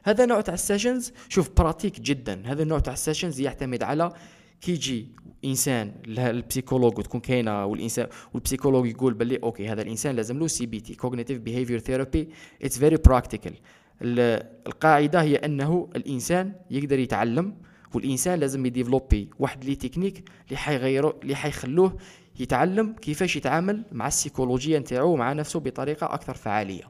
هذا 0.03 0.25
نوع 0.25 0.41
تاع 0.41 0.53
ال 0.53 0.60
sessions 0.60 1.13
شوف 1.29 1.49
pratique 1.57 1.99
جدا. 1.99 2.41
هذا 2.45 2.63
النوع 2.63 2.79
تاع 2.79 2.93
ال 2.93 2.98
sessions 2.98 3.39
يعتمد 3.39 3.83
على 3.83 4.13
كي 4.61 4.71
يجي 4.71 5.07
إنسان 5.45 5.91
ال 6.07 6.15
psychologue 6.15 6.99
وتكون 6.99 7.19
كاينة 7.19 7.65
والانسان 7.65 8.07
وال 8.33 8.41
psychologue 8.41 8.87
يقول 8.87 9.13
باللي 9.13 9.39
okay 9.43 9.67
هذا 9.67 9.81
الإنسان 9.81 10.15
لازم 10.15 10.39
له 10.39 10.47
CBT 10.47 10.95
cognitive 10.95 11.37
behavior 11.37 11.79
therapy 11.79 12.29
it's 12.61 12.79
very 12.79 12.97
practical 12.97 13.53
القاعدة 14.01 15.21
هي 15.21 15.35
أنه 15.35 15.89
الإنسان 15.95 16.53
يقدر 16.71 16.99
يتعلم 16.99 17.55
والإنسان 17.93 18.39
لازم 18.39 18.65
يdéveloppي 18.65 19.29
واحد 19.39 19.65
les 19.65 19.75
techniques 19.75 20.29
اللي 20.47 20.57
حيغيروا 20.57 21.13
اللي 21.23 21.35
حيخلوه 21.35 21.97
يتعلم 22.39 22.93
كيفاش 22.93 23.35
يتعامل 23.35 23.83
مع 23.91 24.07
السيكولوجيا 24.07 24.79
نتاعو 24.79 25.13
ومع 25.13 25.33
نفسه 25.33 25.59
بطريقة 25.59 26.13
أكثر 26.13 26.33
فعالية. 26.33 26.83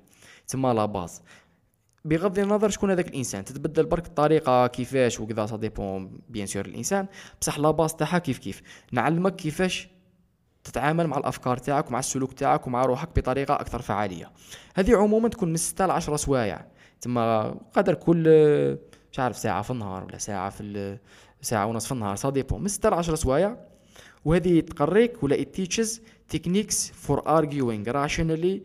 تسمى 0.48 0.74
la 0.74 0.86
base 0.86 1.22
بغض 2.06 2.40
النظر 2.40 2.70
شكون 2.70 2.92
هذاك 2.92 3.08
الإنسان 3.08 3.46
تتبدل 3.46 3.86
برك 3.86 4.06
الطريقة 4.06 4.68
كيفاش 4.68 5.20
وكذا 5.20 5.46
ça 5.46 5.58
dépend 5.58 6.20
bien 6.30 6.48
sûr 6.48 6.66
الإنسان. 6.66 7.08
بصح 7.42 7.60
la 7.60 7.72
base 7.72 7.96
تاعها 7.96 8.20
كيف 8.20 8.38
كيف. 8.38 8.62
نعلمك 8.92 9.36
كيفاش 9.36 9.90
تتعامل 10.64 11.08
مع 11.08 11.18
الأفكار 11.18 11.58
تاعك 11.58 11.90
ومع 11.90 12.00
السلوك 12.00 12.34
تاعك 12.34 12.68
ومع 12.68 12.86
روحك 12.86 13.10
بطريقة 13.16 13.54
أكثر 13.54 13.82
فعالية. 13.82 14.32
هذه 14.76 14.96
عموما 14.96 15.30
تكون 15.30 15.50
من 15.50 15.58
6 15.58 15.86
ل 15.86 15.92
10 15.92 16.16
سوايع. 16.16 16.66
تما 17.02 17.56
قدر 17.74 17.94
كل 17.94 18.24
مش 19.12 19.20
عارف 19.20 19.38
ساعة 19.38 19.62
في 19.62 19.72
النهار 19.72 20.04
ولا 20.04 20.18
ساعة 20.18 20.50
في 20.50 20.98
ساعة 21.42 21.66
ونص 21.66 21.86
في 21.86 21.92
النهار 21.92 22.16
سا 22.16 22.30
ديبون 22.30 22.62
من 22.62 22.68
6 22.68 22.90
ل 22.90 22.94
10 22.94 23.16
سوايع. 23.16 23.58
وهذه 24.26 24.60
تقريك 24.60 25.24
ولا 25.24 25.38
it 25.38 25.48
teaches 25.60 26.00
techniques 26.34 26.92
for 27.08 27.18
rationally 27.88 28.62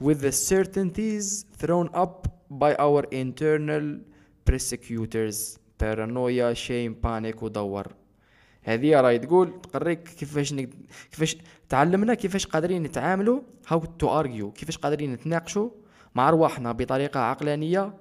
with 0.00 0.20
the 0.20 0.32
certainties 0.32 1.44
thrown 1.62 1.88
up 1.94 2.28
by 2.60 2.72
our 2.86 3.02
internal 3.22 3.86
persecutors 4.46 5.58
paranoia 5.78 6.54
shame 6.54 6.94
panic 7.04 7.42
ودور. 7.42 7.86
هذه 8.62 9.00
راهي 9.00 9.18
تقول 9.18 9.60
تقريك 9.60 10.02
كيفاش 10.02 10.52
نك... 10.52 10.70
كيفاش 11.10 11.36
تعلمنا 11.68 12.14
كيفاش 12.14 12.46
قادرين 12.46 12.82
نتعاملوا 12.82 13.40
how 13.68 13.84
to 13.84 14.20
argue 14.20 14.52
كيفاش 14.52 14.78
قادرين 14.78 15.12
نتناقشوا 15.12 15.70
مع 16.14 16.28
أرواحنا 16.28 16.72
بطريقة 16.72 17.20
عقلانية. 17.20 17.94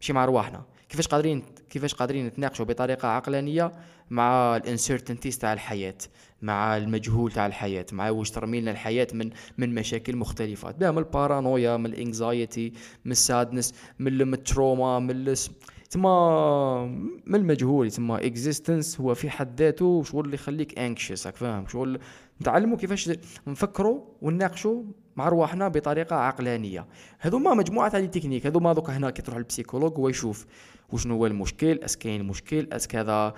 ماشي 0.00 0.12
مع 0.12 0.24
أرواحنا. 0.24 0.64
كيفاش 0.88 1.08
قادرين 1.08 1.42
كيفاش 1.70 1.94
قادرين 1.94 2.26
نتناقشوا 2.26 2.64
بطريقة 2.64 3.08
عقلانية 3.08 3.72
مع 4.10 4.56
ال 4.56 4.62
uncertainties 4.62 5.38
تاع 5.38 5.52
الحياة. 5.52 5.98
مع 6.42 6.76
المجهول 6.76 7.32
تاع 7.32 7.46
الحياة 7.46 7.86
مع 7.92 8.10
واش 8.10 8.30
ترمي 8.30 8.60
لنا 8.60 8.70
الحياة 8.70 9.08
من 9.14 9.30
من 9.58 9.74
مشاكل 9.74 10.16
مختلفه 10.16 10.70
بها 10.70 10.90
من 10.90 10.98
البارانويا 10.98 11.76
من 11.76 11.86
ال 11.86 11.97
anxiety 11.97 12.72
من 13.04 13.12
ال 13.12 13.20
sadness 13.20 13.74
من 13.98 14.34
ال 14.34 14.43
trauma 14.43 14.98
من 14.98 15.34
تما 15.92 16.86
من 17.26 17.34
المجهول. 17.34 17.90
تما 17.90 18.26
existence 18.26 19.00
هو 19.00 19.14
في 19.14 19.30
حد 19.30 19.62
ذاته 19.62 20.02
شغل 20.02 20.24
اللي 20.24 20.34
يخليك 20.34 20.78
anxious 20.78 21.26
راك 21.26 21.36
فاهم؟ 21.36 21.66
شغل 21.66 21.98
نتعلموا 22.40 22.76
كيفاش 22.76 23.10
نفكروا 23.46 24.00
ونناقشوا 24.22 24.82
مع 25.16 25.28
رواحنا 25.28 25.68
بطريقة 25.68 26.16
عقلانية. 26.16 26.86
هذوما 27.18 27.54
مجموعة 27.54 27.88
تاع 27.88 28.04
techniques 28.04 28.46
هذوما 28.46 28.72
دوك 28.72 28.90
هنا 28.90 29.10
كي 29.10 29.22
تروح 29.22 29.38
لل 29.38 29.46
psychologue 29.46 29.92
هو 29.98 30.08
يشوف 30.08 30.46
وشنو 30.92 31.14
هو 31.14 31.26
المشكل 31.26 31.78
أس 31.82 31.96
كاين 31.96 32.24
مشكل 32.24 32.68
أس 32.72 32.88
كذا. 32.88 33.34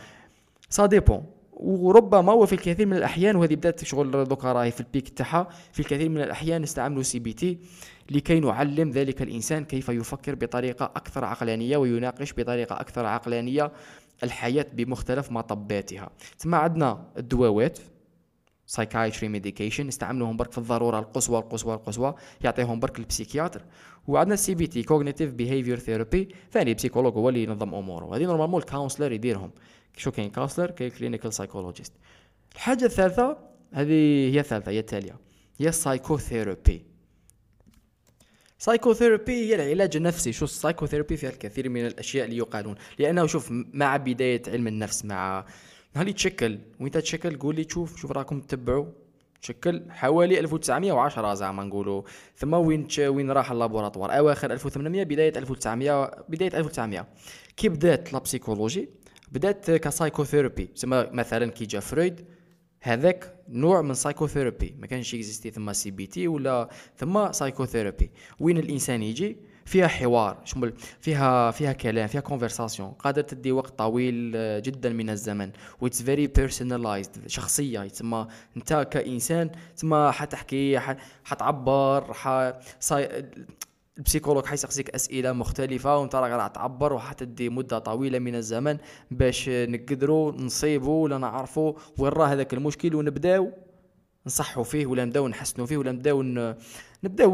ça 0.68 0.86
dépend 0.86 1.26
وربما 1.56 2.32
وفي 2.32 2.52
الكثير 2.52 2.86
من 2.86 2.96
الأحيان 2.96 3.36
وهذه 3.36 3.54
بدأت 3.54 3.84
شغل 3.84 4.24
دوكا 4.24 4.52
راهي 4.52 4.70
في 4.70 4.80
ال 4.80 4.87
pic 4.87 5.08
تاعها. 5.08 5.48
في 5.72 5.80
الكثير 5.80 6.08
من 6.08 6.20
الأحيان 6.20 6.62
نستعملوا 6.62 7.02
CBT 7.02 7.58
لكي 8.10 8.40
نعلم 8.40 8.90
ذلك 8.90 9.22
الإنسان 9.22 9.64
كيف 9.64 9.88
يفكر 9.88 10.34
بطريقة 10.34 10.84
أكثر 10.84 11.24
عقلانية 11.24 11.76
ويناقش 11.76 12.32
بطريقة 12.32 12.80
أكثر 12.80 13.06
عقلانية 13.06 13.72
الحياة 14.22 14.66
بمختلف 14.72 15.30
مطباتها. 15.32 16.10
ثم 16.38 16.54
عندنا 16.54 17.06
الدواوات 17.18 17.78
psychiatry 18.66 19.28
medication 19.28 19.88
يستعملوهم 19.88 20.36
برك 20.36 20.52
في 20.52 20.58
الضرورة 20.58 20.98
القصوى 20.98 21.38
القصوى 21.38 21.74
القصوى 21.74 22.14
يعطيهم 22.40 22.80
برك 22.80 22.98
ال 22.98 23.04
psychiatre 23.04 23.62
وعندنا 24.08 24.36
CBT 24.36 24.82
cognitive 24.82 25.32
behavior 25.32 25.78
therapy 25.78 26.28
ثاني 26.52 26.74
psychologue 26.74 27.14
هو 27.14 27.28
اللي 27.28 27.42
ينظم 27.42 27.74
أموره. 27.74 28.16
هذه 28.16 28.24
normalement 28.24 28.60
ال 28.60 28.66
counselor 28.66 29.12
يديرهم. 29.12 29.50
شو 29.96 30.10
كاين 30.10 30.30
counselor 30.30 30.70
كاين 30.70 30.90
clinical 30.90 31.32
psychologist 31.32 31.92
الحاجة 32.54 32.84
الثالثة 32.84 33.54
هذه 33.74 34.34
هي 34.34 34.40
الثالثة 34.40 34.70
هي 34.70 34.78
التالية. 34.78 35.18
هي 35.60 35.68
ال 35.68 35.77
psychotherapy 35.77 36.84
psychotherapy 38.58 39.32
هي 39.32 39.54
العلاج 39.54 39.96
النفسي. 39.96 40.32
شو 40.32 40.44
ال 40.44 40.50
psychotherapy 40.50 41.16
فيها 41.16 41.30
الكثير 41.30 41.68
من 41.68 41.86
الأشياء 41.86 42.24
اللي 42.24 42.36
يقالون. 42.36 42.74
لأنه 42.98 43.26
شوف 43.26 43.48
مع 43.50 43.96
بداية 43.96 44.42
علم 44.48 44.66
النفس 44.66 45.04
مع 45.04 45.44
نهار 45.94 46.10
تشكل 46.10 46.58
وانت 46.80 46.98
تشكل 46.98 47.38
قول 47.38 47.56
لي 47.56 47.66
شوف 47.70 47.96
شوف 47.96 48.12
راكم 48.12 48.40
تتبعوا. 48.40 48.86
تشكل 49.42 49.82
حوالي 49.90 50.40
1910 50.40 51.34
زعما 51.34 51.64
نقولوا. 51.64 52.02
ثم 52.36 52.54
وين 52.54 52.88
وين 52.98 53.30
راح 53.30 53.50
ال 53.50 53.56
laboratoire؟ 53.56 54.18
أواخر 54.18 54.52
1800 54.52 55.04
بداية 55.04 55.32
1900 55.38 56.24
بداية 56.28 56.58
1900 56.58 57.06
كي 57.56 57.68
بدأت 57.68 58.12
la 58.12 58.18
psychologie 58.18 58.88
بدأت 59.34 59.70
ك 59.70 59.77
psychotherapy 59.77 60.64
تسمى 60.64 61.06
مثلا 61.12 61.50
كي 61.50 61.64
جا 61.64 61.80
فرويد 61.80 62.24
هذاك 62.80 63.34
نوع 63.48 63.82
من 63.82 63.94
psychotherapy 63.94 64.74
ما 64.78 64.86
كانش 64.86 65.14
يexisti 65.14 65.50
ثم 65.50 65.72
CBT 65.72 66.28
ولا 66.28 66.68
ثم 66.96 67.32
psychotherapy 67.32 68.10
وين 68.40 68.58
الإنسان 68.58 69.02
يجي؟ 69.02 69.36
فيها 69.64 69.86
حوار 69.86 70.40
شمل 70.44 70.74
فيها 71.00 71.50
فيها 71.50 71.72
كلام 71.72 72.06
فيها 72.06 72.20
conversation 72.20 72.90
قادر 72.90 73.22
تدي 73.22 73.52
وقت 73.52 73.78
طويل 73.78 74.32
آه، 74.36 74.58
جدا 74.58 74.90
من 74.90 75.10
الزمن 75.10 75.50
و 75.80 75.85
it's 75.85 76.02
very 76.02 76.26
personalized 76.26 77.28
شخصية 77.28 77.80
تسمى 77.88 78.26
انت 78.56 78.88
كإنسان 78.90 79.50
تسمى 79.76 80.10
حتحكي 80.12 80.80
حتعبر 81.24 82.12
ح 82.12 82.52
ال 83.98 84.02
psychologue 84.02 84.46
حيسقسيك 84.46 84.90
أسئلة 84.90 85.32
مختلفة 85.32 85.98
وأنت 85.98 86.14
راك 86.14 86.54
تعبر 86.54 86.92
وحتدي 86.92 87.48
مدة 87.48 87.78
طويلة 87.78 88.18
من 88.18 88.34
الزمن 88.34 88.78
باش 89.10 89.48
نقدروا 89.48 90.32
نصيبوا 90.32 91.04
ولا 91.04 91.18
نعرفوا 91.18 91.72
وين 91.98 92.12
راه 92.12 92.26
هذاك 92.26 92.54
المشكل 92.54 92.94
ونبداو 92.94 93.52
نصحوا 94.26 94.64
فيه 94.64 94.86
ولا 94.86 95.04
نبداو 95.04 95.28
نحسنوا 95.28 95.66
فيه 95.66 95.76
ولا 95.76 95.92
نبداو 95.92 96.22
نبداو 97.04 97.32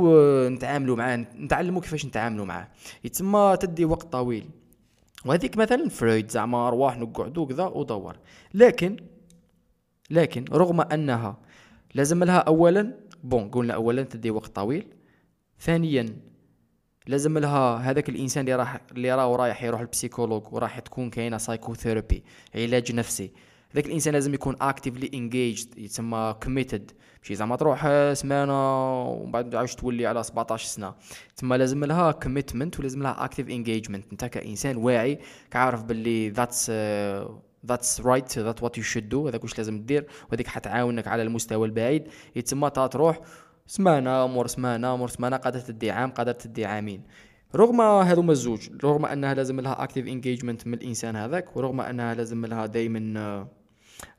نتعاملوا 0.48 0.96
معاه 0.96 1.16
نتعلموا 1.16 1.80
كيفاش 1.80 2.06
نتعاملوا 2.06 2.46
معاه. 2.46 2.68
يتسمى 3.04 3.56
تدي 3.60 3.84
وقت 3.84 4.12
طويل. 4.12 4.50
وهذيك 5.24 5.56
مثلا 5.56 5.88
فرويد 5.88 6.30
زعما 6.30 6.68
أرواح 6.68 6.98
نقعدوا 6.98 7.46
كذا 7.46 7.64
ودور. 7.64 8.16
لكن 8.54 8.96
لكن 10.10 10.44
رغم 10.52 10.80
أنها 10.80 11.38
لازم 11.94 12.24
لها 12.24 12.38
اولا 12.38 12.94
bon 13.24 13.48
قلنا 13.48 13.74
اولا 13.74 14.02
تدي 14.02 14.30
وقت 14.30 14.56
طويل. 14.56 14.86
ثانيا 15.60 16.16
لازم 17.10 17.38
لها 17.38 17.76
هذاك 17.76 18.08
الإنسان 18.08 18.40
اللي 18.40 18.54
راح 18.54 18.80
اللي 18.92 19.14
راه 19.14 19.36
رايح 19.36 19.62
يروح 19.62 19.80
لل 19.80 19.90
psychologue 19.90 20.42
وراح 20.52 20.78
تكون 20.78 21.10
كاينة 21.10 21.38
psychotherapy 21.38 22.22
علاج 22.54 22.92
نفسي. 22.92 23.30
ذاك 23.74 23.86
الإنسان 23.86 24.12
لازم 24.14 24.34
يكون 24.34 24.56
actively 24.60 25.10
engaged 25.14 25.78
يتسمى 25.78 26.34
committed 26.42 26.92
ماشي 27.22 27.34
زعما 27.34 27.56
تروح 27.56 28.12
سمانة 28.12 29.02
ومن 29.02 29.32
بعد 29.32 29.54
عاود 29.54 29.74
تولي 29.74 30.06
على 30.06 30.22
17 30.22 30.66
سنة. 30.66 30.94
تما 31.36 31.54
لازم 31.54 31.84
لها 31.84 32.12
commitment 32.12 32.80
ولازم 32.80 33.02
لها 33.02 33.24
active 33.24 33.48
engagement 33.48 34.04
أنت 34.12 34.24
كإنسان 34.24 34.76
واعي 34.76 35.18
كعارف 35.50 35.82
باللي 35.82 36.30
that's 36.30 36.70
that's 37.66 38.00
right 38.00 38.38
that 38.38 38.62
what 38.62 38.78
you 38.78 38.84
should 38.84 39.08
do 39.08 39.28
هذاك 39.28 39.42
واش 39.42 39.58
لازم 39.58 39.82
دير 39.82 40.06
وهذيك 40.30 40.46
حتعاونك 40.46 41.08
على 41.08 41.22
المستوى 41.22 41.66
البعيد. 41.66 42.08
يتسمى 42.36 42.70
تروح 42.70 43.20
سمانة 43.70 44.26
مور 44.26 44.46
سمانة 44.46 44.96
مور 44.96 45.08
سمانة 45.08 45.36
قادرة 45.36 45.60
تدي 45.60 45.90
عام 45.90 46.10
قادرة 46.10 46.32
تدي 46.32 46.64
عامين 46.64 47.02
رغم 47.54 47.80
هذوما 47.80 48.32
الزوج 48.32 48.68
رغم 48.84 49.06
أنها 49.06 49.34
لازم 49.34 49.60
لها 49.60 49.82
active 49.82 50.06
engagement 50.06 50.66
من 50.66 50.74
الإنسان 50.74 51.16
هذاك 51.16 51.56
ورغم 51.56 51.80
أنها 51.80 52.14
لازم 52.14 52.46
لها 52.46 52.66
دائما 52.66 53.46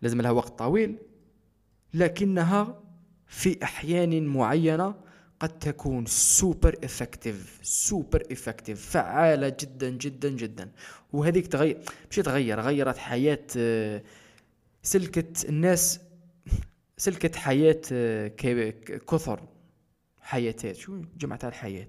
لازم 0.02 0.22
لها 0.22 0.32
وقت 0.32 0.60
طويل 0.60 0.98
لكنها 1.94 2.82
في 3.28 3.64
أحيان 3.64 4.26
معينة 4.26 4.96
قد 5.40 5.60
تكون 5.60 6.06
super 6.06 6.76
effective 6.84 7.60
super 7.62 8.24
effective 8.32 8.90
فعالة 8.90 9.50
جدا 9.60 9.90
جدا 9.90 10.30
جدا. 10.30 10.72
وهذيك 11.14 11.48
تغير 11.48 11.78
مش 12.12 12.16
تغير 12.16 12.60
غيرت 12.60 12.98
حياة 12.98 13.48
سلكت 14.84 15.46
الناس 15.50 16.00
سلكت 17.02 17.36
حياة 17.36 17.82
كثر 19.08 19.48
حياتات. 20.22 20.76
شو 20.76 21.02
جمعتها 21.18 21.48
الحياة؟ 21.48 21.88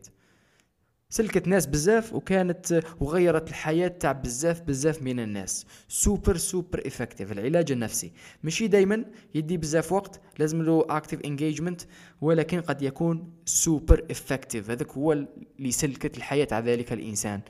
سلكت 1.11 1.49
ناس 1.49 1.67
بزاف 1.67 2.13
وكانت 2.13 2.83
وغيرت 3.01 3.49
الحياة 3.49 3.89
تاع 3.89 4.13
بزاف 4.13 4.61
بزاف 4.61 5.03
من 5.03 5.21
الناس. 5.21 5.67
super 5.89 6.37
super 6.37 6.87
effective. 6.87 7.33
العلاج 7.33 7.73
النفسي. 7.73 8.13
ماشي 8.43 8.67
دايما 8.67 9.05
يدي 9.35 9.57
بزاف 9.57 9.93
وقت 9.93 10.21
لازم 10.39 10.63
له 10.63 10.87
active 10.91 11.21
engagement 11.21 11.81
ولكن 12.21 12.61
قد 12.61 12.83
يكون 12.83 13.33
super 13.45 14.07
effective. 14.11 14.71
هذاك 14.71 14.91
هو 14.91 15.13
اللي 15.13 15.71
سلكت 15.71 16.17
الحياة 16.17 16.45
تاع 16.45 16.59
ذلك 16.61 16.93
الإنسان. 16.93 17.41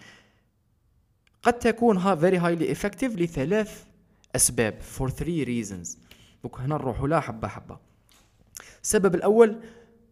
قد 1.43 1.59
تكون 1.59 1.97
ها 1.97 2.15
very 2.15 2.39
highly 2.39 2.73
effective 2.73 3.17
لثلاث 3.17 3.85
أسباب 4.37 4.79
for 4.99 5.09
three 5.11 5.47
reasons. 5.47 6.02
دوك 6.43 6.61
هنا 6.61 6.75
نروحوا 6.75 7.09
لها 7.09 7.21
حبة 7.21 7.49
حبة. 7.49 7.79
السبب 8.83 9.15
الأول 9.15 9.61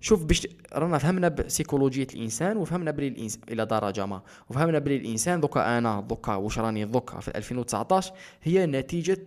شوف 0.00 0.24
باش 0.24 0.46
رانا 0.72 0.98
فهمنا 0.98 1.28
بسيكولوجية 1.28 2.06
الإنسان 2.14 2.56
وفهمنا 2.56 2.90
بلي 2.90 3.08
الانسان 3.08 3.42
إلى 3.50 3.66
درجة 3.66 4.06
ما. 4.06 4.22
وفهمنا 4.50 4.78
بلي 4.78 4.96
الإنسان 4.96 5.40
دوكا 5.40 5.78
أنا 5.78 6.00
دوكا 6.00 6.34
واش 6.34 6.58
راني 6.58 6.84
دوكا 6.84 7.20
في 7.20 7.28
2019 7.38 8.12
هي 8.42 8.66
نتيجة 8.66 9.24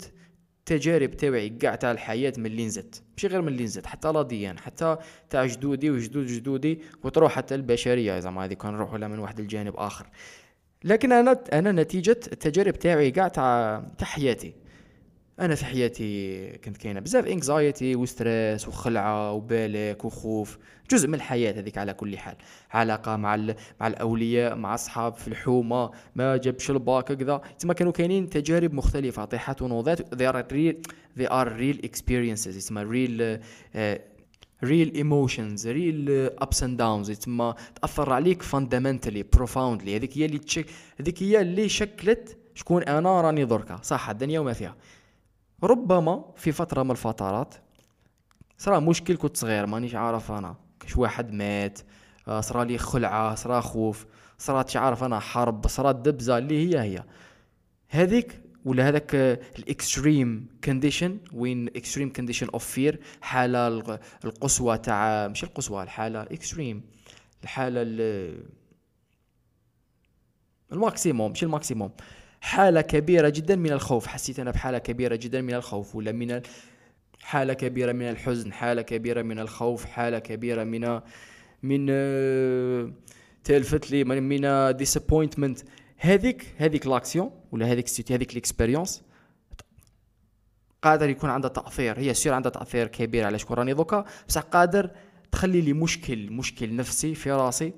تجارب 0.66 1.12
تاوعي 1.12 1.50
كاع 1.50 1.76
تاع 1.76 1.92
الحياة 1.92 2.34
من 2.38 2.46
اللي 2.46 2.66
نزت 2.66 3.04
ماشي 3.12 3.28
غير 3.28 3.42
من 3.42 3.48
اللي 3.48 3.64
نزت 3.64 3.86
حتى 3.86 4.12
لا 4.12 4.22
ديان 4.22 4.60
حتى 4.60 4.98
تاع 5.30 5.46
جدودي 5.46 5.92
وجدود 5.92 6.26
جدودي 6.26 6.82
وتروح 7.04 7.32
حتى 7.32 7.56
البشرية. 7.56 8.20
زعما 8.20 8.46
هذه 8.46 8.54
كان 8.54 8.74
نروحوا 8.74 8.98
لها 8.98 9.08
من 9.08 9.20
واحد 9.20 9.40
الجانب 9.40 9.76
آخر. 9.76 10.10
لكن 10.84 11.12
أنا 11.12 11.44
أنا 11.54 11.72
نتيجة 11.72 12.12
التجارب 12.12 12.74
تاعي 12.74 13.12
كاع 13.12 13.28
تاع 13.28 13.84
حياتي. 14.02 14.63
أنا 15.40 15.56
في 15.56 15.66
حياتي 15.66 16.48
كنت 16.58 16.78
كاينة 16.78 17.00
بزاف 17.00 17.28
انكزايتي 17.28 17.96
وستريس 17.96 18.68
وخلعة 18.68 19.32
وبالك 19.32 20.06
وخوف 20.06 20.58
جزء 20.92 21.08
من 21.08 21.14
الحياة 21.14 21.60
هذيك 21.60 21.78
على 21.78 21.94
كل 21.94 22.18
حال. 22.18 22.36
علاقة 22.72 23.16
مع 23.16 23.36
مع 23.80 23.88
الأولياء 23.88 24.56
مع 24.56 24.74
أصحاب 24.74 25.14
في 25.14 25.28
الحومة 25.28 25.92
ما 26.16 26.38
جابش 26.38 26.72
الباك 26.72 27.14
كذا. 27.14 27.42
تما 27.60 27.74
كانوا 27.74 27.92
كاينين 27.92 28.30
تجارب 28.30 28.74
مختلفة 28.74 29.26
طيحات 29.26 29.62
ونوضات. 29.62 30.16
They 30.16 30.34
are 30.34 30.44
real 30.54 30.76
they 31.20 31.30
are 31.30 31.48
real 31.48 31.86
experiences. 31.86 32.56
تسمى 32.56 32.84
real 32.84 33.40
real 34.64 34.94
emotions 34.96 35.68
real 35.68 36.10
ups 36.38 36.64
and 36.64 36.78
downs 36.78 37.12
تما 37.12 37.56
تأثر 37.82 38.14
عليك 38.14 38.42
fundamentally 38.42 39.24
profoundly 39.34 39.96
هذيك 39.96 40.18
هي 40.18 40.26
اللي 40.26 40.38
تشك 40.38 40.66
هذيك 41.00 41.24
هي 41.24 41.42
اللي 41.42 41.70
شكلت 41.70 42.38
شكون 42.56 42.84
أنا 42.84 43.22
راني 43.22 43.46
دركا 43.46 43.80
صح 43.84 44.10
الدنيا 44.10 44.40
وما 44.40 44.54
فيها. 44.54 44.76
ربما 45.64 46.26
في 46.36 46.52
فترة 46.52 46.84
من 46.84 46.92
الفترات 46.92 47.56
صرا 48.58 48.80
مشكل 48.80 49.18
كنت 49.18 49.38
صغير 49.38 49.66
مانيش 49.66 49.96
عارف 49.96 50.32
أنا 50.32 50.56
كش 50.80 50.98
واحد 50.98 51.32
مات 51.32 51.80
آه، 52.28 52.42
صرالي 52.42 52.78
خلعة 52.78 53.36
صرا 53.36 53.62
خوف 53.62 54.06
صرات 54.38 54.70
شعارف 54.70 55.04
أنا 55.04 55.20
حرب 55.20 55.68
صرات 55.68 55.96
دبزة 55.96 56.38
اللي 56.38 56.68
هي 56.68 56.80
هي. 56.82 57.04
هذيك 57.90 58.42
ولا 58.66 58.88
هذاك 58.90 59.16
ال 59.60 59.71
extreme 59.71 60.48
condition 60.64 61.18
وين 61.34 61.68
extreme 61.68 62.10
condition 62.10 62.48
of 62.54 62.66
fear 62.66 63.00
حالة 63.22 63.68
القصوى 64.26 64.78
تاع 64.78 65.28
مش 65.28 65.44
القصوى 65.44 65.84
الحالة 65.84 66.22
extreme 66.22 66.82
الحالة 67.44 67.82
ال 70.72 70.79
maximum 70.79 71.32
مش 71.32 71.44
ال 71.44 71.49
maximum. 71.49 71.92
حالة 72.44 72.82
كبيرة 72.82 73.30
جدا 73.30 73.56
من 73.56 73.72
الخوف. 73.72 74.08
حسيت 74.08 74.40
أنا 74.40 74.52
بحالة 74.52 74.78
كبيرة 74.78 75.16
جدا 75.16 75.42
من 75.42 75.54
الخوف 75.54 75.96
ولا 75.96 76.12
من 76.12 76.42
حالة 77.22 77.54
كبيرة 77.54 77.92
من 77.92 78.10
الحزن 78.10 78.54
حالة 78.54 78.82
كبيرة 78.82 79.22
من 79.22 79.40
الخوف 79.40 79.86
حالة 79.86 80.20
كبيرة 80.20 80.64
من 80.64 81.00
من 81.64 81.88
آه، 81.90 82.92
تلفت 83.44 83.92
لي 83.92 84.04
من 84.04 84.78
disappointment 84.78 85.60
هذيك 85.98 86.56
هذيك 86.58 86.88
l'action 86.88 87.32
ولا 87.52 87.66
هذيك 87.66 88.12
هذيك 88.12 88.32
ال 88.32 88.38
expérience 88.38 89.04
قادر 90.82 91.10
يكون 91.10 91.30
عندها 91.30 91.50
تأثير. 91.50 92.00
هي 92.00 92.14
sûr 92.14 92.34
عندها 92.34 92.52
تأثير 92.52 92.88
كبير 92.88 93.26
على 93.26 93.40
شكون. 93.40 93.58
راني 93.58 93.74
دوكا 93.74 94.06
بصح 94.28 94.42
قادر 94.42 94.90
تخلي 95.32 95.62
لي 95.62 95.74
مشكل 95.74 96.32
مشكل 96.32 96.76
نفسي 96.76 97.16
في 97.16 97.32
راسي. 97.32 97.74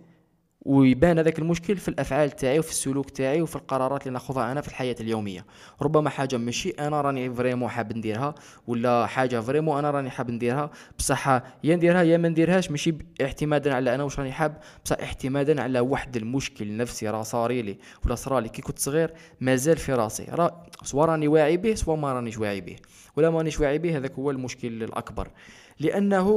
ويبان 0.65 1.19
هذاك 1.19 1.39
المشكل 1.39 1.77
في 1.77 1.87
الأفعال 1.87 2.31
تاعي 2.31 2.59
وفي 2.59 2.69
السلوك 2.69 3.09
تاعي 3.09 3.41
وفي 3.41 3.55
القرارات 3.55 4.01
اللي 4.01 4.13
ناخذها 4.13 4.51
أنا 4.51 4.61
في 4.61 4.67
الحياة 4.67 4.95
اليومية. 4.99 5.45
ربما 5.81 6.09
حاجة 6.09 6.37
ماشي 6.37 6.69
أنا 6.69 7.01
راني 7.01 7.33
vraiment 7.33 7.69
حاب 7.69 7.97
نديرها 7.97 8.35
ولا 8.67 9.05
حاجة 9.05 9.39
vraiment 9.39 9.77
أنا 9.77 9.91
راني 9.91 10.09
حاب 10.09 10.31
نديرها. 10.31 10.71
بصح 10.99 11.27
يا 11.63 11.75
نديرها 11.75 12.01
يا 12.01 12.17
ما 12.17 12.29
نديرهاش 12.29 12.71
ماشي 12.71 12.97
اعتمادا 13.21 13.73
على 13.73 13.95
أنا 13.95 14.03
واش 14.03 14.19
راني 14.19 14.31
حاب 14.31 14.57
بصح 14.85 14.97
اعتمادا 14.99 15.61
على 15.61 15.79
واحد 15.79 16.15
المشكل 16.17 16.77
نفسي 16.77 17.09
راه 17.09 17.21
صاري 17.23 17.61
لي 17.61 17.77
ولا 18.05 18.15
صرالي 18.15 18.49
كي 18.49 18.61
كنت 18.61 18.79
صغير 18.79 19.13
مازال 19.41 19.77
في 19.77 19.93
راسي. 19.93 20.25
راه 20.29 20.63
soit 20.83 21.05
راني 21.05 21.27
واعي 21.27 21.57
به 21.57 21.75
soit 21.75 21.95
ما 21.95 22.13
رانيش 22.13 22.37
واعي 22.37 22.61
به. 22.61 22.75
ولا 23.17 23.29
مانيش 23.29 23.59
واعي 23.59 23.77
به 23.77 23.97
هذاك 23.97 24.13
هو 24.13 24.31
المشكل 24.31 24.83
الأكبر. 24.83 25.27
لأنه 25.79 26.27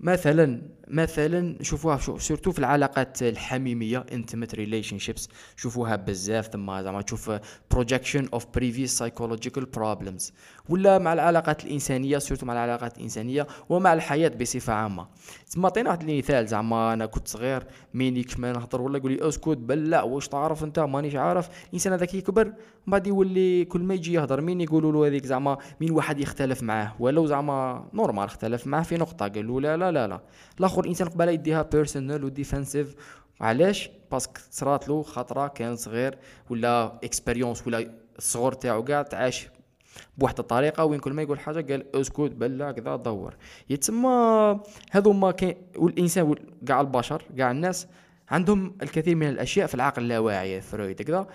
مثلا 0.00 0.62
مثلا 0.88 1.62
شوفوها 1.62 1.98
surtout 2.18 2.52
في 2.52 2.58
العلاقات 2.58 3.22
الحميمية 3.22 4.06
intimate 4.12 4.56
relationships. 4.56 5.28
شوفوها 5.56 5.96
بزاف 5.96 6.46
ثم 6.46 6.82
زعما 6.82 7.02
تشوف 7.02 7.30
projection 7.74 8.24
of 8.36 8.40
previous 8.58 8.98
psychological 8.98 9.62
problems. 9.78 10.32
ولا 10.68 10.98
مع 10.98 11.12
العلاقات 11.12 11.64
الإنسانية 11.64 12.18
surtout 12.18 12.46
مع 12.46 12.52
العلاقات 12.52 12.98
الإنسانية 12.98 13.46
ومع 13.68 13.92
الحياة 13.92 14.28
بصفة 14.28 14.72
عامة. 14.72 15.06
تما 15.50 15.66
عطينا 15.66 15.90
واحد 15.90 16.08
المثال 16.08 16.46
زعما 16.46 16.92
أنا 16.92 17.06
كنت 17.06 17.28
صغير 17.28 17.66
مينيك 17.94 18.40
ما 18.40 18.52
نهضر 18.52 18.80
ولا 18.80 18.98
يقول 18.98 19.12
لي 19.12 19.28
أسكت 19.28 19.48
بلا 19.48 20.02
واش 20.02 20.28
تعرف 20.28 20.64
أنت؟ 20.64 20.78
مانيش 20.78 21.14
عارف. 21.14 21.48
الانسان 21.68 21.92
هذاك 21.92 22.14
يكبر 22.14 22.44
من 22.46 22.52
بعد 22.86 23.06
يولي 23.06 23.64
كل 23.64 23.80
ما 23.80 23.94
يجي 23.94 24.12
يهضر. 24.12 24.40
مين 24.40 24.60
يقولوا 24.60 24.92
له 24.92 25.06
هذيك؟ 25.06 25.26
زعما 25.26 25.58
مين 25.80 25.90
واحد 25.90 26.20
يختلف 26.20 26.62
معاه؟ 26.62 26.92
ولو 26.98 27.26
زعما 27.26 27.88
normal 27.94 28.24
اختلف 28.24 28.66
معاه 28.66 28.82
في 28.82 28.96
نقطة 28.96 29.28
قال 29.28 29.46
له 29.46 29.60
لا 29.60 29.76
لا 29.76 29.85
لا 29.90 30.06
لا 30.06 30.20
الآخر 30.60 30.80
الانسان 30.80 31.08
قبل 31.08 31.28
يديها 31.28 31.62
personal 31.62 32.24
و 32.24 32.31
defensive 32.31 32.94
علاش؟ 33.40 33.90
parce 34.10 34.29
que 34.29 34.40
صرات 34.50 34.88
له 34.88 35.02
خطرة 35.02 35.48
كان 35.48 35.76
صغير 35.76 36.18
ولا 36.50 36.98
expérience 37.04 37.66
ولا 37.66 37.90
الصغر 38.18 38.52
تاعو 38.52 38.84
كاع 38.84 39.02
تعاش 39.02 39.48
بواحد 40.18 40.38
الطريقة. 40.38 40.84
وين 40.84 41.00
كل 41.00 41.12
ما 41.12 41.22
يقول 41.22 41.40
حاجة 41.40 41.72
قال 41.72 41.96
اسكت 41.96 42.20
بلا 42.20 42.72
كذا 42.72 42.96
دور. 42.96 43.34
يتسمى 43.70 44.60
هذو 44.90 45.12
ما 45.12 45.30
كاين 45.30 45.56
والإنسان 45.76 46.34
كاع 46.66 46.80
البشر 46.80 47.22
كاع 47.36 47.50
الناس 47.50 47.86
عندهم 48.28 48.74
الكثير 48.82 49.14
من 49.14 49.28
الأشياء 49.28 49.66
في 49.66 49.74
العقل 49.74 50.02
اللاواعي 50.02 50.60
فرويد 50.60 51.02
كذا. 51.02 51.26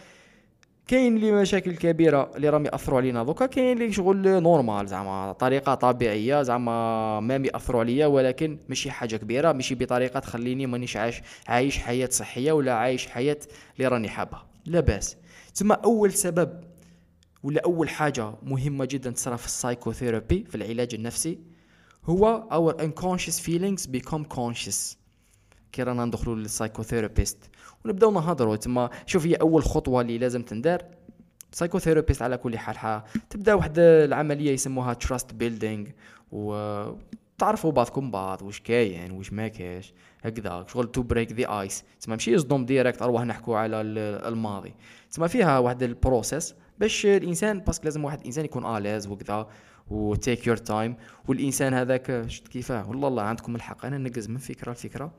كاين 0.92 1.18
لي 1.18 1.32
مشاكل 1.32 1.76
كبيرة 1.76 2.32
اللي 2.36 2.50
راهم 2.50 2.66
يأثروا 2.66 2.98
علينا. 2.98 3.24
دوكا 3.24 3.46
كاين 3.46 3.78
لي 3.78 3.92
شغل 3.94 4.42
normal 4.42 4.88
زعما 4.88 5.32
طريقة 5.32 5.76
طبيعية 5.76 6.42
زعما 6.42 7.20
ما 7.20 7.36
ياثروا 7.36 7.82
عليا 7.82 8.06
ولكن 8.08 8.58
ماشي 8.70 8.92
حاجة 8.92 9.16
كبيرة 9.16 9.52
ماشي 9.52 9.76
بطريقة 9.76 10.20
تخليني 10.20 10.66
مانيش 10.66 10.98
عايش 10.98 11.22
عايش 11.48 11.78
حياة 11.78 12.10
صحية 12.12 12.52
ولا 12.52 12.74
عايش 12.74 13.08
حياة 13.08 13.38
اللي 13.76 13.88
راني 13.88 14.10
حابها. 14.10 14.48
لا 14.66 14.80
بأس. 14.80 15.18
ثم 15.54 15.72
أول 15.72 16.14
سبب 16.14 16.62
ولا 17.44 17.62
أول 17.66 17.90
حاجة 17.90 18.34
مهمة 18.44 18.86
جدا 18.86 19.12
تصرى 19.12 19.38
في 19.38 19.46
ال 19.46 19.53
psychotherapy 19.53 20.46
في 20.50 20.56
العلاج 20.56 20.96
النفسي 20.96 21.40
هو 22.06 22.44
our 22.52 22.82
unconscious 22.84 23.40
feelings 23.40 23.88
become 23.88 24.24
conscious. 24.38 25.01
كي 25.72 25.84
رانا 25.84 26.06
ندخلوا 26.06 26.36
لل 26.36 26.48
psychotherapist 26.48 27.38
ونبداو 27.86 28.12
نهضروا. 28.12 28.56
تما 28.56 28.90
شوف 29.06 29.26
هي 29.26 29.36
أول 29.36 29.64
خطوة 29.64 30.02
اللي 30.02 30.18
لازم 30.18 30.42
تندار. 30.42 30.86
psychotherapist 31.52 32.22
على 32.22 32.38
كل 32.38 32.58
حال 32.58 32.78
حا 32.78 33.04
تبدأ 33.30 33.54
واحد 33.54 33.80
العملية 33.80 34.52
يسموها 34.52 34.94
trust 34.94 35.34
building 35.34 35.88
و 36.32 36.54
تعرفوا 37.38 37.72
بعضكم 37.72 38.12
بعض 38.12 38.42
واش 38.42 38.60
كاين 38.60 39.12
واش 39.12 39.34
ما 39.34 39.48
كاش 39.48 39.94
هكذا. 40.22 40.66
شغل 40.68 40.92
to 40.92 41.02
break 41.02 41.32
the 41.32 41.62
ice 41.62 41.84
تسمى 42.00 42.16
ماشي 42.16 42.34
يصدم 42.34 42.66
direct 42.66 43.02
أروح 43.02 43.24
نحكوا 43.24 43.58
على 43.58 43.82
الماضي. 43.82 44.74
تسمى 45.12 45.28
فيها 45.28 45.60
واحد 45.60 45.84
ال 45.84 45.93
process 45.93 46.56
باش 46.80 47.06
الإنسان 47.06 47.60
parce 47.60 47.75
que 47.75 47.84
لازم 47.84 48.06
واحد 48.06 48.20
الانسان 48.20 48.46
يكون 48.46 48.78
à 48.78 48.82
l'aise 48.82 49.08
وكذا 49.08 49.48
و 49.90 50.01
take 50.01 50.48
your 50.48 50.58
time 50.58 50.96
والإنسان 51.28 51.74
هذاك 51.74 52.26
شفت 52.28 52.48
كيفاه؟ 52.48 52.90
والله 52.90 53.08
الله 53.08 53.24
عندكم 53.24 53.56
الحق. 53.56 53.86
أنا 53.86 53.98
نقز 53.98 54.30
من 54.30 54.38
فكرة 54.38 54.72
لفكرة. 54.72 55.12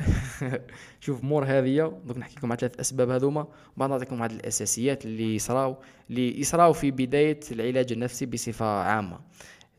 شوف 1.04 1.24
مور 1.24 1.44
هذه 1.44 2.00
دوك 2.04 2.18
نحكي 2.18 2.36
لكم 2.36 2.52
على 2.52 2.60
ثلاث 2.60 2.80
أسباب 2.80 3.10
هذوما. 3.10 3.46
وبعد 3.76 3.90
نعطيكم 3.90 4.20
واحد 4.20 4.32
الأساسيات 4.32 5.04
اللي 5.04 5.34
يصراو 5.34 5.76
اللي 6.10 6.40
يصراو 6.40 6.72
في 6.72 6.90
بداية 6.90 7.40
العلاج 7.52 7.92
النفسي 7.92 8.26
بصفة 8.26 8.66
عامة. 8.66 9.18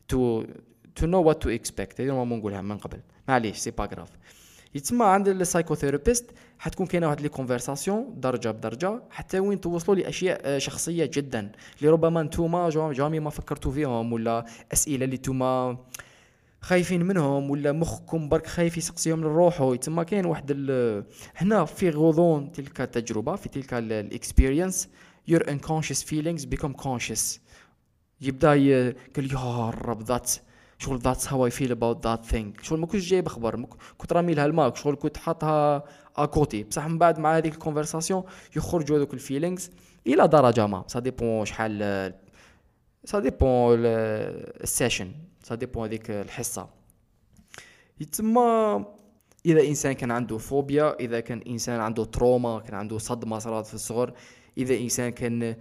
to 0.08 0.44
to 0.96 1.06
know 1.06 1.22
what 1.22 1.42
to 1.42 1.48
expect 1.48 2.00
هذه 2.00 2.24
ما 2.24 2.36
نقولها 2.36 2.62
من 2.62 2.78
قبل. 2.78 3.00
معليش 3.28 3.56
c'est 3.56 3.70
pas 3.70 3.84
grave 3.84 4.10
يتسمى 4.74 5.04
عند 5.04 5.28
ال 5.28 5.34
psychotherapist 5.34 6.30
حتكون 6.58 6.86
كاينة 6.86 7.06
واحد 7.06 7.20
les 7.20 7.28
conversations 7.28 8.14
درجة 8.16 8.50
بدرجة 8.50 9.02
حتى 9.10 9.38
وين 9.38 9.60
توصلوا 9.60 9.96
لأشياء 9.96 10.40
آه، 10.44 10.58
شخصية 10.58 11.10
جدا. 11.14 11.52
اللي 11.78 11.90
ربما 11.90 12.22
نتوما 12.22 12.70
jamais 12.92 13.20
ما 13.20 13.30
فكرتوا 13.30 13.72
فيهم 13.72 14.12
ولا 14.12 14.44
أسئلة 14.72 15.04
اللي 15.04 15.16
نتوما 15.16 15.78
خايفين 16.62 17.02
منهم 17.02 17.50
ولا 17.50 17.72
مخكم 17.72 18.28
برك 18.28 18.46
خايف 18.46 18.76
يسقسيهم 18.76 19.20
لروحو 19.20 19.74
تما 19.74 20.02
كاين 20.02 20.26
واحد 20.26 20.52
هنا 21.36 21.64
في 21.64 21.90
غضون 21.90 22.52
تلك 22.52 22.80
التجربة 22.80 23.36
في 23.36 23.48
تلك 23.48 23.74
ال 23.74 23.84
experience 23.84 24.88
your 25.30 25.40
unconscious 25.40 26.02
feelings 26.02 26.44
become 26.46 26.74
conscious. 26.84 27.40
يبدأ 28.20 28.48
قال 29.16 29.32
يا 29.32 29.70
رب 29.70 30.02
that 30.02 30.30
شغل 30.78 30.98
that's 30.98 31.28
how 31.28 31.46
I 31.46 31.50
feel 31.50 31.70
about 31.70 32.06
that 32.06 32.24
thing 32.24 32.62
شغل 32.62 32.80
ما 32.80 32.86
كنتش 32.86 33.08
جايب 33.08 33.28
خبر 33.28 33.66
كنت 33.98 34.12
رامي 34.12 34.34
لها 34.34 34.46
الماك 34.46 34.76
شغل 34.76 34.96
كنت 34.96 35.16
حاطها 35.16 35.84
à 36.16 36.25
côté 36.25 36.62
بصح 36.62 36.86
من 36.86 36.98
بعد 36.98 37.18
مع 37.18 37.36
هذيك 37.36 37.54
ال 37.54 37.59
conversation 37.59 38.22
يخرجوا 38.56 38.96
هذوك 38.96 39.14
ال 39.14 39.20
feelings 39.20 39.70
إلى 40.06 40.28
درجة 40.28 40.66
ما. 40.66 40.84
ça 40.86 40.98
dépend 41.00 41.44
شحال 41.44 42.14
ça 43.04 43.18
dépend 43.18 43.78
ال 43.84 44.00
session 44.00 45.12
ça 45.42 45.54
dépend 45.54 45.84
هذيك 45.84 46.10
الحصه 46.10 46.68
يتما 48.00 48.84
إذا 49.46 49.60
إنسان 49.60 49.92
كان 49.92 50.10
عنده 50.10 50.38
فوبيا 50.38 51.00
إذا 51.00 51.20
كان 51.20 51.42
إنسان 51.48 51.80
عنده 51.80 52.04
trauma 52.04 52.60
كان 52.60 52.74
عنده 52.74 52.98
صدمة 52.98 53.38
صارت 53.38 53.66
في 53.66 53.74
الصغر 53.74 54.12
إذا 54.58 54.74
إنسان 54.74 55.10
كان 55.10 55.56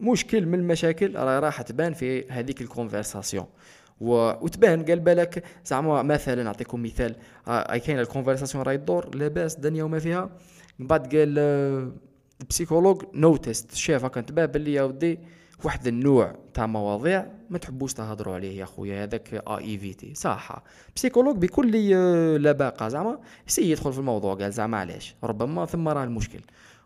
مشكل 0.00 0.46
من 0.46 0.58
المشاكل 0.58 1.14
راه 1.14 1.40
راح 1.40 1.62
تبان 1.62 1.94
في 1.94 2.28
هذيك 2.28 2.60
ال 2.60 2.67
conversation 2.67 3.46
و... 4.00 4.14
وتبان 4.44 4.84
قال 4.84 5.00
بالك 5.00 5.44
زعما 5.64 6.02
مثلا 6.02 6.42
نعطيكم 6.42 6.82
مثال. 6.82 7.16
آه 7.48 7.76
كاين 7.76 7.98
ال 7.98 8.03
conversation 8.03 8.64
راهي 8.64 8.78
تدور 8.78 9.14
لاباس 9.14 9.56
الدنيا 9.56 9.84
وما 9.84 9.98
فيها. 9.98 10.30
من 10.78 10.86
بعد 10.86 11.16
قال 11.16 11.38
ال 12.40 12.45
psychologue 12.45 13.02
noticed 13.14 13.74
شاف 13.74 14.04
هكا 14.04 14.20
انتبه 14.20 14.46
باللي 14.46 14.72
يا 14.72 14.82
ودي. 14.82 15.18
واحد 15.64 15.86
النوع 15.86 16.36
تاع 16.54 16.66
مواضيع 16.66 17.26
ما 17.50 17.58
تحبوش 17.58 17.94
تهضروا 17.94 18.34
عليه 18.34 18.58
يا 18.58 18.64
خويا 18.64 19.04
هذاك 19.04 19.34
évité 19.34 20.14
صح 20.14 20.62
psychologue 20.96 21.36
بكل 21.36 21.72
لباقه 22.42 22.88
زعما؟ 22.88 23.18
يسي 23.48 23.70
يدخل 23.70 23.92
في 23.92 23.98
الموضوع 23.98 24.34
قال 24.34 24.52
زعما 24.52 24.78
علاش؟ 24.78 25.14
ربما 25.24 25.66
ثم 25.66 25.88
راه 25.88 26.04
المشكل. 26.04 26.40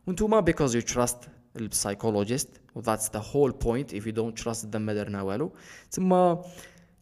وانتوما 0.07 0.41
because 0.41 0.75
you 0.77 0.83
trust 0.83 1.19
ال 1.57 1.65
psychologist 1.65 2.61
و 2.75 2.81
that's 2.81 3.11
the 3.13 3.23
whole 3.33 3.51
point 3.51 3.95
if 3.95 4.07
you 4.07 4.13
don't 4.13 4.39
trust 4.39 4.77
them 4.77 4.83
ما 4.83 4.95
درنا 4.95 5.23
والو. 5.23 5.53
تما 5.91 6.43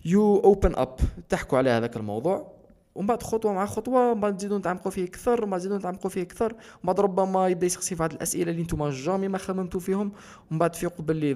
you 0.04 0.36
open 0.36 0.74
up 0.74 0.96
تحكوا 1.28 1.58
على 1.58 1.70
هذاك 1.70 1.96
الموضوع. 1.96 2.59
ومن 2.94 3.06
بعد 3.06 3.22
خطوة 3.22 3.52
مع 3.52 3.66
خطوة 3.66 4.14
من 4.14 4.20
بعد 4.20 4.34
نزيدو 4.34 4.58
نتعمقوا 4.58 4.90
فيه 4.90 5.04
أكثر 5.04 5.42
ومن 5.42 5.50
بعد 5.50 5.60
نزيدو 5.60 5.76
نتعمقوا 5.76 6.10
فيه 6.10 6.22
أكثر. 6.22 6.52
ومن 6.52 6.84
بعد 6.84 7.00
ربما 7.00 7.48
يبدأ 7.48 7.66
يسقسي 7.66 7.96
في 7.96 8.02
هذه 8.02 8.12
الأسئلة 8.12 8.50
اللي 8.50 8.62
نتوما 8.62 8.90
jamais 8.90 9.28
ما 9.28 9.38
خممتوا 9.38 9.80
فيهم. 9.80 10.12
ومن 10.50 10.58
بعد 10.58 10.70
تفيقوا 10.70 11.04
باللي 11.04 11.34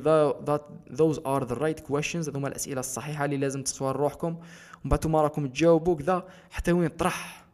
those 0.90 1.17
are 1.17 1.45
the 1.49 1.59
right 1.59 1.93
questions. 1.93 2.29
هذوما 2.29 2.49
الأسئلة 2.49 2.81
الصحيحة 2.81 3.25
اللي 3.25 3.37
لازم 3.37 3.62
تسوها 3.62 3.93
لروحكم. 3.93 4.29
ومن 4.29 4.90
بعد 4.90 4.99
نتوما 4.99 5.23
راكم 5.23 5.47
تجاوبوا 5.47 5.97
كذا 5.97 6.25
حتى 6.51 6.73
وين 6.73 6.88
طرح. 6.88 7.45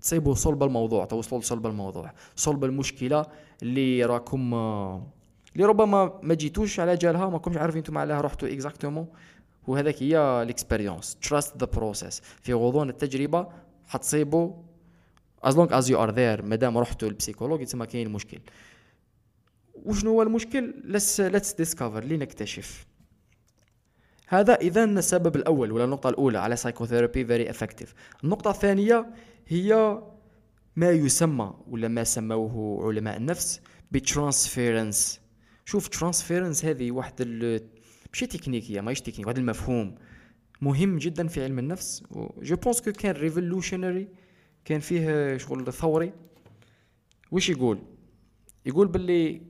تصيبوا 0.00 0.34
صلب 0.34 0.62
الموضوع 0.62 1.04
توصلوا 1.04 1.40
لصلب 1.40 1.66
الموضوع. 1.66 2.12
صلب 2.36 2.64
المشكلة 2.64 3.26
اللي 3.62 4.04
راكم 4.04 4.54
اللي 5.54 5.66
ربما 5.66 6.20
ما 6.22 6.34
جيتوش 6.34 6.80
على 6.80 6.96
جالها 6.96 7.28
ما 7.30 7.38
كنتش 7.38 7.56
عارفين 7.56 7.78
أنتم 7.78 7.98
عليها 7.98 8.20
رحتوا 8.20 8.48
exactement 8.48 9.06
وهذاك 9.66 10.02
هي 10.02 10.42
ال 10.42 10.49
expérience 10.49 11.16
trust 11.16 11.56
the 11.56 11.66
process 11.66 12.22
في 12.42 12.52
غضون 12.52 12.88
التجربة 12.88 13.48
حتصيبوا 13.86 14.52
as 15.46 15.52
long 15.52 15.68
as 15.70 15.88
you 15.88 15.96
are 15.96 16.12
there. 16.12 16.44
مادام 16.44 16.78
رحتوا 16.78 17.08
لل 17.08 17.16
psychologue 17.16 17.60
يتسمى 17.60 17.86
كاين 17.86 18.08
مشكل. 18.08 18.38
وشنو 19.74 20.10
هو 20.10 20.22
المشكل؟ 20.22 20.74
Let's 21.32 21.64
discover 21.64 22.04
لنكتشف. 22.04 22.86
هذا 24.28 24.54
إذا 24.54 24.84
السبب 24.84 25.36
الأول 25.36 25.72
ولا 25.72 25.84
النقطة 25.84 26.08
الأولى 26.08 26.38
على 26.38 26.56
psychotherapy 26.56 27.28
very 27.28 27.54
effective. 27.54 27.88
النقطة 28.24 28.50
الثانية 28.50 29.06
هي 29.48 30.00
ما 30.76 30.90
يسمى 30.90 31.54
ولا 31.68 31.88
ما 31.88 32.04
سموه 32.04 32.86
علماء 32.86 33.16
النفس 33.16 33.60
ب 33.90 34.00
transference 34.00 35.20
شوف 35.64 35.88
transference 35.88 36.64
هذه 36.64 36.90
واحد 36.90 37.14
ماشي 38.16 38.26
تكنيكية 38.26 38.80
ماهيش 38.80 39.00
تكنيك 39.00 39.26
واحد 39.26 39.38
المفهوم. 39.38 39.94
مهم 40.60 40.98
جدا 40.98 41.26
في 41.28 41.44
علم 41.44 41.58
النفس 41.58 42.02
je 42.42 42.56
pense 42.56 42.80
que 42.80 42.92
كان 42.92 43.14
revolutionary 43.14 44.08
كان 44.64 44.80
فيه 44.80 45.36
شغل 45.36 45.72
ثوري. 45.72 46.12
وش 47.30 47.50
يقول؟ 47.50 47.78
يقول 48.66 48.88
باللي 48.88 49.40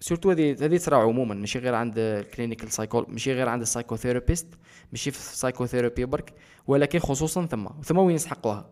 surtout 0.00 0.30
هذه 0.30 0.56
هذه 0.64 0.76
تصرا 0.76 0.96
عموما 0.96 1.34
ماشي 1.34 1.58
غير 1.58 1.74
عند 1.74 1.98
ال 1.98 2.06
clinical 2.06 2.72
psychol 2.72 3.06
ماشي 3.08 3.32
غير 3.32 3.48
عند 3.48 3.62
ال 3.62 3.67
psychotherapist 3.67 4.46
ماشي 4.92 5.10
في 5.10 5.18
ال 5.18 5.24
psychotherapy 5.24 6.04
برك 6.04 6.34
ولكن 6.66 6.98
خصوصا 6.98 7.46
ثم 7.46 7.68
ثم 7.82 7.98
وين 7.98 8.16
يسحقوها 8.16 8.70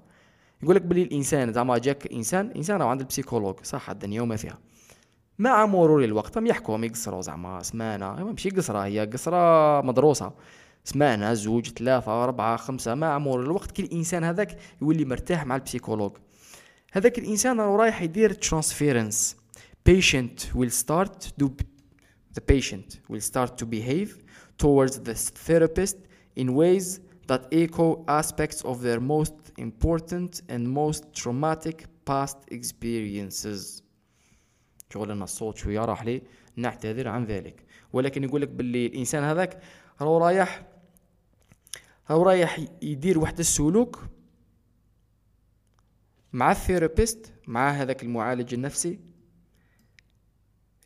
يقول 0.63 0.77
لك 0.77 0.83
بلي 0.83 1.03
الإنسان 1.03 1.53
زعما 1.53 1.79
جاك 1.79 2.13
إنسان 2.13 2.51
إنسان 2.51 2.83
عند 2.83 3.01
ال 3.01 3.05
psychologue 3.05 3.57
صح 3.63 3.91
الدنيا 3.91 4.23
وما 4.23 4.37
فيها. 4.37 4.59
مع 5.39 5.67
مرور 5.67 6.05
الوقت 6.05 6.39
هم 6.39 6.47
يحكوا 6.47 6.77
هم 6.77 6.85
يقصروا 6.85 7.21
زعما 7.21 7.63
سمانة 7.63 8.25
ماشي 8.25 8.51
قصرة 8.51 8.85
هي 8.85 9.01
قصرة 9.07 9.81
مدروسة. 9.81 10.33
سمانة 10.85 11.35
زوج 11.35 11.69
ثلاثة 11.69 12.25
أربعة 12.25 12.57
خمسة 12.57 12.95
مع 12.95 13.19
مرور 13.19 13.43
الوقت 13.43 13.73
كل 13.73 13.85
إنسان 13.85 14.25
هذاك 14.25 14.59
يولي 14.83 15.05
مرتاح 15.05 15.47
مع 15.47 15.57
ال 15.57 15.61
psychologue. 15.61 16.13
هذاك 16.93 17.19
الإنسان 17.19 17.61
راه 17.61 17.77
رايح 17.77 18.03
يدير 18.03 18.33
ترانسفيرنس 18.33 19.37
patient 19.89 20.55
will 20.55 20.71
start 20.71 21.33
to 21.39 21.51
the 22.35 22.41
patient 22.41 23.01
will 23.09 23.21
start 23.21 23.59
to 23.59 23.67
behave 23.67 24.25
towards 24.59 24.99
the 24.99 25.15
therapist 25.47 25.97
in 26.37 26.55
ways 26.55 27.01
that 27.29 27.43
echo 27.53 28.05
aspects 28.09 28.63
of 28.65 28.83
their 28.83 29.01
most 29.01 29.35
important 29.59 30.43
and 30.49 30.63
most 30.83 31.03
traumatic 31.13 31.87
past 32.07 32.39
experiences. 32.51 33.84
شغل 34.95 35.11
أنا 35.11 35.25
الصوت 35.25 35.57
شوية 35.57 35.81
راح 35.81 36.05
لي 36.05 36.23
نعتذر 36.57 37.09
عن 37.09 37.25
ذلك. 37.25 37.65
ولكن 37.93 38.25
يقول 38.25 38.43
لك 38.43 38.49
باللي 38.49 38.87
الإنسان 38.87 39.23
هذاك 39.23 39.61
راهو 40.01 40.19
رايح 40.19 40.67
راهو 42.11 42.23
رايح 42.23 42.61
يدير 42.83 43.19
واحد 43.19 43.39
السلوك 43.39 44.05
مع 46.33 46.51
ال 46.51 46.59
therapist 46.59 47.33
مع 47.47 47.71
هذاك 47.71 48.03
المعالج 48.03 48.55
النفسي 48.55 49.01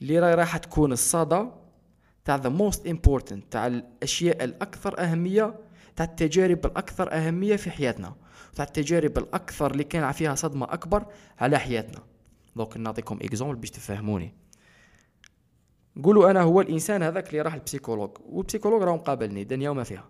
اللي 0.03 0.18
راهي 0.18 0.35
راح 0.35 0.57
تكون 0.57 0.92
الصدى 0.92 1.44
تاع 2.25 2.37
the 2.37 2.49
most 2.49 2.87
important 2.87 3.53
تاع 3.53 3.66
الأشياء 3.66 4.44
الأكثر 4.44 4.99
أهمية 4.99 5.55
تاع 5.97 6.05
التجارب 6.05 6.66
الأكثر 6.66 7.12
أهمية 7.12 7.57
في 7.57 7.71
حياتنا 7.71 8.14
تاع 8.55 8.64
التجارب 8.64 9.18
الأكثر 9.18 9.71
اللي 9.71 9.85
كان 9.85 10.12
فيها 10.12 10.35
صدمة 10.35 10.73
أكبر 10.73 11.07
على 11.38 11.59
حياتنا. 11.59 12.03
donc 12.57 12.77
نعطيكم 12.77 13.19
exemple 13.23 13.57
باش 13.57 13.71
تفهموني 13.71 14.35
قولوا 16.05 16.31
أنا 16.31 16.43
هو 16.43 16.61
الإنسان 16.61 17.03
هذاك 17.03 17.29
اللي 17.29 17.43
راح 17.43 17.55
ال 17.55 17.59
psychologue 17.59 18.11
وال 18.25 18.33
psychologue 18.33 18.83
راه 18.83 18.95
مقابلني 18.95 19.45
دنيا 19.45 19.71
وما 19.71 19.85
فيها. 19.85 20.09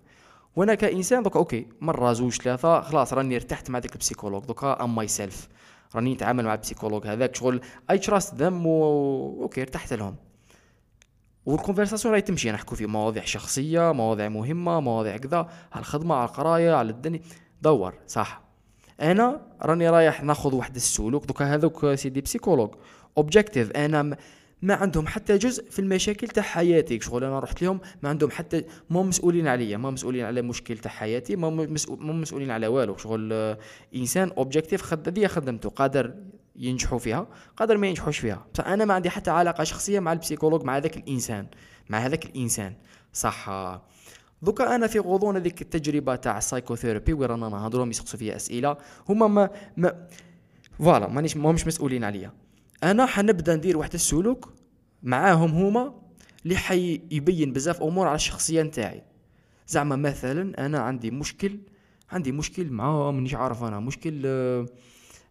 وأنا 0.57 0.75
كإنسان 0.75 1.23
دوك 1.23 1.37
okay 1.37 1.67
مرة 1.81 2.13
زوج 2.13 2.33
ثلاثة 2.33 2.81
خلاص 2.81 3.13
راني 3.13 3.37
ارتحت 3.37 3.71
مع 3.71 3.79
ديك 3.79 3.93
ال 3.93 3.97
psychologue 3.97 4.45
دوكا 4.45 4.85
I'm 4.85 4.95
myself 4.95 5.49
راني 5.95 6.15
نتعامل 6.15 6.45
مع 6.45 6.55
ال 6.55 6.59
psychologue 6.59 7.07
هذاك 7.07 7.35
شغل 7.35 7.61
I 7.91 7.99
trust 7.99 8.35
them. 8.35 8.67
okay 8.67 9.63
ارتحت 9.63 9.93
لهم. 9.93 10.17
وال 11.47 11.56
conversation 11.56 12.13
راهي 12.13 12.23
تمشي 12.23 12.53
نحكوا 12.53 12.77
في 12.77 12.87
مواضيع 12.87 13.25
شخصية 13.25 13.93
مواضيع 13.93 14.29
مهمة 14.29 14.81
مواضيع 14.81 15.17
كذا 15.17 15.39
على 15.73 15.81
الخدمة 15.81 16.15
على 16.15 16.29
القراية 16.29 16.75
على 16.75 16.91
الدنيا. 16.91 17.21
دور 17.63 17.95
صح. 18.07 18.48
أنا 19.01 19.41
راني 19.63 19.91
رايح 19.91 20.23
ناخذ 20.23 20.55
واحد 20.55 20.77
السلوك 20.77 21.27
دوكا 21.27 21.55
هذوك 21.55 21.95
c'est 21.95 22.11
des 22.11 22.21
psychologues. 22.21 22.71
objectifs 23.19 23.71
أنا 23.71 24.17
ما 24.63 24.75
عندهم 24.75 25.07
حتى 25.07 25.39
جزء 25.39 25.71
في 25.71 25.79
المشاكل 25.79 26.29
تاع 26.29 26.43
حياتي. 26.43 27.01
شغل 27.01 27.25
أنا 27.25 27.39
رحت 27.39 27.63
لهم 27.63 27.81
ما 28.03 28.09
عندهم 28.09 28.31
حتى 28.31 28.65
ما 28.91 29.03
مسؤولين 29.03 29.49
عليا 29.49 29.77
ما 29.77 29.91
مسؤولين 29.91 30.25
على 30.25 30.43
مشكل 30.43 30.79
تاع 30.79 30.91
حياتي 30.91 31.37
ما 31.37 31.51
مسؤولين 31.97 32.51
على 32.51 32.67
والو. 32.67 32.97
شغل 32.97 33.33
آه، 33.33 33.59
إنسان 33.95 34.31
objectif 34.31 34.83
خد 34.83 35.03
خدمته 35.27 35.69
قادر 35.69 36.15
ينجحوا 36.57 36.99
فيها 36.99 37.27
قادر 37.57 37.77
ما 37.77 37.87
ينجحوش 37.87 38.19
فيها. 38.19 38.47
بصح 38.55 38.67
أنا 38.67 38.85
ما 38.85 38.95
عندي 38.95 39.11
حتى 39.11 39.31
علاقة 39.31 39.65
شخصية 39.65 40.01
مع 40.01 40.13
ال 40.13 40.17
psychologue 40.17 40.65
مع 40.65 40.77
هذاك 40.77 40.97
الإنسان 40.97 41.47
مع 41.89 41.99
هذاك 41.99 42.25
الإنسان. 42.25 42.75
صح 43.13 43.49
دوكا 44.43 44.75
أنا 44.75 44.87
في 44.87 44.99
غضون 44.99 45.37
هذيك 45.37 45.63
التجربة 45.63 46.17
تاع 46.17 46.39
ال 46.39 46.44
psychotherapy 46.44 47.13
رانا 47.13 47.49
نهضروا 47.49 47.87
يسقسوا 47.87 48.19
فيا 48.19 48.37
أسئلة. 48.37 48.77
هما 49.09 49.27
ما 49.27 49.51
ما 49.77 50.07
voilà 50.79 51.09
مانيش 51.09 51.37
ماهمش 51.37 51.67
مسؤولين 51.67 52.05
عليا. 52.05 52.33
أنا 52.83 53.07
حنبدأ 53.07 53.57
ندير 53.57 53.77
واحد 53.79 53.95
السلوك 53.95 54.53
معاهم 55.03 55.51
هما 55.51 55.95
اللي 56.45 56.57
حي 56.57 57.01
يبين 57.11 57.53
بزاف 57.53 57.83
أمور 57.83 58.07
على 58.07 58.17
الشخصية 58.17 58.63
نتاعي. 58.63 59.03
زعما 59.69 59.97
مثلا 59.97 60.67
أنا 60.67 60.79
عندي 60.79 61.11
مشكل 61.11 61.59
عندي 62.11 62.33
مشكل 62.33 62.71
مع 62.71 63.11
مانيش 63.11 63.35
عارف 63.35 63.65
أنا 63.65 63.81
مشكل 63.81 64.23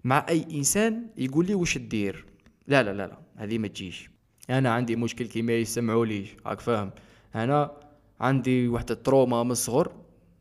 مع 0.03 0.25
أي 0.29 0.45
إنسان 0.51 1.07
يقول 1.17 1.45
لي 1.45 1.55
واش 1.55 1.77
دير 1.77 2.25
لا 2.67 2.83
لا 2.83 2.93
لا 2.93 3.07
لا 3.07 3.17
هذه 3.35 3.57
ما 3.57 3.67
تجيش. 3.67 4.09
أنا 4.49 4.73
عندي 4.73 4.95
مشكل 4.95 5.27
كيما 5.27 5.53
يسمعوا 5.53 6.05
لي 6.05 6.25
راك 6.45 6.59
فاهم. 6.59 6.91
أنا 7.35 7.71
عندي 8.19 8.67
واحد 8.67 8.91
ال 8.91 8.99
trauma 8.99 9.43
من 9.43 9.51
الصغر. 9.51 9.91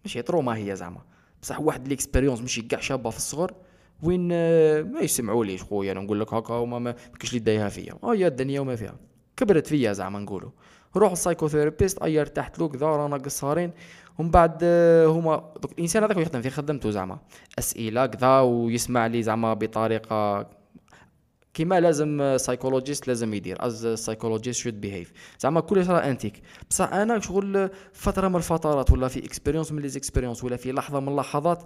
ماشي 0.04 0.22
trauma 0.22 0.56
هي 0.56 0.76
زعما. 0.76 1.00
بصح 1.42 1.60
واحد 1.60 1.88
l'expérience 1.88 2.40
ماشي 2.40 2.62
كاع 2.62 2.80
شابة 2.80 3.10
في 3.10 3.16
الصغر. 3.16 3.54
وين 4.02 4.28
آه، 4.32 4.82
ما 4.82 5.00
يسمعوا 5.00 5.44
ليش 5.44 5.62
خويا 5.62 5.92
أنا 5.92 6.00
نقول 6.00 6.20
لك 6.20 6.34
هكا 6.34 6.54
وما 6.54 6.78
ما 6.78 6.94
كاش 7.20 7.30
اللي 7.30 7.40
دايها 7.40 7.68
فيا. 7.68 7.94
آه 8.04 8.14
يا 8.14 8.28
الدنيا 8.28 8.60
وما 8.60 8.76
فيها. 8.76 8.94
كبرت 9.36 9.66
فيا 9.66 9.92
زعما 9.92 10.18
نقولوا. 10.18 10.50
روح 10.96 11.12
ال 11.12 11.18
psychotherapist 11.18 12.02
اي 12.02 12.20
ارتحت 12.20 12.58
له 12.58 12.68
كذا 12.68 12.86
رانا 12.86 13.16
قصارين. 13.16 13.72
ومن 14.18 14.30
بعد 14.30 14.58
آه، 14.62 15.06
هما 15.06 15.52
الإنسان 15.72 16.02
هذاك 16.02 16.16
يخدم 16.16 16.42
في 16.42 16.50
خدمته 16.50 16.90
زعما. 16.90 17.18
أسئلة 17.58 18.06
كذا 18.06 18.40
ويسمع 18.40 19.06
لي 19.06 19.22
زعما 19.22 19.54
بطريقة 19.54 20.46
كيما 21.56 21.80
لازم 21.80 22.36
psychologist 22.36 23.08
لازم 23.08 23.34
يدير 23.34 23.56
as 23.66 23.86
a 23.86 23.92
psychologist 23.92 24.60
should 24.60 24.80
behave 24.80 25.12
زعما 25.40 25.60
كل 25.60 25.86
راه 25.86 26.10
انتيك 26.10 26.42
بصح 26.70 26.92
أنا 26.92 27.20
شغل 27.20 27.70
فترة 27.92 28.28
من 28.28 28.36
الفترات 28.36 28.90
ولا 28.90 29.08
في 29.08 29.24
expérience 29.24 29.72
من 29.72 29.82
les 29.82 29.88
expériences 29.88 30.44
ولا 30.44 30.56
في 30.56 30.72
لحظة 30.72 31.00
من 31.00 31.08
اللحظات 31.08 31.62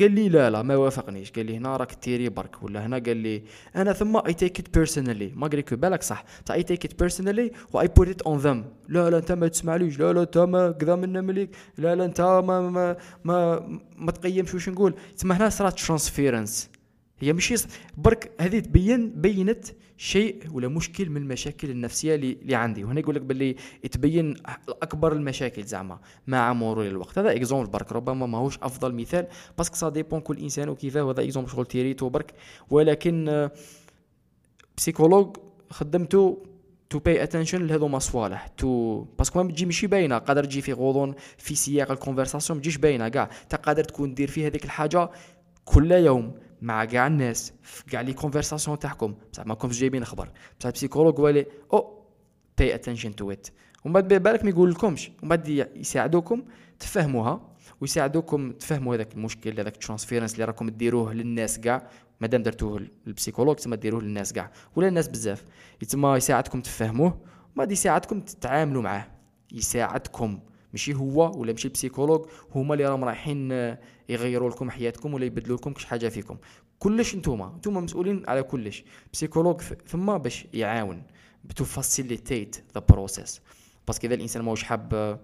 قال 0.00 0.12
لي 0.12 0.28
لا 0.28 0.50
لا 0.50 0.62
ما 0.62 0.76
وافقنيش. 0.76 1.30
قال 1.32 1.46
لي 1.46 1.56
هنا 1.56 1.76
راك 1.76 1.94
تيري 1.94 2.28
برك 2.28 2.62
ولا 2.62 2.86
هنا 2.86 2.98
قال 2.98 3.16
لي 3.16 3.42
أنا 3.76 3.92
ثم 3.92 4.16
I 4.16 4.34
take 4.34 4.60
it 4.60 4.74
personally 4.74 5.32
ما 5.36 5.46
قال 5.46 5.58
لك 5.58 5.74
بالك 5.74 6.02
صح. 6.02 6.24
I 6.50 6.62
take 6.62 6.84
it 6.84 6.98
personally 6.98 7.50
و 7.72 7.88
I 7.88 7.93
put 7.93 8.08
it 8.08 8.22
on 8.22 8.38
them 8.38 8.64
لا 8.88 9.10
لا 9.10 9.18
أنت 9.18 9.32
ما 9.32 9.48
تسمعليش. 9.48 9.98
لا 9.98 10.12
لا 10.12 10.22
أنت 10.22 10.38
ما 10.38 10.70
كذا 10.70 10.96
منا 10.96 11.20
مليك 11.20 11.50
لا 11.78 11.94
لا 11.94 12.04
أنت 12.04 12.20
ما 12.20 12.60
ما 12.60 12.96
ما, 13.24 13.66
ما 13.96 14.12
تقيمش. 14.12 14.54
واش 14.54 14.68
نقول؟ 14.68 14.94
تما 15.18 15.36
هنا 15.36 15.48
صرات 15.48 15.80
transference 15.80 16.70
هي 17.20 17.32
ماشي 17.32 17.54
برك 17.96 18.32
هذه 18.40 18.58
تبين 18.58 19.10
بينت 19.10 19.64
شيء 19.96 20.42
ولا 20.52 20.68
مشكل 20.68 21.10
من 21.10 21.16
المشاكل 21.16 21.70
النفسية 21.70 22.14
اللي 22.14 22.54
عندي. 22.54 22.84
وهنا 22.84 23.00
يقول 23.00 23.14
لك 23.14 23.22
باللي 23.22 23.56
تبين 23.92 24.34
أكبر 24.68 25.12
المشاكل 25.12 25.64
زعما 25.64 25.98
مع 26.26 26.52
مرور 26.52 26.86
الوقت 26.86 27.18
هذا 27.18 27.36
exemple 27.36 27.70
برك 27.70 27.92
ربما 27.92 28.26
ماهوش 28.26 28.58
أفضل 28.62 28.94
مثال 28.94 29.26
parce 29.58 29.69
que 29.69 29.76
ça 29.76 29.88
dépend 29.88 30.20
كل 30.20 30.38
إنسان 30.38 30.68
وكيفاه 30.68 31.02
وهذا 31.02 31.22
exemple 31.22 31.50
شغل 31.50 31.66
تيريتو 31.66 32.08
برك. 32.08 32.34
ولكن 32.70 33.48
psychologue 34.76 35.36
خدمته 35.70 36.42
to 36.90 36.98
pay 36.98 37.22
attention 37.22 37.66
لهذوما 37.66 37.98
صوالح 37.98 38.46
تو 38.46 39.00
parce 39.18 39.33
que 39.33 39.42
ما 39.42 39.52
تجي 39.52 39.66
ماشي 39.66 39.86
باينة. 39.86 40.18
قادر 40.18 40.44
تجي 40.44 40.60
في 40.60 40.72
غضون 40.72 41.14
في 41.38 41.54
سياق 41.54 41.90
ال 41.90 41.95
conversation 41.95 42.56
ما 42.56 42.62
تجيش 42.62 42.76
باينة. 42.76 43.08
كاع 43.08 43.30
انت 43.42 43.54
قادر 43.54 43.84
تكون 43.84 44.14
دير 44.14 44.28
في 44.30 44.46
هذيك 44.46 44.64
الحاجة 44.64 45.10
كل 45.64 45.92
يوم. 45.92 46.34
مع 46.64 46.84
كاع 46.84 47.06
الناس 47.06 47.52
في 47.62 47.84
كاع 47.84 48.00
les 48.00 48.12
conversations 48.12 48.78
تاعكم. 48.78 49.14
بصح 49.32 49.46
ما 49.46 49.54
كنتش 49.54 49.78
جايبين 49.78 50.04
خبر 50.04 50.30
بصح 50.60 50.66
ال 50.66 50.71
psychologue 50.71 51.20
هو 51.20 51.28
اللي 51.28 51.46
أو 51.72 52.04
pay 52.58 52.74
attention 52.74 53.16
to 53.16 53.30
it 53.30 53.46
ومن 53.84 53.92
بعد 53.92 54.14
بالك 54.14 54.44
ما 54.44 54.50
يقول 54.50 54.70
لكمش 54.70 55.10
ومن 55.22 55.28
بعد 55.28 55.48
يساعدوكم 55.76 56.42
تفهموها 56.78 57.54
ويساعدوكم 57.80 58.52
تفهموا 58.52 58.94
هذاك 58.94 59.14
المشكل 59.14 59.60
هذاك 59.60 59.74
ال 59.74 59.79
transference 59.79 60.34
اللي 60.34 60.44
راكم 60.44 60.70
ديروه 60.70 61.12
للناس 61.12 61.60
كاع. 61.60 61.88
مادام 62.20 62.42
درتوه 62.42 62.86
لل 63.06 63.14
psychologue 63.14 63.56
تما 63.56 63.76
ديروه 63.76 64.02
للناس 64.02 64.32
كاع. 64.32 64.50
ولا 64.76 64.88
الناس 64.88 65.08
بزاف. 65.08 65.44
تما 65.88 66.16
يساعدكم 66.16 66.60
تفهموه 66.60 67.20
ما 67.56 67.64
يساعدكم 67.64 68.20
تتعاملوا 68.20 68.82
معاه. 68.82 69.06
يساعدكم. 69.52 70.40
ماشي 70.74 70.94
هو 70.94 71.40
ولا 71.40 71.52
ماشي 71.52 71.68
ال 71.68 71.73
psychologue 71.73 72.26
هما 72.54 72.74
اللي 72.74 72.86
راهم 72.88 73.04
رايحين 73.04 73.52
يغيروا 74.08 74.50
لكم 74.50 74.70
حياتكم 74.70 75.14
ولا 75.14 75.24
يبدلوا 75.24 75.56
لكم 75.56 75.72
كش 75.72 75.84
حاجة 75.84 76.08
فيكم. 76.08 76.36
كلش 76.78 77.14
نتوما 77.14 77.54
نتوما 77.58 77.80
مسؤولين 77.80 78.22
على 78.28 78.42
كلش. 78.42 78.84
psychologue 79.12 79.60
ثم 79.86 80.18
باش 80.18 80.46
يعاون 80.54 81.02
to 81.56 81.64
facilitate 81.64 82.56
the 82.74 82.82
process 82.88 83.40
parce 83.86 83.99
que 83.99 84.06
إذا 84.06 84.14
الإنسان 84.14 84.42
ماهوش 84.42 84.62
حاب 84.62 85.18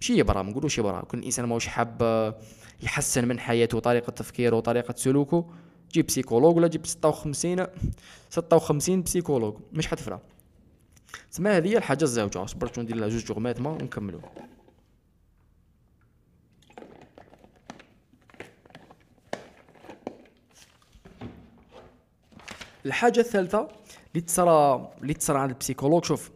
ماشي 0.00 0.18
يبرا 0.18 0.42
ما 0.42 0.50
نقولوش 0.50 0.78
يبرا 0.78 1.00
كل 1.00 1.18
الإنسان 1.18 1.44
ماهوش 1.44 1.66
حاب 1.66 2.02
يحسن 2.82 3.28
من 3.28 3.38
حياته 3.40 3.76
وطريقة 3.76 4.10
تفكيره 4.10 4.56
وطريقة 4.56 4.94
سلوكه 4.96 5.46
جيب 5.92 6.06
psychologue 6.06 6.56
ولا 6.56 6.68
جيب 6.68 6.86
56 6.86 7.66
56 8.30 9.02
psychologue. 9.02 9.54
مش 9.72 9.86
حتفرق. 9.86 10.22
تسمى 11.30 11.50
هذه 11.50 11.68
هي 11.68 11.76
الحاجة 11.76 12.04
الزوجه 12.04 12.46
صبرت 12.46 12.78
ندير 12.78 12.96
لها 12.96 13.08
جوج 13.08 13.24
جغمات 13.24 13.60
ما 13.60 13.70
ونكملوا 13.70 14.20
الحاجة 22.86 23.20
الثالثة 23.20 23.68
اللي 24.12 24.20
تصرى 24.20 24.88
اللي 25.02 25.14
تصرى 25.14 25.38
عند 25.38 25.50
ال 25.50 25.54
psychologue 25.54 26.04
شوف 26.04 26.30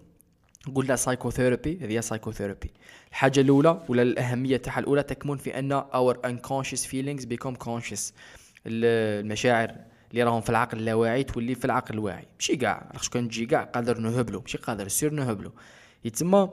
قلنا 0.74 0.96
psychotherapy 0.96 1.78
هذه 1.82 1.92
هي 1.92 2.02
psychotherapy 2.02 2.70
الحاجة 3.10 3.40
الأولى 3.40 3.82
ولا 3.88 4.02
الأهمية 4.02 4.56
تاعها 4.56 4.78
الأولى 4.78 5.02
تكمن 5.02 5.36
في 5.36 5.58
أن 5.58 5.80
our 5.82 6.14
unconscious 6.26 6.86
feelings 6.86 7.24
become 7.24 7.56
conscious. 7.66 8.12
المشاعر 8.66 9.74
اللي 10.12 10.22
راهم 10.22 10.40
في 10.40 10.50
العقل 10.50 10.78
اللاواعي 10.78 11.22
تولي 11.22 11.54
في 11.54 11.64
العقل 11.64 11.94
الواعي. 11.94 12.26
ماشي 12.38 12.56
كاع 12.56 12.86
لاخاطش 12.92 13.08
كان 13.08 13.28
تجي 13.28 13.46
كاع 13.46 13.64
قادر 13.64 13.98
نهبلو 13.98 14.40
ماشي 14.40 14.58
قادر 14.58 14.88
سير 14.88 15.12
نهبلو. 15.12 15.52
يتسمى 16.04 16.50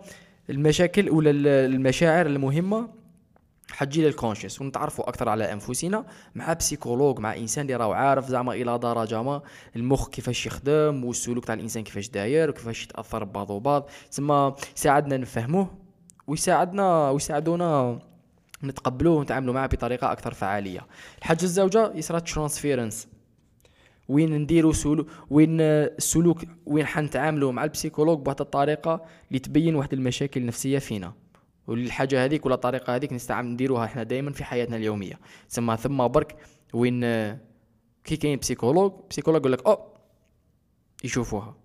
المشاكل 0.49 1.10
ولا 1.10 1.32
المشاعر 1.66 2.26
المهمة 2.26 2.99
حتجي 3.72 4.05
لل 4.05 4.16
conscious 4.16 4.62
ونتعرفوا 4.62 5.10
أكثر 5.10 5.30
على 5.30 5.53
أنفسنا 5.53 6.05
مع 6.36 6.53
psychologue 6.53 7.20
مع 7.20 7.36
إنسان 7.38 7.62
اللي 7.66 7.76
راهو 7.76 7.91
عارف 7.93 8.28
زعما 8.28 8.53
إلى 8.53 8.78
درجة 8.78 9.24
ما 9.24 9.41
المخ 9.76 10.10
كيفاش 10.10 10.45
يخدم 10.45 11.05
والسلوك 11.05 11.45
تاع 11.45 11.55
الإنسان 11.55 11.84
كيفاش 11.84 12.10
داير 12.10 12.49
وكيفاش 12.49 12.84
يتأثر 12.84 13.24
ببعض 13.24 13.49
وبعض. 13.49 13.89
تسمى 14.12 14.55
يساعدنا 14.78 15.18
نفهموه 15.18 15.68
ويساعدنا 16.28 17.10
ويساعدونا 17.10 17.99
نتقبلوه 18.64 19.16
ونتعاملوا 19.16 19.53
معه 19.53 19.68
بطريقة 19.68 20.12
أكثر 20.12 20.34
فعالية. 20.34 20.88
الحاجة 21.20 21.43
الزوجة 21.43 21.91
يصرى 21.95 22.22
transference 22.22 23.07
وين 24.10 24.38
نديروا 24.38 24.74
سلوك 24.74 25.07
وين 25.30 25.62
السلوك 25.62 26.43
وين 26.66 26.86
حنتعاملوا 26.86 27.51
مع 27.51 27.64
ال 27.64 27.68
psychologue 27.68 28.20
بواحد 28.20 28.41
الطريقة 28.41 29.05
اللي 29.28 29.39
تبين 29.39 29.76
واحد 29.76 29.93
المشاكل 29.93 30.41
النفسية 30.41 30.80
فينا. 30.80 31.14
والحاجة 31.68 32.26
هذيك 32.26 32.45
ولا 32.45 32.55
الطريقة 32.55 32.95
هذيك 32.95 33.14
نستعمل 33.14 33.49
نديروها 33.49 33.86
إحنا 33.86 34.03
دائما 34.03 34.32
في 34.32 34.43
حياتنا 34.43 34.78
اليومية. 34.78 35.20
تسمى 35.49 35.78
ثم 35.78 36.07
برك 36.07 36.36
وين 36.74 37.01
كي 38.03 38.18
كاين 38.18 38.39
psychologue 38.39 38.93
psychologue 39.10 39.41
يقول 39.41 39.51
لك 39.51 39.66
أو 39.68 39.80
يشوفوها. 41.03 41.55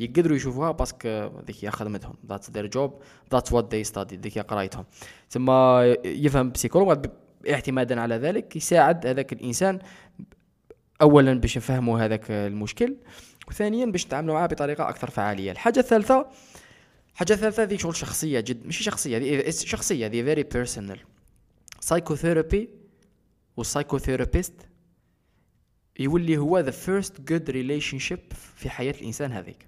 يقدروا 0.00 0.36
يشوفوها 0.36 0.72
parce 0.72 0.94
que 0.94 1.08
ذيك 1.46 1.64
هي 1.64 1.70
خدمتهم. 1.70 2.14
that's 2.28 2.50
their 2.50 2.66
job 2.66 2.94
that's 3.32 3.52
what 3.52 3.74
they 3.74 3.84
study 3.84 4.16
ذيك 4.16 4.38
هي 4.38 4.42
قرايتهم. 4.42 4.84
ثم 5.28 5.50
يفهم 6.04 6.50
psychologue 6.50 7.06
اعتمادا 7.50 8.00
على 8.00 8.14
ذلك 8.14 8.56
يساعد 8.56 9.06
هذاك 9.06 9.32
الإنسان 9.32 9.78
اولا 11.02 11.34
باش 11.34 11.56
نفهموا 11.56 12.00
هذاك 12.00 12.30
المشكل 12.30 12.96
وثانيا 13.48 13.86
باش 13.86 14.06
نتعاملوا 14.06 14.34
معاه 14.34 14.46
بطريقة 14.46 14.88
أكثر 14.88 15.10
فعالية. 15.10 15.50
الحاجة 15.50 15.80
الثالثة 15.80 16.26
الحاجة 17.12 17.32
الثالثة 17.32 17.62
هذه 17.62 17.76
شغل 17.76 17.96
شخصية 17.96 18.40
جد 18.40 18.64
ماشي 18.66 18.84
شخصية 18.84 19.16
هذه 19.16 19.50
شخصية 19.50 20.06
هذه 20.06 20.22
very 20.22 20.42
personal 20.42 21.00
psychotherapy 21.80 22.68
وال 23.56 23.67
psychotherapist 23.67 24.52
يولي 25.98 26.36
هو 26.36 26.58
the 26.58 26.70
first 26.70 27.20
good 27.20 27.50
relationship 27.50 28.18
في 28.56 28.70
حياة 28.70 28.94
الإنسان 29.00 29.32
هذيك. 29.32 29.66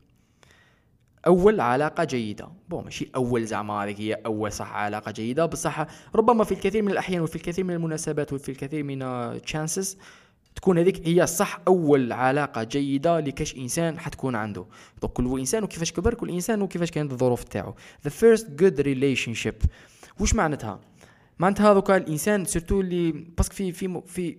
أول 1.27 1.61
علاقة 1.61 2.05
جيدة. 2.05 2.49
bon 2.69 2.85
ماشي 2.85 3.11
أول 3.17 3.47
زعما 3.47 3.85
هذيك 3.85 4.01
هي 4.01 4.15
أول 4.15 4.53
صح 4.53 4.73
علاقة 4.73 5.11
جيدة. 5.11 5.47
بصح 5.47 5.87
ربما 6.15 6.45
في 6.45 6.53
الكثير 6.53 6.83
من 6.83 6.93
الأحيان 6.93 7.21
وفي 7.21 7.37
الكثير 7.37 7.65
من 7.65 7.75
المناسبات 7.75 8.33
وفي 8.33 8.49
الكثير 8.49 8.83
من 8.83 9.01
chances 9.43 9.99
تكون 10.55 10.79
هذيك 10.79 11.09
هي 11.09 11.27
صح 11.27 11.61
أول 11.69 12.13
علاقة 12.13 12.63
جيدة 12.63 13.21
لكاش 13.21 13.57
إنسان 13.57 13.99
حتكون 13.99 14.35
عنده. 14.35 14.67
donc 15.03 15.13
كل 15.13 15.39
إنسان 15.39 15.63
وكيفاش 15.65 15.93
كبر 15.93 16.15
كل 16.15 16.31
إنسان 16.31 16.63
وكيفاش 16.63 16.91
كانت 16.91 17.13
الظروف 17.13 17.45
تاعو. 17.45 17.75
The 18.09 18.11
first 18.11 18.45
good 18.63 18.83
relationship. 18.83 19.67
واش 20.21 20.35
معناتها؟ 20.35 20.81
معناتها 21.39 21.75
دوكا 21.75 21.97
الإنسان 21.97 22.45
surtout 22.45 22.81
اللي 22.81 23.13
parce 23.13 23.39
que 23.39 23.55
في 23.55 23.73
في 23.73 24.03
في 24.07 24.39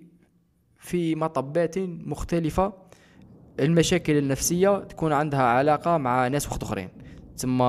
في 0.79 1.15
مطبات 1.15 1.77
مختلفة 1.79 2.73
المشاكل 3.59 4.17
النفسية 4.17 4.79
تكون 4.79 5.13
عندها 5.13 5.41
علاقة 5.41 5.97
مع 5.97 6.27
ناس 6.27 6.47
وحد 6.47 6.63
أخرين. 6.63 6.89
تسمى 7.37 7.65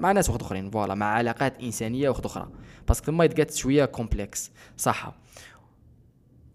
مع 0.00 0.12
ناس 0.12 0.30
وحد 0.30 0.42
أخرين 0.42 0.70
voilà 0.70 0.94
مع 0.94 1.06
علاقات 1.06 1.62
إنسانية 1.62 2.08
وحد 2.08 2.24
أخرى. 2.24 2.48
parce 2.88 2.99
que 2.99 3.06
ثم 3.06 3.22
يتقات 3.22 3.54
شوية 3.54 3.84
complexe 3.84 4.50
صح. 4.76 5.14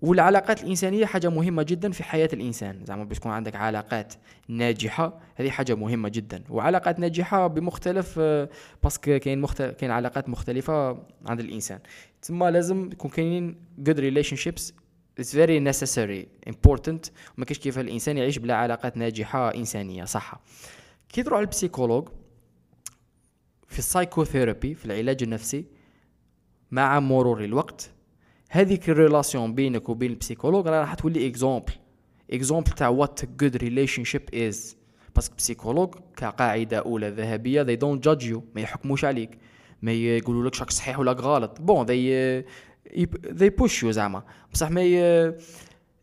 والعلاقات 0.01 0.63
الإنسانية 0.63 1.05
حاجة 1.05 1.29
مهمة 1.29 1.63
جدا 1.63 1.91
في 1.91 2.03
حياة 2.03 2.29
الإنسان. 2.33 2.85
زعما 2.85 3.03
باش 3.03 3.19
تكون 3.19 3.31
عندك 3.31 3.55
علاقات 3.55 4.13
ناجحة 4.47 5.19
هذه 5.35 5.49
حاجة 5.49 5.75
مهمة 5.75 6.09
جدا. 6.09 6.43
وعلاقات 6.49 6.99
ناجحة 6.99 7.47
بمختلف 7.47 8.19
parce 8.83 9.06
que 9.06 9.19
كاين 9.19 9.41
مختلف 9.41 9.75
كاين 9.75 9.91
علاقات 9.91 10.29
مختلفة 10.29 10.91
عند 11.25 11.39
الإنسان. 11.39 11.79
تما 12.21 12.51
لازم 12.51 12.89
يكون 12.91 13.11
كاينين 13.11 13.55
good 13.89 13.97
relationships. 13.97 14.71
It's 15.21 15.33
very 15.33 15.59
necessary 15.71 16.49
important. 16.49 17.11
ما 17.37 17.45
كاينش 17.45 17.59
كيف 17.59 17.79
الإنسان 17.79 18.17
يعيش 18.17 18.39
بلا 18.39 18.55
علاقات 18.55 18.97
ناجحة 18.97 19.55
إنسانية 19.55 20.03
صح. 20.03 20.39
كي 21.09 21.23
تروح 21.23 21.39
لل 21.39 21.50
psychologue 21.50 22.09
في 23.67 23.79
ال 23.79 23.86
psychotherapy 23.86 24.75
في 24.75 24.85
العلاج 24.85 25.23
النفسي 25.23 25.65
مع 26.71 26.99
مرور 26.99 27.43
الوقت 27.43 27.91
هذيك 28.49 28.89
ال 28.89 28.97
relation 28.97 29.55
بينك 29.55 29.89
وبين 29.89 30.11
ال 30.11 30.16
psychologue 30.16 30.67
راح 30.67 30.93
تولي 30.93 31.27
exemple 31.27 31.73
exemple 32.31 32.71
تاع 32.71 32.87
what 32.87 33.25
good 33.25 33.57
relationship 33.57 34.03
is 34.03 34.35
parce 34.35 34.77
que 35.15 35.35
psychologue 35.35 35.95
كقاعده 36.17 36.77
أولى 36.79 37.09
ذهبية 37.09 37.63
they 37.63 37.79
don't 37.79 38.01
judge 38.07 38.23
you. 38.23 38.39
ما 38.55 38.61
يحكموش 38.61 39.05
عليك. 39.05 39.37
ما 39.81 39.91
يقولوا 39.91 40.49
لك 40.49 40.59
راك 40.59 40.71
صحيح 40.71 40.99
ولا 40.99 41.11
غلط. 41.11 41.61
bon 41.61 41.85
they 41.85 42.43
they 43.29 43.49
push 43.61 43.83
you 43.83 43.89
زعما. 43.89 44.23
بصح 44.53 44.71
ما 44.71 44.81
إيه 44.81 45.37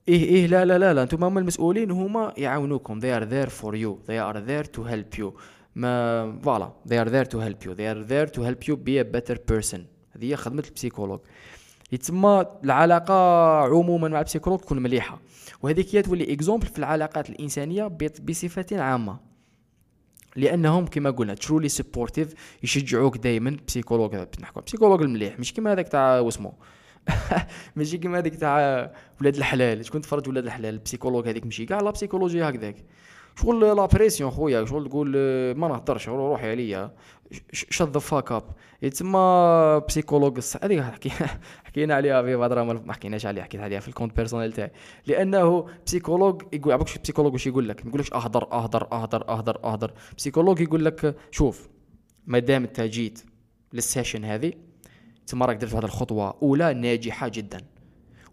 إيه 0.09 0.47
لا 0.47 0.65
لا 0.65 0.79
لا 0.79 0.95
لا. 0.95 1.03
أنتم 1.03 1.25
هما 1.25 1.41
المسؤولين 1.41 1.91
هما 1.91 2.35
يعاونوكم. 2.37 3.01
They 3.01 3.21
are 3.21 3.25
there 3.25 3.51
for 3.51 3.75
you. 3.75 4.09
They 4.09 4.19
are 4.19 4.41
there 4.41 4.67
to 4.77 4.83
help 4.83 5.19
you. 5.19 5.33
ما 5.75 6.39
voilà 6.43 6.73
they 6.89 7.05
are 7.05 7.11
there 7.11 7.29
to 7.35 7.39
help 7.39 7.67
you. 7.67 7.75
They 7.75 7.89
are 7.95 8.05
there 8.09 8.27
to 8.37 8.41
help 8.43 8.69
you 8.69 8.77
be 8.77 8.99
a 8.99 9.05
better 9.05 9.37
person. 9.53 9.81
هذه 10.17 10.25
هي 10.25 10.37
خدمة 10.37 10.65
ال 10.69 10.73
psychologue 10.73 11.21
يتسمى 11.95 12.47
العلاقة 12.65 13.15
عموما 13.65 14.09
مع 14.09 14.19
ال 14.19 14.22
psychologue 14.22 14.59
تكون 14.61 14.79
مليحة. 14.79 15.21
وهذيك 15.63 15.95
هي 15.95 16.03
تولي 16.03 16.33
exemple 16.33 16.67
في 16.67 16.79
العلاقات 16.79 17.31
الإنسانية 17.31 17.87
بصفة 18.23 18.67
عامة. 18.73 19.19
لأنهم 20.37 20.87
كما 20.87 21.11
قلنا 21.11 21.35
truly 21.35 21.69
supportive 21.69 22.35
يشجعوك 22.63 23.17
دائما 23.17 23.57
psychologue 23.69 24.15
نحكوا 24.41 24.63
psychologue 24.63 25.03
المليح. 25.03 25.39
مش 25.39 25.55
كما 25.55 25.73
هذاك 25.73 25.89
تاع 25.89 26.19
واسمو. 26.21 26.55
ماشي 27.77 27.99
كيما 27.99 28.19
هذيك 28.19 28.35
تاع 28.35 28.91
ولاد 29.21 29.37
الحلال. 29.37 29.87
شكون 29.87 30.01
تفرج 30.01 30.29
ولاد 30.29 30.45
الحلال؟ 30.45 30.75
ال 30.75 30.79
psychologue 30.79 31.29
هذيك 31.29 31.45
ماشي 31.45 31.67
كاع 31.67 31.81
la 31.81 31.91
psychologie 31.91 32.43
هكذاك. 32.43 32.77
شغل 33.37 33.77
la 33.77 33.87
pression 33.87 34.31
خويا 34.31 34.65
شغل 34.65 34.89
تقول 34.89 35.09
ما 35.57 35.69
نهضرش 35.69 36.09
روحي 36.09 36.51
عليا. 36.51 36.91
shut 37.53 37.83
the 37.83 37.99
fuck 37.99 38.33
up 38.33 38.43
يتسمى 38.83 39.83
psychologue 39.89 40.41
هذيك 40.63 40.81
حكي 40.81 41.11
حكينا 41.65 41.95
عليها 41.95 42.23
في 42.23 42.37
بعض 42.37 42.53
ما 42.53 42.93
حكيناش 42.93 43.27
عليها 43.27 43.45
حكيت 43.45 43.61
عليها 43.61 43.81
في 43.81 43.89
ال 43.89 43.93
compte 43.93 44.17
personnel 44.17 44.53
تاعي. 44.53 44.71
لأنه 45.07 45.67
psychologue 45.87 46.43
يقول 46.53 46.73
عبوك 46.73 46.99
psychologue 47.03 47.33
واش 47.33 47.47
يقول 47.47 47.69
لك؟ 47.69 47.85
ما 47.85 47.89
يقولكش 47.89 48.13
اهدر 48.13 48.53
اهدر 48.53 48.89
اهدر 48.93 49.29
اهدر 49.29 49.59
اهدر 49.65 49.93
psychologue 50.19 50.61
يقول 50.61 50.85
لك 50.85 51.17
شوف 51.31 51.69
ما 52.27 52.39
دام 52.39 52.63
أنت 52.63 52.81
جيت 52.81 53.25
لل 53.73 53.85
session 53.85 54.25
هذه 54.25 54.53
تما 55.27 55.47
راك 55.47 55.57
درت 55.57 55.75
هذه 55.75 55.85
الخطوة 55.85 56.39
أولى 56.43 56.75
ناجحة 56.75 57.29
جدا. 57.29 57.61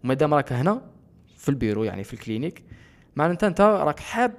وما 0.04 0.14
دام 0.14 0.34
راك 0.34 0.52
هنا 0.52 0.82
في 1.36 1.48
البيرو 1.48 1.84
يعني 1.84 2.04
في 2.04 2.14
ال 2.14 2.20
clinique 2.20 2.64
معناتها 3.16 3.46
أنت 3.46 3.60
راك 3.60 4.00
حاب 4.00 4.34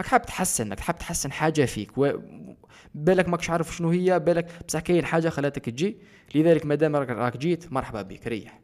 راك 0.00 0.08
حاب 0.08 0.26
تحسن 0.26 0.70
راك 0.70 0.80
حاب 0.80 0.98
تحسن 0.98 1.32
حاجة 1.32 1.64
فيك 1.64 1.98
و... 1.98 2.12
بالك 2.94 3.28
ماكش 3.28 3.50
عارف 3.50 3.76
شنو 3.76 3.90
هي 3.90 4.18
بالك 4.20 4.46
بصح 4.68 4.80
كاين 4.80 5.04
حاجة 5.04 5.28
خلاتك 5.28 5.64
تجي 5.64 5.96
لذلك 6.34 6.66
مادام 6.66 6.96
راك, 6.96 7.10
راك 7.10 7.36
جيت 7.36 7.72
مرحبا 7.72 8.02
بك 8.02 8.26
ريح. 8.26 8.60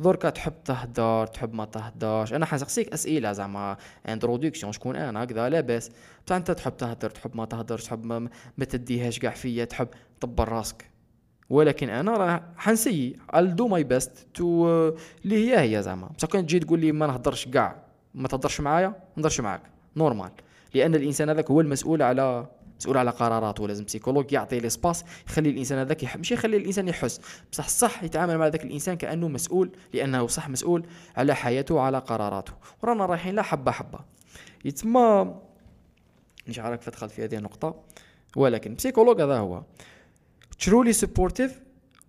دركا 0.00 0.30
تحب 0.30 0.52
تهدر 0.64 1.26
تحب 1.26 1.54
ما 1.54 1.64
تهدرش. 1.64 2.32
أنا 2.32 2.46
حنسقسيك 2.46 2.92
أسئلة 2.92 3.32
زعما 3.32 3.76
introduction 4.08 4.72
شكون 4.72 4.96
أنا 4.96 5.24
هكذا 5.24 5.48
لاباس 5.48 5.90
بصح 6.26 6.36
أنت 6.36 6.50
تحب 6.50 6.76
تهدر 6.76 7.10
تحب 7.10 7.36
ما 7.36 7.44
تهدرش 7.44 7.84
تحب 7.84 8.04
ما, 8.04 8.28
ما 8.58 8.64
تديهاش 8.64 9.18
كاع 9.18 9.30
فيا 9.30 9.64
تحب 9.64 9.88
تبر 10.20 10.48
راسك. 10.48 10.90
ولكن 11.50 11.88
أنا 11.88 12.12
راه 12.12 12.42
حنسيي. 12.56 13.16
I'll 13.36 13.54
do 13.60 13.68
my 13.68 13.84
best 13.94 14.10
to 14.38 14.42
اللي 14.42 14.94
هي 15.24 15.76
هي 15.76 15.82
زعما. 15.82 16.06
بصح 16.06 16.28
كان 16.28 16.46
تجي 16.46 16.58
تقول 16.58 16.80
لي 16.80 16.92
ما 16.92 17.06
نهدرش 17.06 17.48
كاع 17.48 17.76
ما 18.14 18.28
تهدرش 18.28 18.60
معايا 18.60 18.88
ما 18.88 18.94
نهدرش 19.16 19.40
معاك. 19.40 19.62
normal 19.96 20.30
لأن 20.74 20.94
الإنسان 20.94 21.28
هذاك 21.28 21.50
هو 21.50 21.60
المسؤول 21.60 22.02
على 22.02 22.46
مسؤول 22.80 22.96
على 22.96 23.10
قراراته 23.10 23.68
لازم 23.68 23.86
سيكولوج 23.86 24.32
يعطي 24.32 24.60
l'espace 24.60 25.04
يخلي 25.28 25.50
الإنسان 25.50 25.78
هذاك 25.78 26.02
يح... 26.02 26.16
ماشي 26.16 26.34
يخلي 26.34 26.56
الإنسان 26.56 26.88
يحس. 26.88 27.20
بصح 27.52 27.68
صح 27.68 28.02
يتعامل 28.02 28.38
مع 28.38 28.46
ذاك 28.46 28.64
الإنسان 28.64 28.96
كأنه 28.96 29.28
مسؤول 29.28 29.70
لأنه 29.94 30.26
صح 30.26 30.48
مسؤول 30.48 30.86
على 31.16 31.34
حياته 31.34 31.74
وعلى 31.74 31.98
قراراته. 31.98 32.52
ورانا 32.82 33.06
رايحين 33.06 33.34
لا 33.34 33.42
حبة 33.42 33.70
حبة. 33.70 33.98
يتما 34.64 35.40
عارف 36.58 36.80
فدخل 36.80 37.08
في 37.08 37.24
هذه 37.24 37.36
النقطة 37.36 37.82
ولكن 38.36 38.74
psychologue 38.74 39.20
هذا 39.20 39.38
هو. 39.38 39.62
truly 40.60 40.92
supportive 40.92 41.60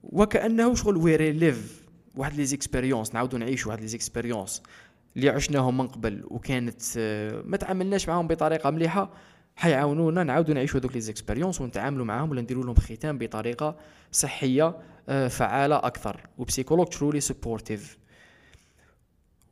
وكأنه 0.03 0.75
شغل 0.75 0.97
we 0.97 1.31
relive 1.31 1.81
واحد 2.15 2.33
les 2.33 2.45
expériences 2.45 3.13
نعاودو 3.13 3.37
نعيشو 3.37 3.69
واحد 3.69 3.81
les 3.81 3.87
expériences 3.87 4.63
اللي 5.15 5.29
عشناهم 5.29 5.77
من 5.77 5.87
قبل 5.87 6.23
وكانت 6.27 6.81
آه، 6.97 7.41
ما 7.45 7.57
تعاملناش 7.57 8.09
معاهم 8.09 8.27
بطريقة 8.27 8.69
مليحة 8.69 9.09
حيعاونونا 9.55 10.23
نعاودو 10.23 10.53
نعيشو 10.53 10.77
هذوك 10.77 10.93
les 10.93 11.01
expériences 11.01 11.61
ونتعاملوا 11.61 12.05
معاهم 12.05 12.31
ولا 12.31 12.41
نديرو 12.41 12.63
لهم 12.63 12.75
ختام 12.75 13.17
بطريقة 13.17 13.75
صحية 14.11 14.75
آه، 15.09 15.27
فعالة 15.27 15.75
أكثر. 15.75 16.21
و 16.37 16.41
psychologue 16.41 16.87
truly 16.87 17.19
supportive 17.19 17.97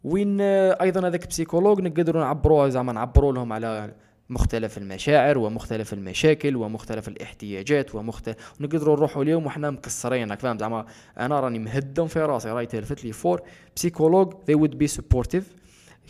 وين 0.03 0.37
آه، 0.41 0.77
أيضا 0.81 1.07
هذاك 1.07 1.27
psychologue 1.27 1.81
نقدروا 1.81 2.21
نعبروه 2.21 2.69
زعما 2.69 2.93
نعبروا 2.93 3.33
لهم 3.33 3.53
على 3.53 3.93
مختلف 4.29 4.77
المشاعر 4.77 5.37
ومختلف 5.37 5.93
المشاكل 5.93 6.55
ومختلف 6.55 7.07
الاحتياجات 7.07 7.95
ومختلف 7.95 8.53
نقدروا 8.59 8.95
نروحوا 8.95 9.23
اليوم 9.23 9.45
وحنا 9.45 9.71
مكسرينك 9.71 10.39
فاهم 10.39 10.57
زعما 10.57 10.85
أنا 11.17 11.39
راني 11.39 11.59
مهدم 11.59 12.07
في 12.07 12.19
راسي 12.19 12.49
راهي 12.49 12.65
تلفت 12.65 13.05
لي 13.05 13.11
for 13.11 13.41
psychologue 13.75 14.33
they 14.33 14.55
would 14.55 14.73
be 14.73 14.99
supportive 14.99 15.43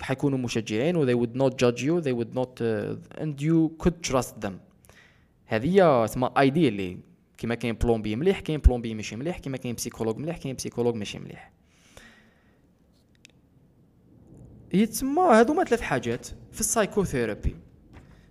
حيكونوا 0.01 0.37
مشجعين 0.37 0.95
و 0.95 1.05
they 1.05 1.25
would 1.25 1.41
not 1.41 1.53
judge 1.53 1.81
you 1.81 2.01
they 2.01 2.13
would 2.13 2.33
not 2.35 2.61
uh, 2.61 3.21
and 3.21 3.41
you 3.41 3.83
could 3.83 4.11
trust 4.11 4.45
them. 4.45 4.53
هذه 5.45 6.05
اسمها 6.05 6.33
idea 6.39 6.99
كيما 7.37 7.55
كاين 7.55 7.75
plombier 7.75 8.15
مليح 8.15 8.39
كاين 8.39 8.59
plombier 8.59 8.93
ماشي 8.95 9.15
مليح 9.15 9.39
كيما 9.39 9.57
كاين 9.57 9.75
psychologue 9.75 10.17
مليح 10.17 10.37
كاين 10.37 10.55
psychologue 10.55 10.95
ماشي 10.95 11.19
مليح. 11.19 11.51
يتسمى 14.73 15.21
هذوما 15.21 15.63
ثلاث 15.63 15.81
حاجات 15.81 16.27
في 16.51 16.59
ال 16.59 16.66
psychotherapy 16.66 17.55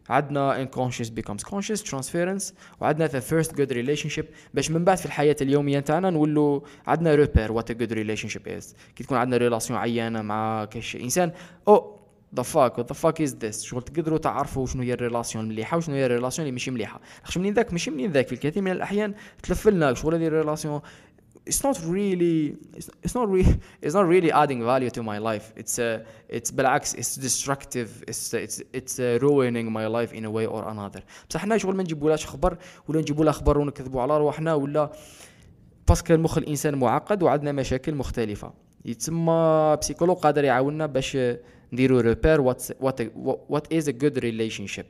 عندنا 0.08 0.66
unconscious 0.66 1.06
becomes 1.06 1.42
conscious 1.42 1.82
transference 1.90 2.52
وعندنا 2.80 3.08
the 3.08 3.22
first 3.22 3.48
good 3.48 3.70
relationship. 3.72 4.24
باش 4.54 4.70
من 4.70 4.84
بعد 4.84 4.98
في 4.98 5.06
الحياة 5.06 5.36
اليومية 5.40 5.80
تاعنا 5.80 6.10
نولوا 6.10 6.60
عندنا 6.86 7.14
repère 7.14 7.60
what 7.60 7.64
a 7.64 7.74
good 7.74 7.92
relationship 7.92 8.46
is. 8.60 8.74
كي 8.96 9.04
تكون 9.04 9.18
عندنا 9.18 9.36
relation 9.36 9.78
عيانة 9.78 10.22
مع 10.22 10.64
كاش 10.64 10.96
إنسان. 10.96 11.32
what 11.68 11.98
the 12.36 12.42
fuck 12.42 12.78
the 12.78 12.94
fuck 12.94 13.22
is 13.22 13.36
this 13.36 13.62
شغل 13.62 13.82
تقدروا 13.82 14.18
تعرفوا 14.18 14.66
شنو 14.66 14.82
هي 14.82 14.92
ال 14.92 14.98
relation 14.98 15.44
المليحه 15.44 15.76
وشنو 15.76 15.94
هي 15.94 16.06
ال 16.06 16.10
relation 16.10 16.42
اللي 16.42 16.52
ماشي 16.52 16.70
مليحة. 16.70 17.00
خاطر 17.24 17.40
منين 17.40 17.54
ذاك؟ 17.54 17.72
ماشي 17.72 17.90
منين 17.90 18.12
ذاك 18.12 18.26
في 18.26 18.32
الكثير 18.32 18.62
من 18.62 18.72
الأحيان 18.72 19.14
تلف 19.42 19.68
لنا 19.68 19.94
شغل 19.94 20.14
هذه 20.14 20.26
ال 20.26 20.32
relation 20.32 20.80
it's 21.48 21.62
not 21.68 21.76
really 21.96 22.56
it's, 22.78 22.88
it's 23.04 23.14
not 23.18 23.26
really 23.34 23.54
it's 23.84 23.94
not 23.98 24.06
really 24.12 24.30
adding 24.42 24.60
value 24.72 24.90
to 24.90 25.02
my 25.02 25.18
life. 25.18 25.46
It's 25.56 25.78
uh, 25.78 26.04
it's 26.28 26.50
بالعكس 26.50 26.94
it's 26.94 27.16
destructive. 27.16 28.04
It's 28.08 28.34
uh, 28.34 28.38
it's 28.38 28.62
it's 28.72 28.98
uh, 28.98 29.18
ruining 29.22 29.72
my 29.72 29.86
life 29.86 30.12
in 30.12 30.24
a 30.24 30.30
way 30.30 30.46
or 30.46 30.68
another. 30.68 31.02
بصح 31.30 31.40
حنا 31.40 31.58
شغل 31.58 31.76
ما 31.76 31.82
نجيبولاش 31.82 32.26
خبر 32.26 32.58
ولا 32.88 33.00
نجيبولا 33.00 33.30
أخبار 33.30 33.58
ونكذبوا 33.58 34.02
على 34.02 34.18
روحنا 34.18 34.54
ولا 34.54 34.92
parce 35.88 36.04
que 36.04 36.14
المخ 36.14 36.38
الإنسان 36.38 36.74
معقد 36.74 37.22
وعندنا 37.22 37.52
مشاكل 37.52 37.94
مختلفة. 37.94 38.52
يتسمى 38.84 39.76
psychologue 39.80 40.16
قادر 40.16 40.44
يعاوننا 40.44 40.86
باش 40.86 41.18
نديرو 41.72 42.00
repère 42.00 42.40
what 42.40 42.62
what 43.48 43.72
is 43.72 43.88
a 43.88 43.92
good 43.92 44.18
relationship 44.18 44.86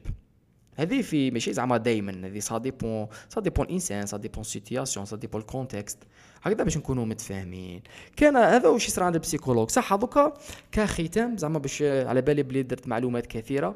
هذه 0.79 1.03
في 1.03 1.31
ماشي 1.31 1.53
زعما 1.53 1.77
دائما 1.77 2.27
هذه 2.27 2.39
سا 2.39 2.59
ديبون 2.59 3.07
ça 3.29 3.41
dépend 3.41 3.67
انسان 3.67 4.07
ça 4.07 4.17
dépend 4.17 4.45
situation 4.45 5.07
ça 5.07 5.17
dépend 5.17 5.41
ال 5.41 5.47
contexte 5.47 5.99
هكذا 6.43 6.65
باش 6.65 6.77
نكونوا 6.77 7.05
متفاهمين. 7.05 7.83
كان 8.17 8.37
هذا 8.37 8.69
واش 8.69 8.89
يصير 8.89 9.05
عند 9.05 9.15
ال 9.15 9.19
psychologue. 9.19 9.71
صح 9.71 9.95
دوكا 9.95 10.35
كختام 10.73 11.37
زعما 11.37 11.59
باش 11.59 11.83
على 11.83 12.23
بالي 12.23 12.43
بلي 12.43 12.63
درت 12.63 12.89
معلومات 12.89 13.27
كثيرة. 13.27 13.75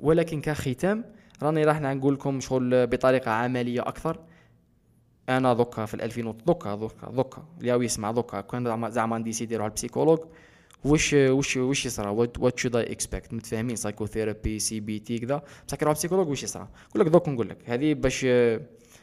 ولكن 0.00 0.40
كختام 0.40 1.04
راني 1.42 1.64
راح 1.64 1.80
نقول 1.80 2.14
لكم 2.14 2.40
شغل 2.40 2.86
بطريقة 2.86 3.30
عملية 3.30 3.80
أكثر. 3.80 4.18
أنا 5.28 5.54
دوكا 5.54 5.86
في 5.86 5.94
2000 5.94 6.34
دوكا 6.46 6.74
دوكا 6.74 7.10
دوكا 7.10 7.44
اللي 7.60 7.84
يسمع 7.84 8.10
دوكا. 8.10 8.40
كان 8.40 8.90
زعما 8.90 9.18
ن 9.18 9.22
décider 9.22 9.54
يروح 9.54 9.66
ال 9.66 9.70
psychologue 9.70 10.18
واش 10.84 11.12
واش 11.12 11.56
واش 11.56 11.86
يصرى 11.86 12.08
what 12.38 12.58
should 12.58 12.76
I 12.76 12.92
expect 12.92 13.34
متفاهمين. 13.34 13.76
psychotherapy 13.76 14.58
CBT 14.58 15.18
كذا. 15.18 15.42
بصح 15.68 15.76
كي 15.76 15.84
psychologue 15.84 16.28
واش 16.28 16.42
يصرى 16.42 16.68
نقول 16.90 17.06
لك 17.06 17.12
دوك 17.12 17.28
نقول 17.28 17.48
لك 17.48 17.58
هذه 17.66 17.94
باش 17.94 18.24
آه، 18.28 18.60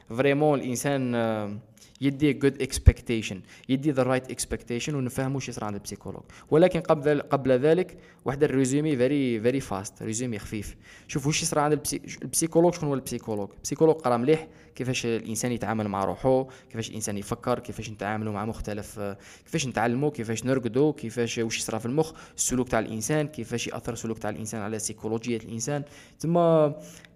vraiment 0.10 0.60
الإنسان 0.60 1.16
آه، 1.16 1.58
يدي 2.02 2.34
good 2.34 2.62
expectation 2.62 3.42
يدي 3.70 3.92
the 3.92 4.04
right 4.04 4.32
expectation 4.32 4.96
ونفهموا 4.96 5.40
شو 5.40 5.52
يصير 5.52 5.64
عند 5.64 5.76
ال 5.76 5.79
psychologue. 5.79 6.24
ولكن 6.50 6.80
قبل 6.80 7.22
قبل 7.22 7.52
ذلك 7.52 7.98
واحد 8.26 8.44
ال 8.44 8.51
résumé 8.51 8.98
very 8.98 9.40
very 9.40 9.60
fast 9.60 10.04
résumé 10.04 10.40
خفيف. 10.40 10.76
شوف 11.08 11.28
واش 11.28 11.42
يصير 11.44 11.60
عند 11.60 11.74
ال 12.22 12.26
psychologue 12.26 12.74
شكون 12.74 12.90
هو 12.90 12.94
ال 12.96 13.00
psychologue؟ 13.00 13.50
ال 13.54 13.57
psychologue 13.57 13.96
قرا 13.96 14.18
مليح 14.18 14.48
كيفاش 14.76 15.06
الإنسان 15.06 15.52
يتعامل 15.52 15.88
مع 15.88 16.06
روحه 16.06 16.48
كيفاش 16.70 16.90
الإنسان 16.90 17.18
يفكر 17.18 17.60
كيفاش 17.60 17.90
نتعاملوا 17.90 18.34
مع 18.34 18.46
مختلف 18.46 19.00
كيفاش 19.46 19.68
نتعلموا 19.68 20.10
كيفاش 20.10 20.46
نرقدوا 20.46 20.94
كيفاش 20.94 21.38
واش 21.38 21.58
يصرى 21.58 21.80
في 21.80 21.86
المخ 21.86 22.12
السلوك 22.36 22.70
تاع 22.70 22.80
الإنسان 22.80 23.28
كيفاش 23.28 23.68
يأثر 23.68 23.94
السلوك 23.94 24.18
تاع 24.18 24.30
الإنسان 24.30 24.62
على 24.62 24.80
سيكولوجيه 24.80 25.38
الإنسان. 25.38 25.84
ثم 26.20 26.34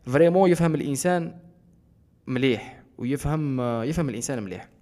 vraiment 0.06 0.52
يفهم 0.52 0.76
الإنسان 0.76 1.36
مليح 2.28 2.84
ويفهم 2.98 3.62
يفهم 3.84 4.10
الإنسان 4.10 4.44
مليح. 4.44 4.75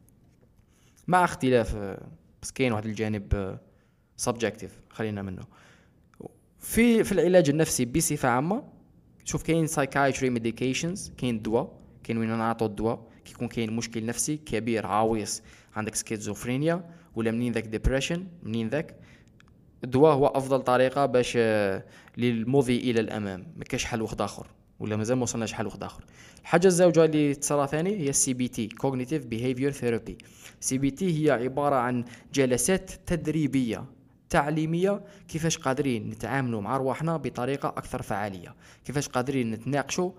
مع 1.08 1.24
اختلاف 1.24 1.76
آه، 1.76 2.08
بس 2.42 2.52
كاين 2.52 2.72
واحد 2.72 2.86
الجانب 2.86 3.36
آه، 3.36 3.60
subjective 4.18 4.80
خلينا 4.90 5.22
منه. 5.22 5.44
في 6.60 7.04
في 7.04 7.12
العلاج 7.12 7.50
النفسي 7.50 7.86
بصفة 7.86 8.30
عامة 8.30 8.64
شوف 9.26 9.44
كاين 9.44 9.68
psychiatry 9.68 10.30
medications 10.30 11.12
كاين 11.18 11.42
دواء 11.42 11.80
كاين 12.04 12.18
وين 12.18 12.30
نعطوا 12.30 12.68
الدواء 12.68 13.08
كيكون 13.26 13.48
كاين 13.48 13.76
مشكل 13.76 14.06
نفسي 14.06 14.38
كبير 14.38 14.86
عويص 14.86 15.44
عندك 15.76 15.96
سكيزوفرينيا 15.96 16.90
ولا 17.16 17.32
منين 17.32 17.54
ذاك 17.54 17.64
depression 17.64 18.28
منين 18.44 18.68
ذاك. 18.68 18.96
الدواء 19.84 20.14
هو 20.14 20.28
أفضل 20.28 20.62
طريقة 20.62 21.06
باش 21.06 21.34
آه، 21.38 21.84
للمضي 22.18 22.78
إلى 22.78 23.00
الأمام 23.00 23.48
ما 23.58 23.64
كاش 23.64 23.86
حل 23.86 24.02
واحد 24.02 24.22
آخر. 24.22 24.48
ولا 24.84 24.96
مازال 24.96 25.18
ما 25.18 25.24
وصلناش 25.24 25.52
لحل 25.52 25.66
واحد 25.66 25.84
آخر. 25.84 26.04
الحاجة 26.42 26.68
الزوجة 26.68 27.06
اللي 27.06 27.36
تصرى 27.36 27.68
ثاني 27.68 27.98
هي 27.98 28.10
ال 28.10 28.34
CBT 28.34 28.68
cognitive 28.68 29.26
behavior 29.26 29.72
therapy 29.72 30.18
CBT 30.60 31.26
هي 31.26 31.32
عبارة 31.32 31.76
عن 31.76 32.06
جلسات 32.34 32.92
تدريبية 33.06 33.86
تعليمية 34.30 35.02
كيفاش 35.28 35.58
قادرين 35.58 36.10
نتعاملوا 36.10 36.62
مع 36.62 36.78
رواحنا 36.78 37.18
بطريقة 37.18 37.70
أكثر 37.70 38.02
فعالية. 38.02 38.56
كيفاش 38.86 39.08
قادرين 39.08 39.52
نتناقشوا 39.52 40.12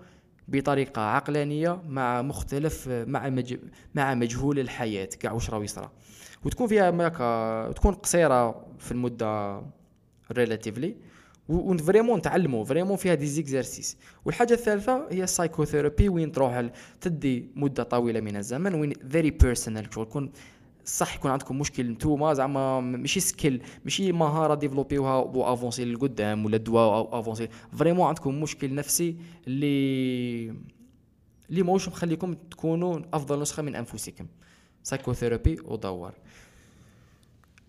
بطريقة 0.47 1.01
عقلانية 1.01 1.81
مع 1.87 2.21
مختلف 2.21 2.87
مع 2.87 3.29
مج... 3.29 3.57
مع 3.95 4.13
مجهول 4.13 4.59
الحياة 4.59 5.09
كاع 5.19 5.31
واش 5.31 5.49
راه 5.49 5.63
يصرى 5.63 5.91
وتكون 6.43 6.67
فيها 6.67 6.91
ماكا 6.91 7.71
تكون 7.71 7.93
قصيرة 7.93 8.65
في 8.79 8.91
المدة 8.91 9.61
relatively 10.31 10.95
و 11.49 11.57
vraiment 11.57 12.21
تعلموا 12.21 12.65
vraiment 12.65 12.97
فيها 12.97 13.13
des 13.13 13.25
exercices 13.25 13.97
والحاجة 14.25 14.53
الثالثة 14.53 15.07
هي 15.11 15.23
ال 15.23 15.29
psychotherapy 15.29 16.09
وين 16.09 16.31
تروح 16.31 16.69
تدي 17.01 17.49
مدة 17.55 17.83
طويلة 17.83 18.19
من 18.19 18.35
الزمن 18.35 18.73
وين 18.73 18.93
very 19.09 19.31
personal 19.31 19.85
تكون 19.85 20.31
صح 20.85 21.15
يكون 21.15 21.31
عندكم 21.31 21.59
مشكل 21.59 21.91
نتوما 21.91 22.33
زعما 22.33 22.79
ماشي 22.79 23.19
skill 23.19 23.61
ماشي 23.83 24.11
مهارة 24.11 24.55
develop 24.55 25.15
يوها 25.15 25.34
و 25.34 25.40
avancer 25.40 25.85
للقدام 25.85 26.45
ولا 26.45 26.57
دواء 26.57 26.95
أو 26.95 27.19
avancer. 27.19 27.47
vraiment 27.77 28.07
عندكم 28.07 28.41
مشكل 28.41 28.75
نفسي 28.75 29.15
اللي 29.47 30.53
اللي 31.49 31.63
ماهوش 31.63 31.87
مخليكم 31.87 32.33
تكونوا 32.33 32.99
أفضل 33.13 33.41
نسخة 33.41 33.63
من 33.63 33.75
أنفسكم. 33.75 34.25
psychotherapy 34.83 35.57
ودور 35.65 36.11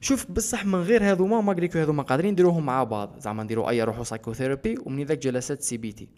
شوف 0.00 0.30
بصح 0.30 0.64
من 0.64 0.80
غير 0.80 1.12
هذوما 1.12 1.40
ما 1.40 1.52
قريكو 1.52 1.78
هذوما 1.78 2.02
قادرين 2.02 2.32
نديروهم 2.32 2.66
مع 2.66 2.84
بعض. 2.84 3.18
زعما 3.18 3.42
نديرو 3.42 3.68
أي 3.68 3.82
روحو 3.82 4.04
psychotherapy 4.04 4.78
ومن 4.86 5.04
ذاك 5.04 5.18
جلسات 5.18 5.62
CBT 5.62 6.08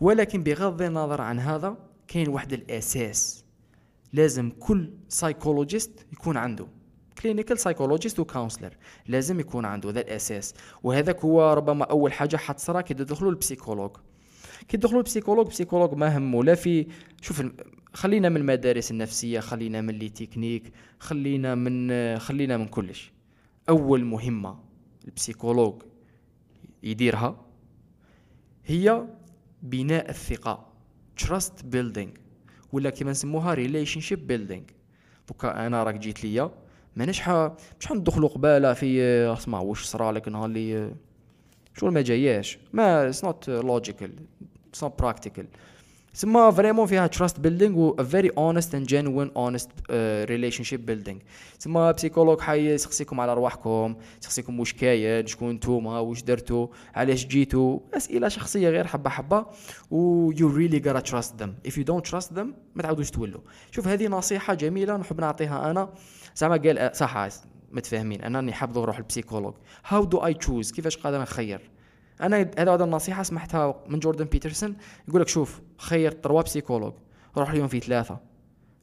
ولكن 0.00 0.42
بغض 0.42 0.82
النظر 0.82 1.20
عن 1.20 1.38
هذا 1.38 1.76
كاين 2.08 2.28
واحد 2.28 2.52
الأساس 2.52 3.44
لازم 4.12 4.50
كل 4.50 4.90
psychologist 5.08 6.06
يكون 6.12 6.36
عنده. 6.36 6.66
clinical 7.22 7.58
psychologist 7.58 8.20
و 8.20 8.26
counselor 8.26 8.76
لازم 9.06 9.40
يكون 9.40 9.64
عنده 9.64 9.90
ذا 9.90 10.00
الأساس. 10.00 10.54
وهذاك 10.82 11.24
هو 11.24 11.52
ربما 11.52 11.84
أول 11.84 12.12
حاجة 12.12 12.36
حتصرى 12.36 12.82
كي 12.82 12.94
تدخلوا 12.94 13.30
لل 13.30 13.39
psychologue 13.39 13.90
كي 14.68 14.76
تدخلوا 14.76 14.98
لل 14.98 15.05
psychologue 15.05 15.46
psychologue 15.46 15.94
ما 15.94 16.18
همه 16.18 16.44
لا 16.44 16.54
في 16.54 16.86
شوف 17.20 17.42
خلينا 17.92 18.28
من 18.28 18.36
المدارس 18.36 18.90
النفسية 18.90 19.40
خلينا 19.40 19.80
من 19.80 19.94
les 19.94 20.08
techniques 20.08 20.72
خلينا 20.98 21.54
من 21.54 22.18
خلينا 22.18 22.56
من 22.56 22.66
كلش. 22.66 23.17
أول 23.68 24.04
مهمة 24.04 24.58
ال 25.04 25.11
psychologue 25.11 25.82
يديرها 26.82 27.44
هي 28.64 29.06
بناء 29.62 30.10
الثقة 30.10 30.72
trust 31.22 31.74
building 31.74 32.08
ولا 32.72 32.90
كيما 32.90 33.10
نسموها 33.10 33.54
relationship 33.54 34.18
building. 34.30 34.72
دوكا 35.28 35.66
أنا 35.66 35.82
راك 35.82 35.94
جيت 35.94 36.24
ليا 36.24 36.50
مانيش 36.96 37.20
ح... 37.20 37.30
مش 37.80 37.86
حندخلوا 37.86 38.28
قبالة 38.28 38.72
في 38.72 39.02
اسمع 39.32 39.60
واش 39.60 39.84
صرا 39.84 40.12
لك 40.12 40.28
نهار 40.28 40.44
اللي 40.44 40.94
شغل 41.76 41.92
ما 41.92 42.00
جاياش. 42.02 42.58
ما 42.72 43.08
it's 43.08 43.24
not 43.24 43.50
logical 43.50 44.12
it's 44.68 44.84
not 44.84 44.98
practical 44.98 45.46
تسمى 46.14 46.52
vraiment 46.56 46.86
فيها 46.86 47.06
trust 47.06 47.40
building 47.40 47.78
و 47.78 48.04
very 48.04 48.28
honest 48.28 48.74
and 48.74 48.86
genuine 48.86 49.30
honest 49.36 49.70
relationship 50.24 50.64
building 50.64 51.18
تسمى 51.58 51.92
psychologue 51.92 52.40
حي 52.40 52.74
يسقسيكم 52.74 53.20
على 53.20 53.34
رواحكم 53.34 53.96
يسقسيكم 54.20 54.60
واش 54.60 54.72
كاين 54.72 55.26
شكون 55.26 55.50
نتوما 55.50 55.98
واش 55.98 56.22
درتوا 56.22 56.66
علاش 56.94 57.26
جيتوا 57.26 57.78
اسئله 57.94 58.28
شخصيه 58.28 58.68
غير 58.68 58.86
حبه 58.86 59.10
حبه 59.10 59.46
و 59.90 60.30
you 60.36 60.48
really 60.48 60.82
gotta 60.86 61.00
trust 61.00 61.42
them 61.42 61.54
if 61.66 61.78
you 61.78 61.84
don't 61.84 62.06
trust 62.06 62.32
them 62.32 62.54
ما 62.74 62.82
تعاودوش 62.82 63.10
تولوا 63.10 63.40
شوف 63.70 63.88
هذه 63.88 64.08
نصيحه 64.08 64.54
جميله 64.54 64.96
نحب 64.96 65.20
نعطيها 65.20 65.70
أنا 65.70 65.88
زعما 66.36 66.56
قال 66.56 66.96
صح 66.96 67.28
متفاهمين 67.72 68.22
انني 68.22 68.52
حاب 68.52 68.78
نروح 68.78 68.98
ال 68.98 69.03
psychologue 69.03 69.54
how 69.86 70.04
do 70.04 70.18
I 70.18 70.34
choose 70.34 70.72
كيفاش 70.72 70.96
قادر 70.96 71.20
نخير 71.20 71.70
أنا 72.20 72.50
هذا 72.58 72.84
النصيحة 72.84 73.22
سمعتها 73.22 73.84
من 73.88 73.98
جوردن 73.98 74.24
بيترسون 74.24 74.76
يقول 75.08 75.20
لك 75.20 75.28
شوف 75.28 75.60
خير 75.78 76.12
trois 76.12 76.42
psychologues 76.42 76.92
روح 77.36 77.50
اليوم 77.50 77.68
في 77.68 77.80
ثلاثة. 77.80 78.18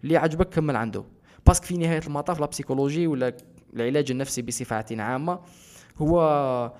اللي 0.04 0.18
عجبك 0.18 0.50
كمل 0.50 0.76
عنده. 0.76 1.04
parce 1.48 1.58
que 1.58 1.64
في 1.64 1.78
نهاية 1.78 2.02
المطاف 2.08 2.40
la 2.40 2.46
psychologie 2.46 3.08
ولا 3.08 3.38
العلاج 3.74 4.12
النفسي 4.12 4.42
بصفة 4.42 4.86
عامة 4.92 5.40
هو 5.98 6.72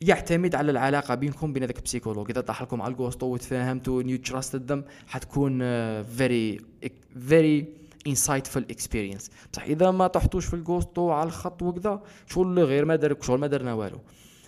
يعتمد 0.00 0.54
على 0.54 0.70
العلاقة 0.70 1.14
بينكم 1.14 1.52
بين 1.52 1.64
ذاك 1.64 1.76
ال 1.76 1.80
psychologue. 1.80 2.30
إذا 2.30 2.40
طاح 2.40 2.62
لكم 2.62 2.82
على 2.82 2.92
الجوستو 2.92 3.26
وتفاهمتوا 3.26 4.02
and 4.02 4.18
you 4.18 4.34
trusted 4.34 4.72
them 4.72 4.84
حتكون 5.06 5.58
فيري 6.02 6.60
فيري 7.28 7.74
انسايتفul 8.06 8.56
اكسبيرينس 8.56 9.30
بصح 9.52 9.62
إذا 9.62 9.90
ما 9.90 10.06
طحتوش 10.06 10.46
في 10.46 10.54
الجوستو 10.54 11.10
على 11.10 11.26
الخط 11.26 11.62
وكذا 11.62 12.02
شغل 12.26 12.58
غير؟ 12.58 12.84
ما 12.84 12.96
دارك 12.96 13.22
شغل 13.22 13.40
ما 13.40 13.46
درنا 13.46 13.74
والو. 13.74 13.98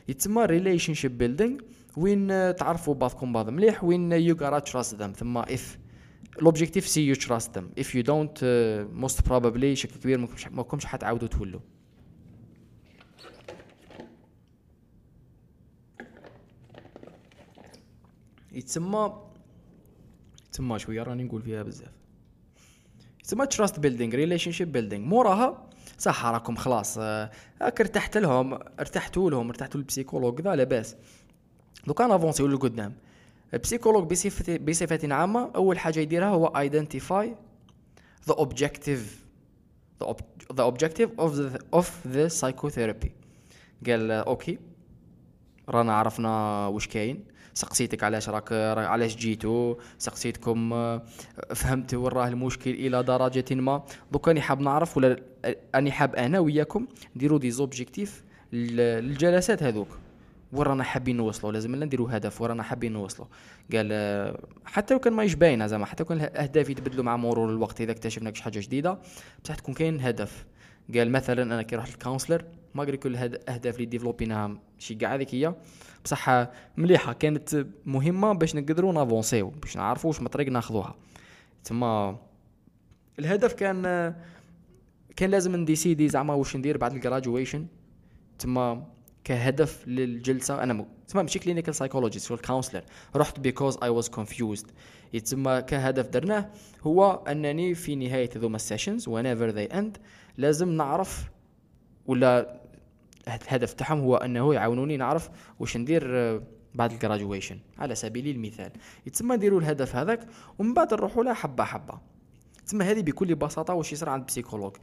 يتسمى 0.09 0.45
relationship 0.45 0.95
building 0.95 1.61
وين 1.97 2.29
تعرفوا 2.57 2.95
بعضكم 2.95 3.33
بعض 3.33 3.49
مليح. 3.49 3.85
وين 3.85 4.13
you 4.13 4.35
gotta 4.35 4.59
trust 4.59 4.95
them 4.95 5.13
تما 5.13 5.39
if 5.39 5.79
l'objectif 6.43 6.89
c'est 6.89 7.07
you 7.07 7.15
trust 7.15 7.59
them 7.59 7.71
if 7.79 7.95
you 7.95 8.03
don't 8.03 8.39
most 8.93 9.29
probably 9.29 9.77
مشكل 9.77 10.01
كبير 10.01 10.29
ما 10.51 10.63
كنتش 10.63 10.85
حتعاودوا 10.85 11.29
تولوا. 11.29 11.61
يتسمى 18.53 19.23
يتسمى 20.47 20.79
شوية 20.79 21.03
راني 21.03 21.25
نقول 21.25 21.43
فيها 21.43 21.63
بزاف. 21.63 21.93
يتسمى 23.21 23.47
trust 23.47 23.81
building 23.81 24.15
relationship 24.15 24.53
building 24.53 25.05
موراها 25.05 25.68
صح 25.99 26.27
راكم 26.27 26.57
خلاص 26.57 26.99
آه، 26.99 27.31
هاك 27.63 27.81
ارتحت 27.81 28.17
لهم 28.17 28.55
ارتحتوا 28.55 29.31
لهم 29.31 29.49
ارتحتوا 29.49 29.81
لل 29.81 29.90
psychologue 29.90 30.41
ذا 30.41 30.57
لاباس 30.57 30.97
دوكا 31.87 32.07
نافونسيو 32.07 32.47
لقدام 32.47 32.95
ال 33.55 33.59
psychologue 33.59 34.11
بصفة 34.11 34.57
بصفة 34.57 35.15
عامة 35.15 35.51
أول 35.55 35.79
حاجة 35.79 36.01
يديرها 36.01 36.29
هو 36.29 36.53
objective 38.37 39.01
the, 39.99 40.07
ob 40.07 40.19
the 40.55 40.65
objective 40.65 41.11
of 41.19 41.37
the 41.37 41.61
of 41.73 41.89
the 42.15 42.29
psychotherapy. 42.29 43.11
قال 43.87 44.11
okay. 44.11 44.59
رانا 45.69 45.93
عرفنا 45.93 46.67
واش 46.67 46.89
كاين. 46.89 47.25
سقسيتك 47.55 48.05
علاش 48.05 48.29
راك 48.29 48.53
علاش 48.53 49.17
جيتو؟ 49.17 49.77
سقسيتكم 49.99 50.73
آه، 50.73 51.03
فهمت 51.55 51.95
وين 51.95 52.13
راه 52.13 52.29
المشكل 52.29 52.71
إلى 52.71 53.03
درجة 53.03 53.55
ما. 53.55 53.83
دوك 54.13 54.29
راني 54.29 54.41
حاب 54.41 54.61
نعرف 54.61 54.97
ولا 54.97 55.17
أني 55.75 55.93
حاب 55.93 56.15
أنا 56.15 56.39
وياكم 56.39 56.87
نديرو 57.17 57.39
des 57.39 57.51
objectifs 57.51 58.25
للجلسات 58.53 59.63
هذوك. 59.63 59.89
وين 60.53 60.63
رانا 60.63 60.85
حابين 60.85 61.17
نوصلوا 61.17 61.53
لازم 61.53 61.85
نديرو 61.85 62.07
هدف 62.07 62.41
وين 62.41 62.51
رانا 62.51 62.63
حابين 62.63 62.93
نوصلوا 62.93 63.29
قال 63.73 63.89
آه، 63.93 64.39
حتى 64.65 64.95
لو 64.95 65.01
كان 65.01 65.13
ماهيش 65.13 65.35
باينه 65.35 65.67
زعما 65.67 65.87
حتى 65.87 66.03
لو 66.03 66.09
كان 66.09 66.21
الاهداف 66.21 66.71
يتبدلوا 66.71 67.05
مع 67.05 67.17
مرور 67.17 67.51
الوقت 67.51 67.81
إذا 67.81 67.93
اكتشفنا 67.93 68.35
شي 68.35 68.43
حاجة 68.43 68.59
جديدة 68.61 68.99
بصح 69.45 69.55
تكون 69.55 69.75
كاين 69.75 70.01
هدف. 70.01 70.47
قال 70.95 71.11
مثلا 71.13 71.43
أنا 71.43 71.63
كي 71.63 71.77
رحت 71.77 71.91
لل 71.91 72.01
counselor 72.01 72.45
ما 72.75 72.85
قال 72.85 72.97
كل 72.97 73.17
الاهداف 73.17 73.75
اللي 73.75 73.87
ديفلوبيناها 73.87 74.59
شي 74.79 74.95
كاع 74.95 75.15
هذيك 75.15 75.35
هي. 75.35 75.55
بصح 76.09 76.49
مليحة 76.77 77.13
كانت 77.13 77.67
مهمة 77.87 78.33
باش 78.33 78.57
نقدروا 78.57 78.93
نافونسيو 78.93 79.51
باش 79.51 79.77
نعرفوا 79.77 80.11
واش 80.11 80.23
مطريق 80.23 80.49
ناخذوها. 80.49 80.95
تما 81.65 82.19
الهدف 83.19 83.53
كان 83.53 83.83
كان 85.17 85.31
لازم 85.31 85.57
نديسيدي 85.57 86.09
زعما 86.09 86.35
واش 86.35 86.57
ندير 86.57 86.77
بعد 86.79 86.93
الجراجويشن 86.93 87.67
تما 88.39 88.87
كهدف 89.25 89.89
للجلسة. 89.89 90.63
أنا 90.63 90.87
تما 91.09 91.23
ماشي 91.23 91.39
clinical 91.39 91.75
psychologist 91.75 92.31
ولا 92.31 92.41
counselor 92.41 92.83
رحت 93.17 93.41
because 93.41 93.79
I 93.83 93.89
was 93.89 94.09
confused 94.09 94.71
يتسمى 95.13 95.63
كهدف 95.63 96.09
درناه 96.09 96.51
هو 96.83 97.25
أنني 97.29 97.75
في 97.75 97.97
نهاية 97.97 98.31
ذوما 98.37 98.57
ال 98.57 98.63
sessions 98.63 99.09
whenever 99.09 99.53
they 99.55 99.75
end 99.75 100.01
لازم 100.37 100.69
نعرف 100.69 101.31
ولا 102.07 102.58
الهدف 103.35 103.73
تاعهم 103.73 104.01
هو 104.01 104.17
أنه 104.17 104.55
يعاونوني 104.55 104.97
نعرف 104.97 105.31
واش 105.61 105.77
ندير 105.77 106.03
آه، 106.07 106.43
بعد 106.75 106.93
الجراجويشن 106.93 107.59
على 107.79 107.95
سبيل 107.95 108.29
المثال. 108.37 108.73
يتسمى 109.07 109.37
نديروا 109.37 109.61
الهدف 109.61 109.97
هذاك 109.97 110.27
ومن 110.59 110.75
بعد 110.75 110.95
نروحوا 110.95 111.25
له 111.25 111.35
حبة 111.35 111.65
حبة. 111.65 112.01
تسمى 112.67 112.85
هذه 112.85 113.03
بكل 113.03 113.35
بساطة 113.35 113.75
واش 113.75 113.93
يصير 113.93 114.09
عند 114.09 114.21
ال 114.21 114.25
psychologue 114.25 114.77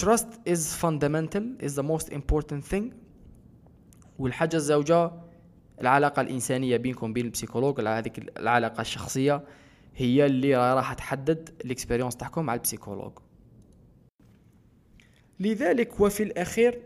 trust 0.00 0.48
is 0.48 0.74
fundamental 0.84 1.44
is 1.60 1.72
the 1.76 1.82
most 1.82 2.12
important 2.12 2.72
thing. 2.72 2.94
والحاجة 4.18 4.56
الزوجة 4.56 5.10
العلاقة 5.80 6.22
الإنسانية 6.22 6.76
بينكم 6.76 7.12
بين 7.12 7.24
ال 7.24 7.29
psychologue 7.29 7.80
هذيك 7.80 8.38
العلاقة 8.38 8.80
الشخصية 8.80 9.44
هي 9.96 10.26
اللي 10.26 10.74
راح 10.74 10.92
تحدد 10.92 11.50
ال 11.64 11.69
expérience 11.69 12.16
تاعكم 12.16 12.44
مع 12.44 12.54
ال 12.54 12.59
psychologue 12.59 13.12
لذلك 15.40 16.00
وفي 16.00 16.22
الأخير 16.22 16.82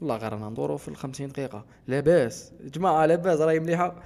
والله 0.00 0.16
غير 0.16 0.32
رانا 0.32 0.48
ندورو 0.48 0.76
في 0.76 0.88
الخمسين 0.88 1.28
دقيقة. 1.28 1.64
لاباس. 1.88 2.52
جماعة 2.64 3.06
لاباس 3.06 3.40
راهي 3.40 3.60
مليحة. 3.60 4.02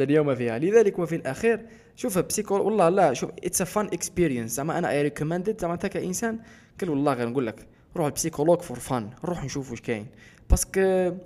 اليوم 0.00 0.34
فيها. 0.34 0.58
لذلك 0.58 0.98
وفي 0.98 1.16
الأخير 1.16 1.66
شوف 1.96 2.18
psychol 2.18 2.60
والله 2.60 2.88
لا 2.88 3.12
شوف 3.12 3.30
it's 3.44 3.60
a 3.62 3.64
fun 3.64 3.86
experience 3.86 4.50
زعما 4.50 4.78
أنا 4.78 4.90
I 4.90 5.02
recommend 5.02 5.49
it 5.49 5.60
زعما 5.60 5.74
أنت 5.74 5.86
كإنسان 5.86 6.38
قال 6.80 6.90
والله 6.90 7.12
غير 7.12 7.28
نقول 7.28 7.46
لك 7.46 7.66
روح 7.96 8.06
ال 8.06 8.11
psychologue 8.11 8.60
for 8.60 8.78
fun 8.78 9.10
روح 9.24 9.44
نشوف 9.44 9.70
واش 9.70 9.80
كاين. 9.80 10.06
parce 10.50 10.91
que 10.91 11.16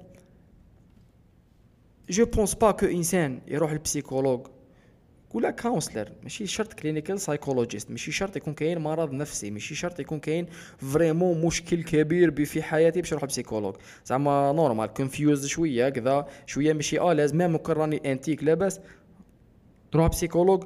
je 2.10 2.24
pense 2.26 2.54
pas 2.54 2.70
que 2.70 2.86
إنسان 2.86 3.40
يروح 3.48 3.72
لل 3.72 3.83
psychologue. 3.83 4.46
ولا 5.34 5.50
counselor 5.50 6.12
ماشي 6.22 6.46
شرط 6.46 6.72
clinical 6.72 7.20
psychologist 7.20 7.90
ماشي 7.90 8.12
شرط 8.12 8.36
يكون 8.36 8.54
كاين 8.54 8.78
مرض 8.78 9.12
نفسي 9.12 9.50
ماشي 9.50 9.74
شرط 9.74 10.00
يكون 10.00 10.20
كاين 10.20 10.46
vraiment 10.78 11.46
مشكل 11.46 11.82
كبير 11.82 12.44
في 12.44 12.62
حياتي 12.62 13.00
باش 13.00 13.12
نروح 13.12 13.24
psychologue 13.24 13.76
زعما 14.06 14.52
normal 14.52 14.86
confused 14.86 15.46
شوية 15.46 15.88
كذا 15.88 16.28
شوية 16.46 16.72
ماشي 16.72 16.98
آه 16.98 17.12
لازم 17.12 17.38
même 17.38 17.56
راني 17.68 18.12
انتيك 18.12 18.44
لاباس. 18.44 18.80
تروح 19.92 20.06
psychologue 20.06 20.64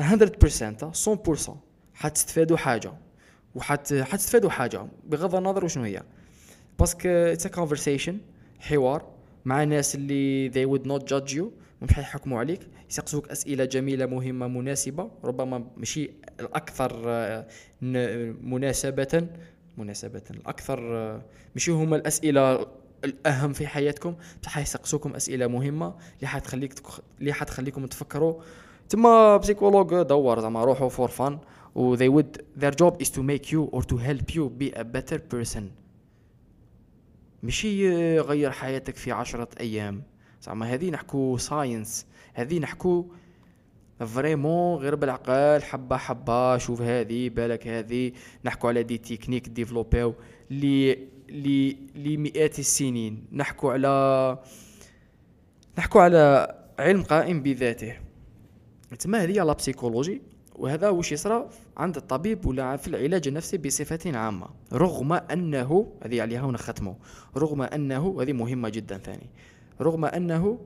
100% 0.00 0.04
100% 0.04 1.50
حتستفادوا 1.94 2.56
حاجة. 2.56 2.92
وحت 3.54 3.94
حتستفادوا 3.94 4.50
حاجة. 4.50 4.86
بغض 5.04 5.34
النظر 5.34 5.64
وشنو 5.64 5.84
هي. 5.84 6.02
parce 6.78 6.97
que 6.97 7.08
it's 7.08 7.46
conversation 7.46 8.18
حوار 8.58 9.08
مع 9.44 9.64
ناس 9.64 9.94
اللي 9.94 10.50
they 10.50 10.68
would 10.78 10.84
not 10.84 11.02
judge 11.06 11.34
you. 11.34 11.61
مش 11.82 11.92
حيحكموا 11.92 12.38
عليك 12.38 12.60
يسقسوك 12.90 13.28
أسئلة 13.28 13.64
جميلة 13.64 14.06
مهمة 14.06 14.46
مناسبة. 14.48 15.10
ربما 15.24 15.64
ماشي 15.76 16.10
الأكثر 16.40 17.02
آه، 17.06 17.46
مناسبة 18.42 19.28
مناسبة 19.78 20.22
الأكثر 20.30 20.96
آه، 20.96 21.22
مش 21.56 21.70
هما 21.70 21.96
الأسئلة 21.96 22.66
الأهم 23.04 23.52
في 23.52 23.66
حياتكم. 23.66 24.14
بصح 24.42 24.58
يسقسوكم 24.58 25.14
أسئلة 25.14 25.46
مهمة 25.46 25.94
اللي 26.16 26.26
حتخليك. 26.26 26.74
اللي 27.20 27.32
حتخليكم 27.32 27.86
تفكروا. 27.86 28.42
تما 28.88 29.36
psychologue 29.36 30.02
دور 30.02 30.40
زعما 30.40 30.64
روحوا 30.64 30.88
for 30.88 31.08
fun 31.08 31.38
و 31.74 31.96
they 31.96 32.10
would 32.22 32.60
their 32.62 32.72
job 32.82 32.94
is 33.04 33.08
to 33.08 33.22
make 33.22 33.46
you 33.52 33.70
or 33.76 33.82
to 33.82 33.96
help 33.96 34.34
you 34.34 34.50
be 34.60 34.78
a 34.78 34.84
better 34.84 35.18
person. 35.34 35.62
ماشي 37.42 37.84
يغير 38.16 38.50
حياتك 38.50 38.96
في 38.96 39.12
عشرة 39.12 39.48
أيام. 39.60 40.02
زعما 40.42 40.66
هذه 40.74 40.90
نحكو 40.90 41.36
science 41.36 42.06
هذه 42.34 42.58
نحكو 42.58 43.06
vraiment 44.06 44.78
غير 44.78 44.94
بالعقل 44.94 45.62
حبة 45.62 45.96
حبة 45.96 46.58
شوف 46.58 46.82
هذه 46.82 47.28
بالك 47.28 47.66
هذه. 47.66 48.12
نحكو 48.44 48.68
على 48.68 48.82
des 48.82 48.98
techniques 48.98 49.48
développées 49.48 50.14
لي 50.50 50.98
لي 51.28 51.76
لمئات 51.94 52.58
السنين. 52.58 53.26
نحكو 53.32 53.70
على 53.70 54.38
نحكو 55.78 55.98
على 55.98 56.54
علم 56.78 57.02
قائم 57.02 57.42
بذاته. 57.42 57.96
تما 58.98 59.22
هذه 59.22 59.32
la 59.32 59.52
psychologie 59.52 60.22
وهذا 60.56 60.88
واش 60.88 61.12
يصرى 61.12 61.48
عند 61.76 61.96
الطبيب 61.96 62.46
ولا 62.46 62.76
في 62.76 62.88
العلاج 62.88 63.28
النفسي 63.28 63.58
بصفة 63.58 64.18
عامة. 64.18 64.46
رغم 64.72 65.12
أنه 65.12 65.92
هذه 66.02 66.22
عليها 66.22 66.42
ونختمه 66.42 66.96
رغم 67.36 67.62
أنه 67.62 68.22
هذه 68.22 68.32
مهمة 68.32 68.68
جدا 68.68 68.98
ثاني. 68.98 69.30
رغم 69.80 70.04
أنه 70.04 70.58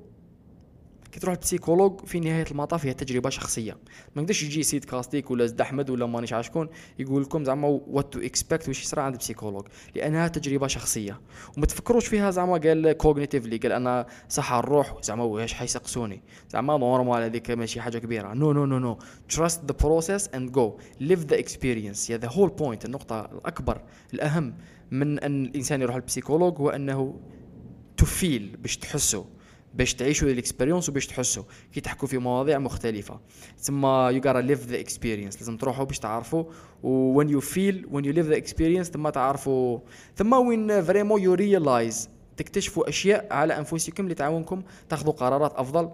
كي 1.12 1.20
تروح 1.20 1.34
لل 1.34 1.44
psychologue 1.44 2.00
في 2.06 2.20
نهاية 2.20 2.44
المطاف 2.50 2.86
هي 2.86 2.94
تجربة 2.94 3.30
شخصية. 3.30 3.76
ما 4.16 4.22
نقدرش 4.22 4.42
يجي 4.42 4.62
سيد 4.62 4.84
كاستيك 4.84 5.30
ولا 5.30 5.46
زد 5.46 5.60
أحمد 5.60 5.90
ولا 5.90 6.06
مانيش 6.06 6.32
عارف 6.32 6.46
شكون 6.46 6.68
يقول 6.98 7.22
لكم 7.22 7.44
زعما 7.44 7.68
what 7.68 8.12
to 8.12 8.20
expect 8.20 8.68
واش 8.68 8.82
يصرى 8.82 9.02
عند 9.02 9.14
ال 9.14 9.18
psychologue 9.18 9.66
لأنها 9.94 10.28
تجربة 10.28 10.66
شخصية. 10.66 11.20
وما 11.56 11.66
تفكروش 11.66 12.06
فيها 12.06 12.30
زعما 12.30 12.58
قال 12.58 12.92
cognitively 12.92 13.56
قال 13.56 13.72
أنا 13.72 14.06
صح 14.28 14.52
نروح 14.52 14.94
زعما 15.02 15.24
واش 15.24 15.54
حيسقسوني. 15.54 16.22
زعما 16.50 16.78
normal 16.78 17.22
هذيك 17.22 17.50
ماشي 17.50 17.80
حاجة 17.80 17.98
كبيرة. 17.98 18.34
no 18.34 18.52
no 18.52 18.64
no 18.64 18.78
no 18.78 18.98
trust 19.28 19.64
the 19.64 19.76
process 19.82 20.28
and 20.28 20.52
go 20.52 20.78
live 21.00 21.24
the 21.24 21.38
experience 21.38 22.10
هذا 22.10 22.28
whole 22.28 22.48
point 22.48 22.84
النقطة 22.84 23.20
الأكبر 23.20 23.80
الأهم 24.14 24.54
من 24.90 25.18
أن 25.18 25.44
الإنسان 25.44 25.82
يروح 25.82 25.96
لل 25.96 26.06
psychologue 26.06 26.58
هو 26.58 26.70
أنه 26.70 27.20
ت 27.96 28.08
feel 28.08 28.56
باش 28.62 28.76
تحسوا 28.76 29.24
باش 29.74 29.94
تعيشوا 29.94 30.28
ال 30.28 30.34
expérience 30.34 30.88
وباش 30.88 31.06
تحسوا 31.06 31.44
كي 31.72 31.80
تحكوا 31.80 32.08
في 32.08 32.18
مواضيع 32.18 32.58
مختلفة. 32.58 33.20
تما 33.64 34.10
you 34.10 34.20
gotta 34.26 34.38
live 34.38 34.66
the 34.66 34.80
experience 34.80 35.36
لازم 35.36 35.56
تروحوا 35.56 35.84
باش 35.84 35.98
تعرفوا 35.98 36.44
و 36.82 37.22
when 37.22 37.26
you 37.26 37.40
feel 37.40 37.90
when 37.92 38.04
you 38.04 38.12
live 38.12 38.28
the 38.32 38.44
experience 38.44 38.90
تما 38.90 39.10
تعرفوا 39.10 39.78
ثم 40.16 40.32
وين 40.32 40.82
vraiment 40.82 41.22
you 41.22 41.34
realize 41.34 42.08
تكتشفوا 42.36 42.88
أشياء 42.88 43.26
على 43.30 43.58
أنفسكم 43.58 44.04
اللي 44.04 44.14
تعاونكم. 44.14 44.62
تاخذوا 44.88 45.12
قرارات 45.12 45.52
أفضل 45.54 45.90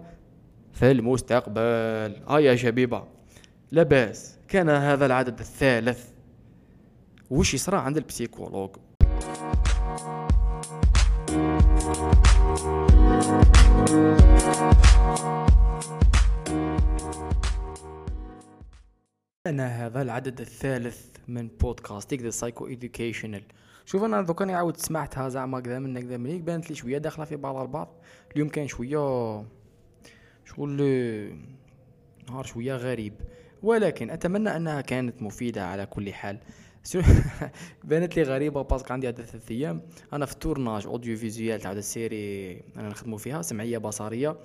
في 0.73 0.91
المستقبل. 0.91 2.21
آه 2.27 2.39
يا 2.39 2.55
شبيبة. 2.55 3.03
لا 3.71 3.83
باس 3.83 4.37
كان 4.47 4.69
هذا 4.69 5.05
العدد 5.05 5.39
الثالث. 5.39 5.99
وش 7.29 7.53
يصرى 7.53 7.77
عند 7.77 7.97
ال 7.97 8.03
psychologue؟ 8.03 8.69
أنا 19.47 19.85
هذا 19.85 20.01
العدد 20.01 20.39
الثالث 20.39 21.07
من 21.27 21.47
بودكاستيك 21.47 22.21
the 22.21 22.29
psycho-educational. 22.29 23.43
شوف 23.85 24.03
أنا 24.03 24.21
دوكا 24.21 24.55
عاود 24.55 24.77
سمعتها 24.77 25.29
زعما 25.29 25.59
كذا 25.59 25.79
من 25.79 25.99
كذا 25.99 26.17
منك 26.17 26.41
بانت 26.41 26.69
لي 26.69 26.75
شوية 26.75 26.97
داخلة 26.97 27.25
في 27.25 27.35
بعض 27.35 27.55
البعض. 27.55 27.95
اليوم 28.33 28.49
كان 28.49 28.67
شوية 28.67 29.45
شغل 30.45 30.81
نهار 32.29 32.43
شوية 32.43 32.75
غريب. 32.75 33.13
ولكن 33.63 34.09
أتمنى 34.09 34.55
أنها 34.55 34.81
كانت 34.81 35.21
مفيدة 35.21 35.65
على 35.65 35.85
كل 35.85 36.13
حال. 36.13 36.39
بانت 37.83 38.15
لي 38.15 38.23
غريبة 38.23 38.61
parce 38.61 38.81
que 38.81 38.93
عندي 38.93 39.07
هذا 39.07 39.23
ثلاث 39.23 39.51
أيام. 39.51 39.81
أنا 40.13 40.25
في 40.25 40.33
ال 40.33 40.87
tournage 40.87 41.17
audiovisuel 41.17 41.61
تاع 41.61 41.71
ال 41.71 41.84
série 41.84 42.51
أنا 42.77 42.89
نخدمو 42.89 43.17
فيها 43.17 43.41
سمعية 43.41 43.77
بصرية. 43.77 44.37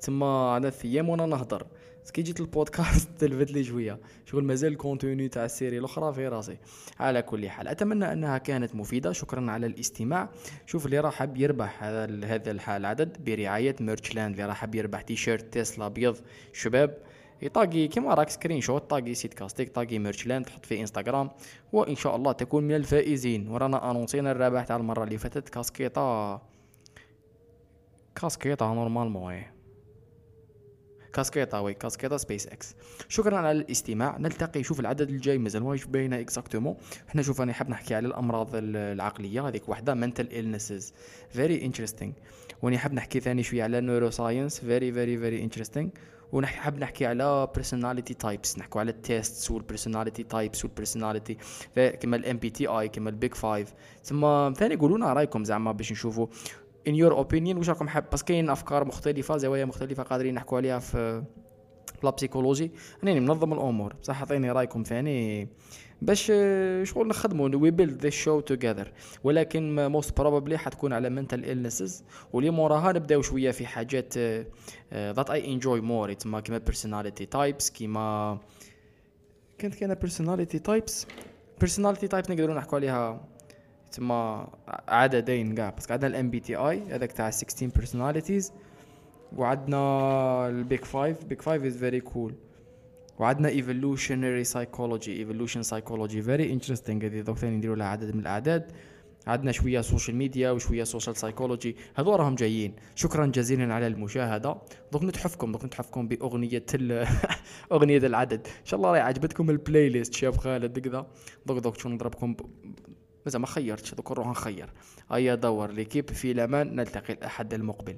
تما 0.00 0.50
على 0.50 0.72
أيام 0.84 1.08
وأنا 1.08 1.26
نهضر. 1.26 1.66
كي 2.12 2.22
جيت 2.22 2.40
البودكاست 2.40 3.08
تلفت 3.18 3.50
لي 3.52 3.64
شوية. 3.64 3.98
شغل 4.24 4.44
مازال 4.44 4.72
ال 4.72 4.79
contenu 4.79 5.28
تاع 5.28 5.44
ال 5.44 5.50
série 5.50 5.78
الأخرى 5.78 6.14
في 6.14 6.28
راسي. 6.28 6.58
على 7.00 7.22
كل 7.22 7.50
حال 7.50 7.68
أتمنى 7.68 8.12
أنها 8.12 8.38
كانت 8.38 8.74
مفيدة. 8.74 9.12
شكرا 9.12 9.50
على 9.50 9.66
الاستماع. 9.66 10.30
شوف 10.66 10.86
اللي 10.86 11.00
راح 11.00 11.14
حاب 11.14 11.36
يربح 11.36 11.84
هذا 11.84 12.26
هذا 12.26 12.50
العدد 12.76 13.24
برعاية 13.24 13.76
Merchland 13.80 14.34
اللي 14.34 14.46
راح 14.46 14.56
حاب 14.56 14.74
يربح 14.74 15.02
تيشيرت 15.02 15.54
تسلا 15.54 15.86
ابيض 15.86 16.16
شباب. 16.52 16.98
يطاقي 17.42 17.88
كيما 17.88 18.14
راك 18.14 18.30
screenshot 18.30 18.90
طاقي 18.90 19.14
سيت 19.14 19.34
كاستيك 19.34 19.74
طاقي 19.74 19.98
Merchland 19.98 20.44
تحط 20.44 20.66
في 20.66 20.80
إنستغرام 20.80 21.30
وان 21.72 21.96
شاء 21.96 22.16
الله 22.16 22.32
تكون 22.32 22.64
من 22.64 22.74
الفائزين. 22.74 23.48
ورانا 23.48 23.90
أنونسينا 23.90 24.32
الرابح 24.32 24.64
تاع 24.64 24.76
المرة 24.76 25.04
اللي 25.04 25.18
فاتت 25.18 25.48
كاسكيطة. 25.48 26.42
كاسكيطة 28.14 28.74
normalement 28.74 29.42
كاسكيطة 31.12 31.60
oui. 31.60 31.74
كاسكيطة 31.74 32.16
سبيس 32.16 32.46
إكس. 32.46 32.74
شكرا 33.08 33.36
على 33.36 33.50
الاستماع. 33.50 34.18
نلتقي 34.18 34.62
شوف 34.62 34.80
العدد 34.80 35.10
الجاي 35.10 35.38
مازال 35.38 35.62
ما 35.62 35.78
باينه 35.88 36.20
exactement. 36.20 36.76
حنا 37.08 37.22
شوف 37.22 37.40
راني 37.40 37.52
حاب 37.52 37.70
نحكي 37.70 37.94
على 37.94 38.06
الأمراض 38.06 38.50
العقلية. 38.54 39.48
هذيك 39.48 39.68
وحدة 39.68 39.94
mental 39.94 40.28
illnesses. 40.28 40.92
very 41.30 41.64
interesting 41.64 42.12
وني 42.62 42.78
حاب 42.78 42.92
نحكي 42.92 43.20
ثاني 43.20 43.42
شوية 43.42 43.62
على 43.62 43.80
neuroscience 43.80 44.60
very 44.60 44.92
very 44.92 45.18
very 45.18 45.42
interesting 45.42 45.88
ونحب 46.32 46.78
نحكي 46.78 47.06
على 47.06 47.48
personality 47.58 48.14
types 48.26 48.58
نحكوا 48.58 48.80
على 48.80 48.90
ال 48.90 49.00
tests 49.00 49.50
وال 49.50 49.61
personality 49.61 50.22
types 50.22 50.64
وال 50.64 50.75
personality 50.75 51.36
كما 51.74 52.16
ال 52.16 52.36
MBTI 52.36 52.88
كما 52.88 53.10
ال 53.10 53.16
Big 53.16 53.34
Five 53.34 53.74
ثم 54.04 54.52
ثاني 54.52 54.76
قولوا 54.76 54.98
لنا 54.98 55.12
رأيكم 55.12 55.44
زعما 55.44 55.72
باش 55.72 55.92
نشوفوا؟ 55.92 56.26
In 56.88 56.92
your 56.92 57.12
opinion 57.12 57.56
واش 57.56 57.68
راكم 57.68 57.88
حاب؟ 57.88 58.04
بس 58.12 58.22
كاين 58.22 58.50
أفكار 58.50 58.84
مختلفة 58.84 59.36
زوايا 59.36 59.64
مختلفة 59.64 60.02
قادرين 60.02 60.34
نحكوا 60.34 60.58
عليها 60.58 60.78
في 60.78 61.24
la 62.02 62.10
psychologie 62.10 62.72
راني 63.04 63.20
منظم 63.20 63.52
الأمور. 63.52 63.94
بصح 64.02 64.22
عطيني 64.22 64.50
رأيكم 64.50 64.82
ثاني 64.82 65.48
باش 66.02 66.32
شغل 66.82 67.08
نخدموا 67.08 67.48
we 67.48 67.70
build 67.70 68.02
the 68.02 68.10
show 68.10 68.40
together 68.40 68.92
ولكن 69.24 69.86
most 69.86 70.18
probably 70.18 70.58
حتكون 70.58 70.92
على 70.92 71.10
mental 71.10 71.44
illnesses. 71.44 72.02
ولي 72.32 72.50
موراها 72.50 72.92
نبداو 72.92 73.22
شوية 73.22 73.50
في 73.50 73.66
حاجات 73.66 74.18
that 74.94 75.30
I 75.30 75.52
enjoy 75.52 75.80
more 75.80 76.12
تما 76.12 76.40
كيما 76.40 76.58
personality 76.58 77.26
types 77.26 77.70
كيما 77.70 78.38
كانت 79.58 79.74
كاينة 79.74 79.94
personality 79.94 80.58
types 80.58 81.06
personality 81.60 82.08
type 82.08 82.24
نقدروا 82.30 82.54
نحكوا 82.54 82.78
عليها 82.78 83.28
تما 83.92 84.48
عددين 84.88 85.54
كاع 85.54 85.70
parce 85.70 85.84
que 85.84 85.92
عندنا 85.92 86.10
ال 86.10 86.30
MBTI 86.30 86.82
هذاك 86.90 87.12
تاع 87.12 87.30
16 87.30 87.66
personalities 87.66 88.52
وعندنا 89.36 90.48
ال 90.48 90.57
Big 90.57 90.84
Five 90.84 91.24
Big 91.24 91.42
Five 91.42 91.64
is 91.64 91.76
very 91.76 92.00
cool 92.00 92.34
وعندنا 93.18 93.48
evolutionary 93.48 94.44
psychology 94.44 95.18
evolution 95.18 95.62
psychology 95.62 96.22
very 96.22 96.52
interesting 96.52 97.06
هذه 97.06 97.20
دوك 97.20 97.38
ثاني 97.38 97.56
نديروا 97.56 97.76
لها 97.76 97.86
عدد 97.86 98.14
من 98.14 98.20
الأعداد. 98.20 98.72
عندنا 99.26 99.52
شوية 99.52 99.80
social 99.80 100.16
media 100.16 100.50
وشوية 100.50 100.84
social 100.84 101.16
psychology 101.16 101.76
هذو 101.94 102.14
راهم 102.14 102.34
جايين. 102.34 102.74
شكرا 102.94 103.26
جزيلا 103.26 103.74
على 103.74 103.86
المشاهدة. 103.86 104.56
دوك 104.92 105.04
نتحفكم 105.04 105.52
دوك 105.52 105.64
نتحفكم 105.64 106.08
بأغنية 106.08 106.64
أغنية 107.72 107.98
العدد. 107.98 108.46
إن 108.46 108.64
شاء 108.64 108.78
الله 108.78 108.90
راهي 108.90 109.00
عجبتكم 109.00 109.50
ال 109.50 109.88
playlist 109.88 110.14
شاب 110.14 110.36
خالد 110.36 110.78
كذا 110.78 111.06
دوك 111.46 111.58
دوك 111.58 111.78
شو 111.78 111.88
نضربكم 111.88 112.36
مازال 113.26 113.40
ما 113.40 113.46
خيرتش 113.46 113.94
دوك 113.94 114.12
نروح 114.12 114.28
نخير. 114.28 114.72
هيا 115.10 115.34
دور 115.34 115.70
ليكيب 115.70 116.10
في 116.10 116.32
الأمان. 116.32 116.76
نلتقي 116.76 117.12
الأحد 117.12 117.54
المقبل. 117.54 117.96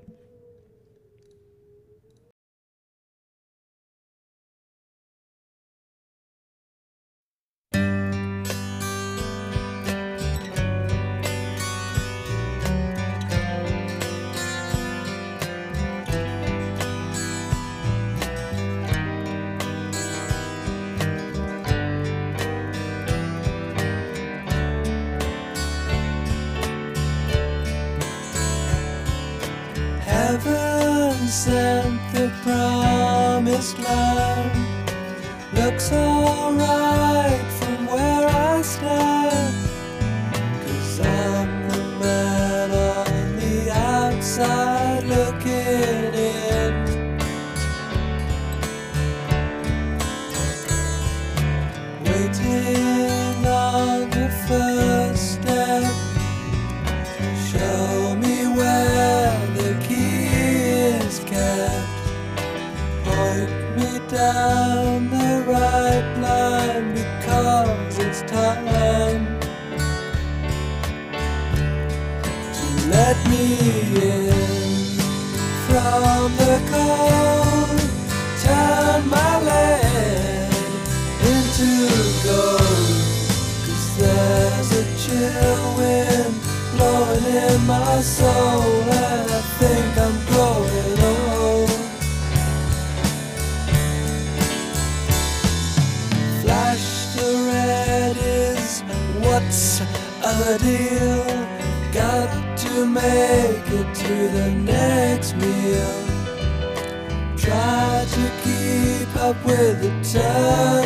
With 109.45 109.81
the 109.83 109.91
turning 110.13 110.78